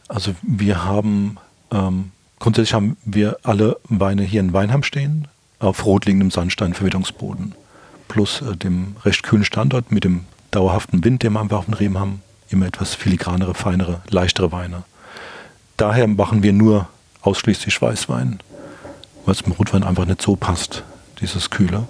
Also 0.07 0.33
wir 0.41 0.83
haben, 0.83 1.37
ähm, 1.71 2.11
grundsätzlich 2.39 2.73
haben 2.73 2.97
wir 3.05 3.37
alle 3.43 3.77
Weine 3.83 4.23
hier 4.23 4.39
in 4.39 4.53
Weinheim 4.53 4.83
stehen, 4.83 5.27
auf 5.59 5.85
rotliegendem 5.85 6.31
Sandsteinverwitterungsboden. 6.31 7.53
Plus 8.07 8.41
äh, 8.41 8.55
dem 8.55 8.95
recht 9.03 9.23
kühlen 9.23 9.45
Standort 9.45 9.91
mit 9.91 10.03
dem 10.03 10.25
dauerhaften 10.51 11.03
Wind, 11.03 11.23
den 11.23 11.33
wir 11.33 11.51
auf 11.51 11.65
den 11.65 11.73
Reben 11.73 11.99
haben, 11.99 12.21
immer 12.49 12.65
etwas 12.65 12.95
filigranere, 12.95 13.53
feinere, 13.53 14.01
leichtere 14.09 14.51
Weine 14.51 14.83
daher 15.77 16.07
machen 16.07 16.43
wir 16.43 16.53
nur 16.53 16.89
ausschließlich 17.21 17.81
Weißwein, 17.81 18.39
weil 19.25 19.33
es 19.33 19.41
im 19.41 19.53
Rotwein 19.53 19.83
einfach 19.83 20.05
nicht 20.05 20.21
so 20.21 20.35
passt, 20.35 20.83
dieses 21.21 21.49
Kühle. 21.49 21.87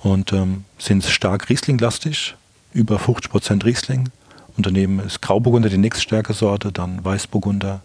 Und 0.00 0.32
ähm, 0.32 0.64
sind 0.78 1.04
stark 1.04 1.48
Riesling-lastig, 1.48 2.34
über 2.72 2.96
50% 2.96 3.64
Riesling. 3.64 4.08
Und 4.56 4.66
daneben 4.66 4.98
ist 4.98 5.22
Grauburgunder 5.22 5.68
die 5.68 5.78
nächststärke 5.78 6.34
Sorte, 6.34 6.72
dann 6.72 7.04
Weißburgunder, 7.04 7.80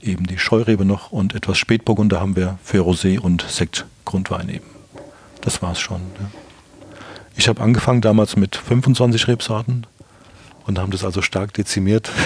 eben 0.00 0.26
die 0.26 0.38
Scheurebe 0.38 0.84
noch 0.84 1.12
und 1.12 1.34
etwas 1.34 1.58
Spätburgunder 1.58 2.20
haben 2.20 2.34
wir 2.34 2.58
für 2.64 2.78
Rosé 2.78 3.20
und 3.20 3.42
Sektgrundwein 3.42 4.48
eben. 4.48 4.75
Das 5.40 5.62
war 5.62 5.72
es 5.72 5.80
schon. 5.80 6.00
Ja. 6.18 6.30
Ich 7.36 7.48
habe 7.48 7.60
angefangen 7.60 8.00
damals 8.00 8.36
mit 8.36 8.56
25 8.56 9.28
Rebsorten 9.28 9.86
und 10.66 10.78
haben 10.78 10.90
das 10.90 11.04
also 11.04 11.22
stark 11.22 11.52
dezimiert. 11.54 12.10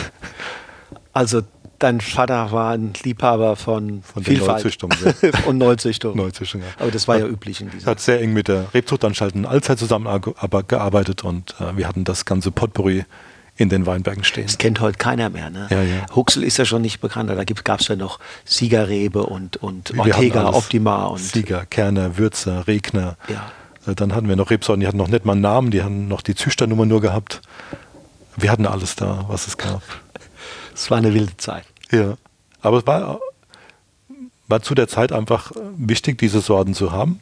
Also 1.12 1.42
dein 1.80 2.00
Vater 2.00 2.52
war 2.52 2.72
ein 2.72 2.92
Liebhaber 3.02 3.56
von, 3.56 4.04
von 4.04 4.22
Vielfalt. 4.22 4.58
Neuzüchtung, 4.58 4.90
ja. 5.04 5.30
und 5.46 5.58
Neuzüchtung. 5.58 6.16
Neuzüchtung 6.16 6.60
ja. 6.60 6.68
Aber 6.78 6.92
das 6.92 7.08
war 7.08 7.18
ja 7.18 7.26
üblich 7.26 7.60
in 7.60 7.68
dieser 7.68 7.90
Hat 7.90 7.98
sehr 7.98 8.20
eng 8.20 8.32
mit 8.32 8.46
der 8.46 8.72
Rebzuchtanstalt 8.72 9.34
in 9.34 9.44
Allzeit 9.44 9.80
zusammengearbeitet 9.80 11.24
und 11.24 11.56
äh, 11.58 11.76
wir 11.76 11.88
hatten 11.88 12.04
das 12.04 12.24
ganze 12.26 12.52
Potpourri 12.52 13.04
in 13.60 13.68
den 13.68 13.84
Weinbergen 13.84 14.24
stehen. 14.24 14.46
Das 14.46 14.56
kennt 14.56 14.80
heute 14.80 14.96
keiner 14.96 15.28
mehr. 15.28 15.50
Ne? 15.50 15.66
Ja, 15.70 15.82
ja. 15.82 16.06
Huxel 16.16 16.42
ist 16.42 16.56
ja 16.56 16.64
schon 16.64 16.80
nicht 16.80 17.00
bekannt. 17.00 17.28
Da 17.28 17.44
gab 17.44 17.80
es 17.80 17.88
ja 17.88 17.94
noch 17.94 18.18
Siegerrebe 18.46 19.22
und, 19.24 19.58
und 19.58 19.96
Ortega, 19.98 20.48
Optima. 20.48 21.04
Und 21.04 21.18
Sieger, 21.18 21.66
Kerner, 21.66 22.16
Würzer, 22.16 22.66
Regner. 22.66 23.18
Ja. 23.28 23.52
Äh, 23.86 23.94
dann 23.94 24.14
hatten 24.14 24.28
wir 24.28 24.36
noch 24.36 24.50
Rebsorten, 24.50 24.80
die 24.80 24.86
hatten 24.86 24.96
noch 24.96 25.08
nicht 25.08 25.26
mal 25.26 25.32
einen 25.32 25.42
Namen, 25.42 25.70
die 25.70 25.82
haben 25.82 26.08
noch 26.08 26.22
die 26.22 26.34
Züchternummer 26.34 26.86
nur 26.86 27.02
gehabt. 27.02 27.42
Wir 28.34 28.50
hatten 28.50 28.64
alles 28.64 28.96
da, 28.96 29.26
was 29.28 29.46
es 29.46 29.58
gab. 29.58 29.82
Es 30.72 30.90
war 30.90 30.96
eine 30.96 31.12
wilde 31.12 31.36
Zeit. 31.36 31.64
Ja, 31.90 32.14
aber 32.62 32.78
es 32.78 32.86
war, 32.86 33.20
war 34.48 34.62
zu 34.62 34.74
der 34.74 34.88
Zeit 34.88 35.12
einfach 35.12 35.52
wichtig, 35.76 36.16
diese 36.16 36.40
Sorten 36.40 36.72
zu 36.72 36.90
haben, 36.92 37.20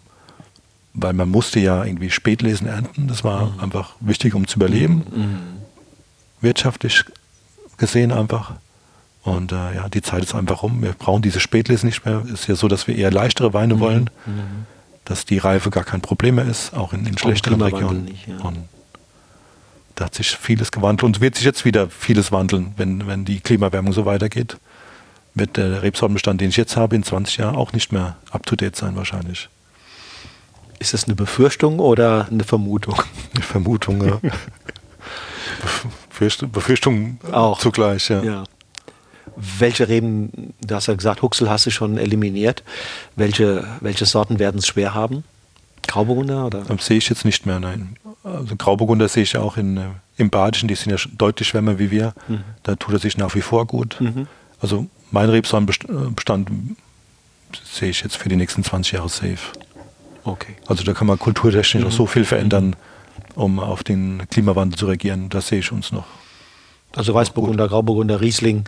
weil 0.94 1.12
man 1.12 1.28
musste 1.28 1.58
ja 1.58 1.82
irgendwie 1.82 2.10
Spätlesen 2.10 2.68
ernten. 2.68 3.08
Das 3.08 3.24
war 3.24 3.46
mhm. 3.46 3.60
einfach 3.60 3.96
wichtig, 3.98 4.34
um 4.34 4.46
zu 4.46 4.58
überleben. 4.58 5.04
Mhm. 5.10 5.57
Wirtschaftlich 6.40 7.04
gesehen 7.76 8.12
einfach. 8.12 8.52
Und 9.22 9.52
äh, 9.52 9.74
ja, 9.74 9.88
die 9.88 10.02
Zeit 10.02 10.22
ist 10.22 10.34
einfach 10.34 10.62
rum. 10.62 10.82
Wir 10.82 10.92
brauchen 10.92 11.22
diese 11.22 11.40
Spätlesen 11.40 11.88
nicht 11.88 12.04
mehr. 12.04 12.22
Es 12.26 12.40
ist 12.40 12.48
ja 12.48 12.54
so, 12.54 12.68
dass 12.68 12.86
wir 12.86 12.96
eher 12.96 13.10
leichtere 13.10 13.52
Weine 13.52 13.74
mhm. 13.74 13.80
wollen, 13.80 14.10
mhm. 14.26 14.66
dass 15.04 15.24
die 15.24 15.38
Reife 15.38 15.70
gar 15.70 15.84
kein 15.84 16.00
Problem 16.00 16.36
mehr 16.36 16.46
ist, 16.46 16.74
auch 16.74 16.92
in, 16.92 17.06
in 17.06 17.18
schlechteren 17.18 17.60
Regionen. 17.60 18.04
Nicht, 18.06 18.26
ja. 18.26 18.38
Und 18.38 18.68
da 19.96 20.06
hat 20.06 20.14
sich 20.14 20.36
vieles 20.36 20.70
gewandelt 20.70 21.02
und 21.02 21.20
wird 21.20 21.34
sich 21.34 21.44
jetzt 21.44 21.64
wieder 21.64 21.90
vieles 21.90 22.30
wandeln, 22.30 22.72
wenn, 22.76 23.06
wenn 23.06 23.24
die 23.24 23.40
Klimaerwärmung 23.40 23.92
so 23.92 24.06
weitergeht. 24.06 24.56
Wird 25.34 25.56
der 25.56 25.82
Rebsortenbestand, 25.82 26.40
den 26.40 26.50
ich 26.50 26.56
jetzt 26.56 26.76
habe, 26.76 26.96
in 26.96 27.02
20 27.02 27.36
Jahren 27.38 27.56
auch 27.56 27.72
nicht 27.72 27.92
mehr 27.92 28.16
up-to-date 28.30 28.76
sein 28.76 28.96
wahrscheinlich. 28.96 29.48
Ist 30.78 30.94
das 30.94 31.04
eine 31.04 31.16
Befürchtung 31.16 31.80
oder 31.80 32.28
eine 32.30 32.44
Vermutung? 32.44 33.02
Eine 33.34 33.42
Vermutung, 33.42 34.04
ja. 34.06 34.20
Befürchtung, 36.08 36.50
Befürchtung 36.50 37.18
auch. 37.32 37.58
zugleich, 37.58 38.08
ja. 38.08 38.22
ja. 38.22 38.44
Welche 39.36 39.88
Reben, 39.88 40.54
du 40.60 40.74
hast 40.74 40.88
ja 40.88 40.94
gesagt, 40.94 41.22
Huxel 41.22 41.48
hast 41.48 41.66
du 41.66 41.70
schon 41.70 41.96
eliminiert. 41.98 42.64
Welche, 43.14 43.64
welche 43.80 44.04
Sorten 44.04 44.38
werden 44.38 44.58
es 44.58 44.66
schwer 44.66 44.94
haben? 44.94 45.24
Grauburgunder? 45.86 46.46
Oder? 46.46 46.62
Das 46.62 46.86
sehe 46.86 46.98
ich 46.98 47.08
jetzt 47.08 47.24
nicht 47.24 47.46
mehr, 47.46 47.60
nein. 47.60 47.96
Also 48.24 48.56
Grauburgunder 48.56 49.08
sehe 49.08 49.22
ich 49.22 49.36
auch 49.36 49.56
in, 49.56 49.76
äh, 49.76 49.86
im 50.16 50.30
Badischen, 50.30 50.68
die 50.68 50.74
sind 50.74 50.90
ja 50.90 50.98
deutlich 51.16 51.48
schwärmer 51.48 51.78
wie 51.78 51.90
wir. 51.90 52.14
Mhm. 52.28 52.42
Da 52.62 52.76
tut 52.76 52.94
er 52.94 52.98
sich 52.98 53.16
nach 53.16 53.34
wie 53.34 53.40
vor 53.40 53.66
gut. 53.66 53.96
Mhm. 54.00 54.26
Also 54.60 54.86
mein 55.10 55.30
Rebsortenbestand 55.30 56.50
sehe 57.64 57.90
ich 57.90 58.02
jetzt 58.02 58.16
für 58.16 58.28
die 58.28 58.36
nächsten 58.36 58.64
20 58.64 58.92
Jahre 58.92 59.08
safe. 59.08 59.38
Okay. 60.24 60.56
Also 60.66 60.84
da 60.84 60.92
kann 60.92 61.06
man 61.06 61.18
kulturtechnisch 61.18 61.82
mhm. 61.82 61.88
auch 61.88 61.92
so 61.92 62.06
viel 62.06 62.24
verändern. 62.24 62.76
Um 63.38 63.60
auf 63.60 63.84
den 63.84 64.26
Klimawandel 64.30 64.76
zu 64.76 64.86
reagieren. 64.86 65.28
Das 65.28 65.48
sehe 65.48 65.60
ich 65.60 65.70
uns 65.70 65.92
noch. 65.92 66.04
Also 66.96 67.14
Weißburgunder, 67.14 67.68
Grauburgunder, 67.68 68.20
Riesling 68.20 68.64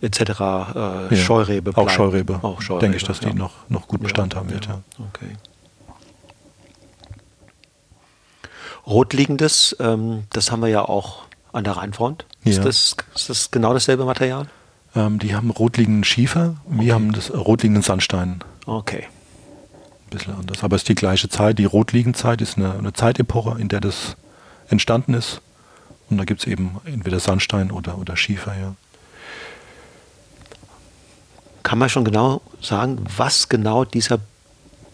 etc. 0.00 0.20
Äh, 0.20 0.24
Ja. 0.34 1.08
Scheurebe. 1.16 1.70
Auch 1.70 1.74
bleibt. 1.74 1.90
Scheurebe. 1.90 2.38
Auch 2.42 2.60
Scheurebe. 2.62 2.80
Denke 2.80 2.96
ich, 2.98 3.04
dass 3.04 3.20
die 3.20 3.28
ja. 3.28 3.34
noch, 3.34 3.68
noch 3.68 3.88
gut 3.88 4.02
Bestand 4.02 4.34
Ja, 4.34 4.40
haben 4.40 4.50
wird. 4.50 4.68
Okay. 4.98 5.36
Rotliegendes, 8.86 9.76
ähm, 9.80 10.24
das 10.30 10.52
haben 10.52 10.60
wir 10.60 10.68
ja 10.68 10.84
auch 10.84 11.22
an 11.52 11.64
der 11.64 11.76
Rheinfront. 11.76 12.26
Ist, 12.44 12.64
das, 12.64 12.96
ist 13.14 13.30
das 13.30 13.50
genau 13.50 13.72
dasselbe 13.72 14.04
Material? 14.04 14.46
Ähm, 14.94 15.18
die 15.18 15.34
haben 15.34 15.50
rotliegenden 15.50 16.04
Schiefer, 16.04 16.56
wir 16.68 16.94
haben 16.94 17.12
das 17.12 17.32
rotliegenden 17.32 17.82
Sandstein. 17.82 18.44
Okay. 18.66 19.08
Bisschen 20.14 20.34
anders. 20.34 20.62
Aber 20.62 20.76
es 20.76 20.82
ist 20.82 20.88
die 20.88 20.94
gleiche 20.94 21.28
Zeit. 21.28 21.58
Die 21.58 21.64
Rotliegenzeit 21.64 22.40
ist 22.40 22.56
eine, 22.56 22.74
eine 22.74 22.92
Zeitepoche, 22.92 23.60
in 23.60 23.68
der 23.68 23.80
das 23.80 24.16
entstanden 24.68 25.14
ist. 25.14 25.40
Und 26.08 26.18
da 26.18 26.24
gibt 26.24 26.40
es 26.40 26.46
eben 26.46 26.76
entweder 26.84 27.18
Sandstein 27.18 27.70
oder, 27.70 27.98
oder 27.98 28.16
Schiefer. 28.16 28.54
Ja. 28.56 28.74
Kann 31.64 31.78
man 31.78 31.88
schon 31.88 32.04
genau 32.04 32.42
sagen, 32.60 33.04
was 33.16 33.48
genau 33.48 33.84
dieser 33.84 34.20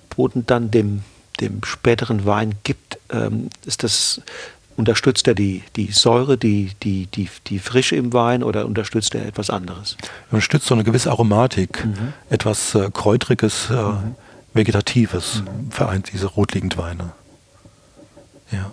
Boden 0.09 0.47
dann 0.47 0.71
dem, 0.71 1.03
dem 1.41 1.63
späteren 1.65 2.25
Wein 2.25 2.55
gibt? 2.63 2.99
Ähm, 3.11 3.51
ist 3.67 3.83
das, 3.83 4.23
unterstützt 4.77 5.29
er 5.29 5.35
die, 5.35 5.65
die 5.77 5.93
Säure, 5.93 6.39
die, 6.39 6.71
die, 6.83 7.07
die, 7.07 7.29
die 7.49 7.59
Frische 7.59 7.97
im 7.97 8.13
Wein 8.15 8.43
oder 8.43 8.65
unterstützt 8.65 9.15
er 9.15 9.27
etwas 9.27 9.51
anderes? 9.51 9.97
Er 10.29 10.35
unterstützt 10.35 10.67
so 10.67 10.75
eine 10.75 10.85
gewisse 10.85 11.11
Aromatik, 11.11 11.87
etwas 12.31 12.75
äh, 12.75 12.89
Kräutriges, 12.91 13.69
äh, 13.71 13.75
Vegetatives, 14.53 15.43
vereint 15.71 16.11
diese 16.13 16.27
Rotliegend-Weine. 16.27 17.13
Ja. 18.51 18.71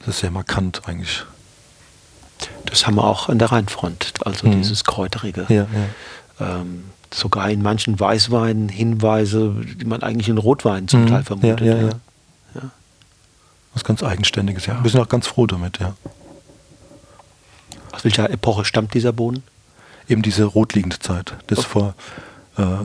Das 0.00 0.08
ist 0.08 0.18
sehr 0.20 0.30
markant 0.30 0.82
eigentlich. 0.86 1.24
Das 2.66 2.86
haben 2.86 2.96
wir 2.96 3.04
auch 3.04 3.28
an 3.28 3.38
der 3.38 3.50
Rheinfront, 3.50 4.12
also 4.24 4.46
Mhm. 4.46 4.52
dieses 4.58 4.84
Kräuterige. 4.84 5.46
Ja, 5.48 5.66
Ähm, 6.40 6.84
sogar 7.12 7.50
in 7.50 7.62
manchen 7.62 7.98
Weißweinen 7.98 8.68
Hinweise, 8.68 9.56
die 9.80 9.84
man 9.86 10.02
eigentlich 10.04 10.28
in 10.28 10.38
Rotwein 10.38 10.86
zum 10.86 11.02
Mhm. 11.02 11.06
Teil 11.08 11.24
vermutet. 11.24 11.60
Ja, 11.62 11.76
ja, 11.76 11.82
ja. 11.82 11.88
Ja. 12.54 12.70
Was 13.74 13.82
ganz 13.82 14.02
Eigenständiges, 14.04 14.66
ja. 14.66 14.82
Wir 14.84 14.90
sind 14.90 15.00
auch 15.00 15.08
ganz 15.08 15.26
froh 15.26 15.46
damit, 15.46 15.78
ja. 15.80 15.94
Aus 17.92 18.04
welcher 18.04 18.30
Epoche 18.30 18.64
stammt 18.64 18.94
dieser 18.94 19.12
Boden? 19.12 19.42
Eben 20.06 20.22
diese 20.22 20.44
Rotliegend-Zeit. 20.44 21.34
Das 21.48 21.60
ist 21.60 21.64
vor 21.64 21.88
äh, 21.88 21.92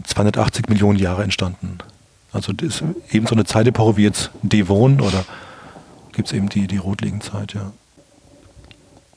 280 0.05 0.69
Millionen 0.69 0.99
Jahre 0.99 1.23
entstanden. 1.23 1.79
Also 2.31 2.53
das 2.53 2.67
ist 2.81 2.83
eben 3.11 3.27
so 3.27 3.35
eine 3.35 3.45
Zeitepoche 3.45 3.97
wie 3.97 4.03
jetzt 4.03 4.31
Devon 4.41 5.01
oder 5.01 5.23
gibt 6.13 6.27
es 6.27 6.33
eben 6.33 6.49
die, 6.49 6.67
die 6.67 6.77
Rotliegend-Zeit, 6.77 7.53
ja. 7.53 7.71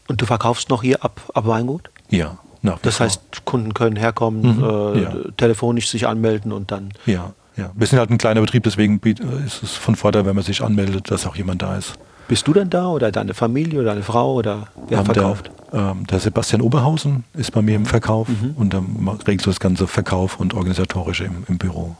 Und 0.08 0.20
du 0.20 0.26
verkaufst 0.26 0.68
noch 0.70 0.82
hier 0.82 1.02
ab, 1.04 1.20
ab 1.34 1.46
Weingut? 1.46 1.90
Ja, 2.10 2.38
nach 2.62 2.78
Das 2.80 3.00
heißt, 3.00 3.44
Kunden 3.44 3.74
können 3.74 3.96
herkommen, 3.96 4.58
Mhm, 4.58 4.64
äh, 4.64 5.02
ja. 5.02 5.14
telefonisch 5.36 5.88
sich 5.88 6.06
anmelden 6.06 6.52
und 6.52 6.70
dann. 6.70 6.90
Ja, 7.06 7.32
ja. 7.56 7.70
Wir 7.74 7.86
sind 7.86 7.98
halt 7.98 8.10
ein 8.10 8.18
kleiner 8.18 8.40
Betrieb, 8.40 8.62
deswegen 8.62 8.98
biet- 9.00 9.20
ist 9.44 9.62
es 9.62 9.72
von 9.72 9.96
Vorteil, 9.96 10.24
wenn 10.26 10.34
man 10.36 10.44
sich 10.44 10.62
anmeldet, 10.62 11.10
dass 11.10 11.26
auch 11.26 11.36
jemand 11.36 11.62
da 11.62 11.76
ist. 11.76 11.94
Bist 12.28 12.46
du 12.48 12.52
denn 12.52 12.70
da 12.70 12.88
oder 12.88 13.12
deine 13.12 13.34
Familie 13.34 13.80
oder 13.80 13.90
deine 13.90 14.02
Frau 14.02 14.34
oder 14.34 14.66
wer 14.88 14.98
Ähm, 14.98 15.04
verkauft? 15.06 15.50
Der, 15.72 15.80
ähm, 15.80 16.06
der 16.06 16.18
Sebastian 16.18 16.60
Oberhausen 16.60 17.24
ist 17.34 17.52
bei 17.52 17.62
mir 17.62 17.76
im 17.76 17.86
Verkauf 17.86 18.28
Mhm. 18.28 18.54
und 18.56 18.74
ma- 19.02 19.16
regelt 19.26 19.46
das 19.46 19.60
ganze 19.60 19.86
Verkauf 19.86 20.40
und 20.40 20.54
organisatorische 20.54 21.24
im, 21.24 21.44
im 21.48 21.58
Büro. 21.58 21.94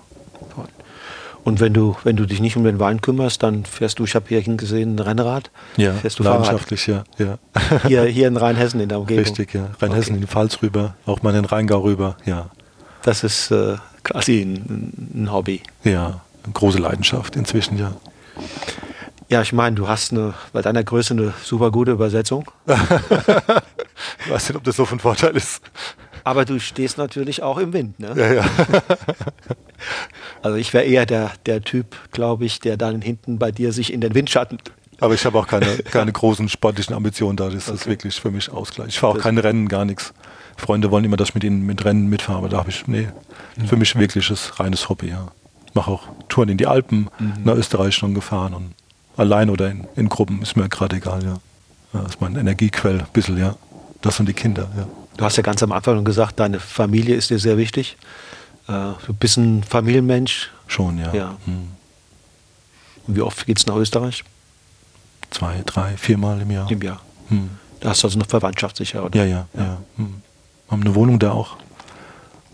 Und 1.45 1.61
wenn 1.61 1.73
du, 1.73 1.95
wenn 2.03 2.17
du 2.17 2.27
dich 2.27 2.41
nicht 2.41 2.57
um 2.57 2.65
den 2.65 2.81
Wein 2.81 3.01
kümmerst, 3.01 3.41
dann 3.45 3.65
fährst 3.67 4.01
du, 4.01 4.05
ich 4.05 4.17
habe 4.17 4.25
hier 4.27 4.43
gesehen, 4.43 4.97
ein 4.97 4.99
Rennrad. 4.99 5.53
fährst 5.77 6.19
du 6.19 6.25
Fahrrad. 6.25 6.41
leidenschaftlich, 6.41 6.89
ja. 6.89 7.05
ja. 7.19 7.39
Hier, 7.87 8.03
hier 8.07 8.27
in 8.27 8.37
Rheinhessen 8.37 8.81
in 8.81 8.89
der 8.89 8.99
Umgebung. 8.99 9.23
Richtig, 9.23 9.55
ja. 9.55 9.69
Rheinhessen 9.81 10.15
Okay. 10.15 10.15
in 10.15 10.21
die 10.23 10.27
Pfalz 10.27 10.61
rüber, 10.61 10.97
auch 11.07 11.23
mal 11.23 11.31
in 11.31 11.37
den 11.37 11.45
Rheingau 11.45 11.83
rüber, 11.83 12.17
ja. 12.25 12.47
Das 13.05 13.23
ist 13.23 13.53
äh, 13.53 13.77
quasi 14.03 14.41
ein, 14.43 15.13
ein 15.15 15.33
Hobby. 15.33 15.61
Ja, 15.85 16.21
eine 16.43 16.53
große 16.53 16.79
Leidenschaft 16.79 17.37
inzwischen, 17.37 17.79
ja. 17.79 17.93
Ja, 19.29 19.43
ich 19.43 19.53
meine, 19.53 19.75
du 19.75 19.89
hast 19.89 20.13
eine, 20.13 20.35
bei 20.53 20.63
deiner 20.63 20.85
Größe 20.85 21.15
eine 21.15 21.35
super 21.43 21.71
gute 21.73 21.91
Übersetzung. 21.93 22.49
Ich 22.67 22.75
weiß 24.31 24.49
nicht, 24.49 24.57
ob 24.57 24.65
das 24.65 24.77
so 24.77 24.85
von 24.85 25.01
Vorteil 25.01 25.37
ist. 25.37 25.61
Aber 26.23 26.45
du 26.45 26.59
stehst 26.61 26.97
natürlich 26.99 27.43
auch 27.43 27.59
im 27.59 27.73
Wind. 27.73 27.99
Ne? 28.01 28.13
Ja, 28.17 28.33
ja. 28.33 28.45
Also 30.43 30.57
ich 30.57 30.73
wäre 30.73 30.85
eher 30.85 31.07
der, 31.07 31.33
der 31.45 31.61
Typ, 31.63 31.97
glaube 32.13 32.45
ich, 32.45 32.61
der 32.61 32.77
dann 32.77 33.03
hinten 33.03 33.39
bei 33.39 33.51
dir 33.53 33.73
sich 33.73 33.93
in 33.93 34.01
den 34.01 34.15
Windschatten. 34.15 34.59
Aber 35.01 35.13
ich 35.15 35.25
habe 35.27 35.39
auch 35.39 35.47
keine, 35.47 35.67
keine 35.91 36.13
großen 36.13 36.49
sportlichen 36.49 36.95
Ambitionen 36.95 37.37
da. 37.37 37.47
Das 37.51 37.69
ist 37.69 37.83
Okay. 37.83 37.91
wirklich 37.91 38.21
für 38.21 38.31
mich 38.31 38.51
Ausgleich. 38.51 38.89
Ich 38.89 38.99
fahre 39.01 39.13
auch 39.13 39.17
Das- 39.17 39.25
keine 39.25 39.43
Rennen, 39.45 39.69
gar 39.69 39.85
nichts. 39.85 40.15
Freunde 40.57 40.91
wollen 40.91 41.05
immer, 41.05 41.17
dass 41.17 41.29
ich 41.31 41.35
mit 41.35 41.45
ihnen 41.45 41.67
mit 41.67 41.85
Rennen 41.85 42.09
mitfahre, 42.09 42.39
aber 42.39 42.49
da 42.49 42.59
habe 42.59 42.71
ich, 42.71 42.87
nee, 42.87 43.09
für 43.67 43.77
mich 43.77 43.95
wirkliches 43.97 44.59
reines 44.59 44.89
Hobby, 44.89 45.09
ja. 45.11 45.29
Ich 45.69 45.75
mache 45.75 45.91
auch 45.91 46.05
Touren 46.29 46.49
in 46.49 46.57
die 46.57 46.67
Alpen, 46.67 47.09
nach 47.45 47.57
Österreich 47.57 47.95
schon 47.95 48.15
gefahren 48.15 48.55
und 48.55 48.75
allein 49.17 49.51
oder 49.51 49.71
in, 49.71 49.87
in 49.97 50.09
Gruppen 50.09 50.43
ist 50.43 50.57
mir 50.57 50.69
gerade 50.69 50.97
egal, 50.97 51.23
ja. 51.25 51.39
ja. 51.93 52.01
Das 52.01 52.11
ist 52.11 52.21
mein 52.21 52.37
Energiequell, 52.37 53.01
ein 53.01 53.07
bisschen, 53.13 53.39
ja. 53.39 53.57
Das 54.03 54.21
und 54.21 54.27
die 54.27 54.35
Kinder, 54.35 54.69
ja. 54.77 54.87
Du 55.17 55.25
hast 55.25 55.37
ja 55.37 55.43
ganz 55.43 55.63
am 55.63 55.73
Anfang 55.73 55.97
schon 55.97 56.05
gesagt, 56.05 56.39
deine 56.39 56.61
Familie 56.61 57.17
ist 57.17 57.31
dir 57.31 57.39
sehr 57.39 57.57
wichtig. 57.57 57.97
Äh, 58.69 58.93
Du 59.07 59.15
bist 59.19 59.39
ein 59.39 59.63
Familienmensch. 59.65 60.51
Schon, 60.67 60.99
ja. 60.99 61.13
Ja. 61.15 61.37
Hm. 61.47 61.69
Und 63.07 63.17
wie 63.17 63.23
oft 63.23 63.47
geht's 63.47 63.67
nach 63.67 63.77
Österreich? 63.77 64.25
Zwei, 65.31 65.63
drei, 65.65 65.97
viermal 65.97 66.41
im 66.41 66.51
Jahr. 66.51 66.71
Im 66.71 66.83
Jahr. 66.83 67.01
Hm. 67.29 67.51
Da 67.81 67.91
hast 67.91 68.03
du 68.03 68.09
also 68.09 68.19
eine 68.19 68.29
Verwandtschaft 68.29 68.77
sicher, 68.77 69.05
oder? 69.05 69.19
Ja, 69.19 69.25
ja, 69.25 69.47
ja. 69.55 69.79
Hm. 69.97 70.23
Haben 70.71 70.81
eine 70.83 70.95
Wohnung 70.95 71.19
da 71.19 71.33
auch. 71.33 71.57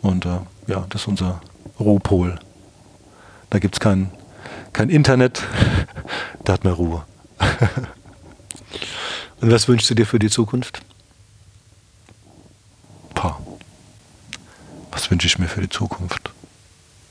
Und 0.02 0.26
äh, 0.26 0.38
ja, 0.66 0.84
das 0.88 1.02
ist 1.02 1.08
unser 1.08 1.40
Ruhepol. 1.80 2.38
Da 3.50 3.58
gibt 3.58 3.74
es 3.74 3.80
kein, 3.80 4.10
kein 4.72 4.88
Internet, 4.88 5.42
da 6.44 6.54
hat 6.54 6.64
man 6.64 6.72
Ruhe. 6.74 7.04
Und 9.40 9.50
was 9.50 9.68
wünschst 9.68 9.90
du 9.90 9.94
dir 9.94 10.06
für 10.06 10.18
die 10.18 10.30
Zukunft? 10.30 10.80
Pah. 13.14 13.38
Was 14.90 15.10
wünsche 15.10 15.26
ich 15.26 15.38
mir 15.38 15.48
für 15.48 15.60
die 15.60 15.68
Zukunft? 15.68 16.30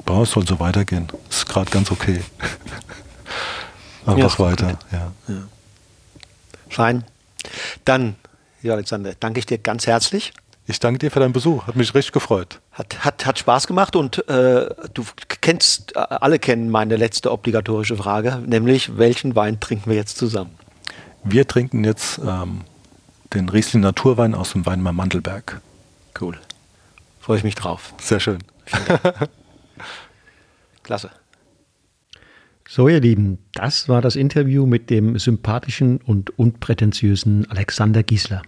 Boah, 0.05 0.24
es 0.24 0.32
soll 0.32 0.47
so 0.47 0.59
weitergehen. 0.59 1.07
Ist 1.30 1.47
gerade 1.47 1.70
ganz 1.70 1.91
okay. 1.91 2.22
Ja, 4.05 4.14
Einfach 4.14 4.39
okay. 4.39 4.51
weiter, 4.51 4.80
ja. 4.91 5.12
Fein. 6.70 7.03
Dann, 7.86 8.16
ja, 8.64 8.74
Alexander, 8.74 9.14
danke 9.20 9.39
ich 9.39 9.45
dir 9.45 9.59
ganz 9.59 9.86
herzlich. 9.86 10.34
Ich 10.72 10.80
danke 10.80 10.99
dir 10.99 11.11
für 11.11 11.19
deinen 11.19 11.34
Besuch. 11.34 11.67
Hat 11.67 11.76
mich 11.76 11.93
richtig 11.93 12.13
gefreut. 12.13 12.61
Hat, 12.72 13.03
hat, 13.03 13.26
hat 13.26 13.38
Spaß 13.38 13.67
gemacht 13.67 13.97
und 13.97 14.26
äh, 14.30 14.69
du 14.93 15.03
kennst, 15.41 15.97
äh, 15.97 15.99
alle 15.99 16.39
kennen 16.39 16.69
meine 16.69 16.95
letzte 16.95 17.30
obligatorische 17.30 17.97
Frage, 17.97 18.41
nämlich 18.45 18.97
welchen 18.97 19.36
Wein 19.36 19.59
trinken 19.59 19.89
wir 19.89 19.97
jetzt 19.97 20.17
zusammen? 20.17 20.51
Wir 21.26 21.45
trinken 21.45 21.84
jetzt 21.84 22.22
ähm, 22.26 22.61
den 23.34 23.49
Riesling 23.49 23.82
Naturwein 23.82 24.34
aus 24.34 24.53
dem 24.53 24.65
Weinmar 24.65 24.93
Mandelberg. 24.93 25.59
Cool. 26.19 26.39
Freue 27.19 27.38
ich 27.38 27.43
mich 27.43 27.55
drauf. 27.55 27.93
Sehr 27.99 28.22
schön. 28.22 28.39
Klasse. 30.84 31.11
So, 32.65 32.88
ihr 32.88 33.01
Lieben, 33.01 33.39
das 33.55 33.89
war 33.89 34.01
das 34.01 34.15
Interview 34.15 34.65
mit 34.65 34.89
dem 34.89 35.19
sympathischen 35.19 35.97
und 35.97 36.39
unprätentiösen 36.39 37.51
Alexander 37.51 38.03
Giesler. 38.03 38.41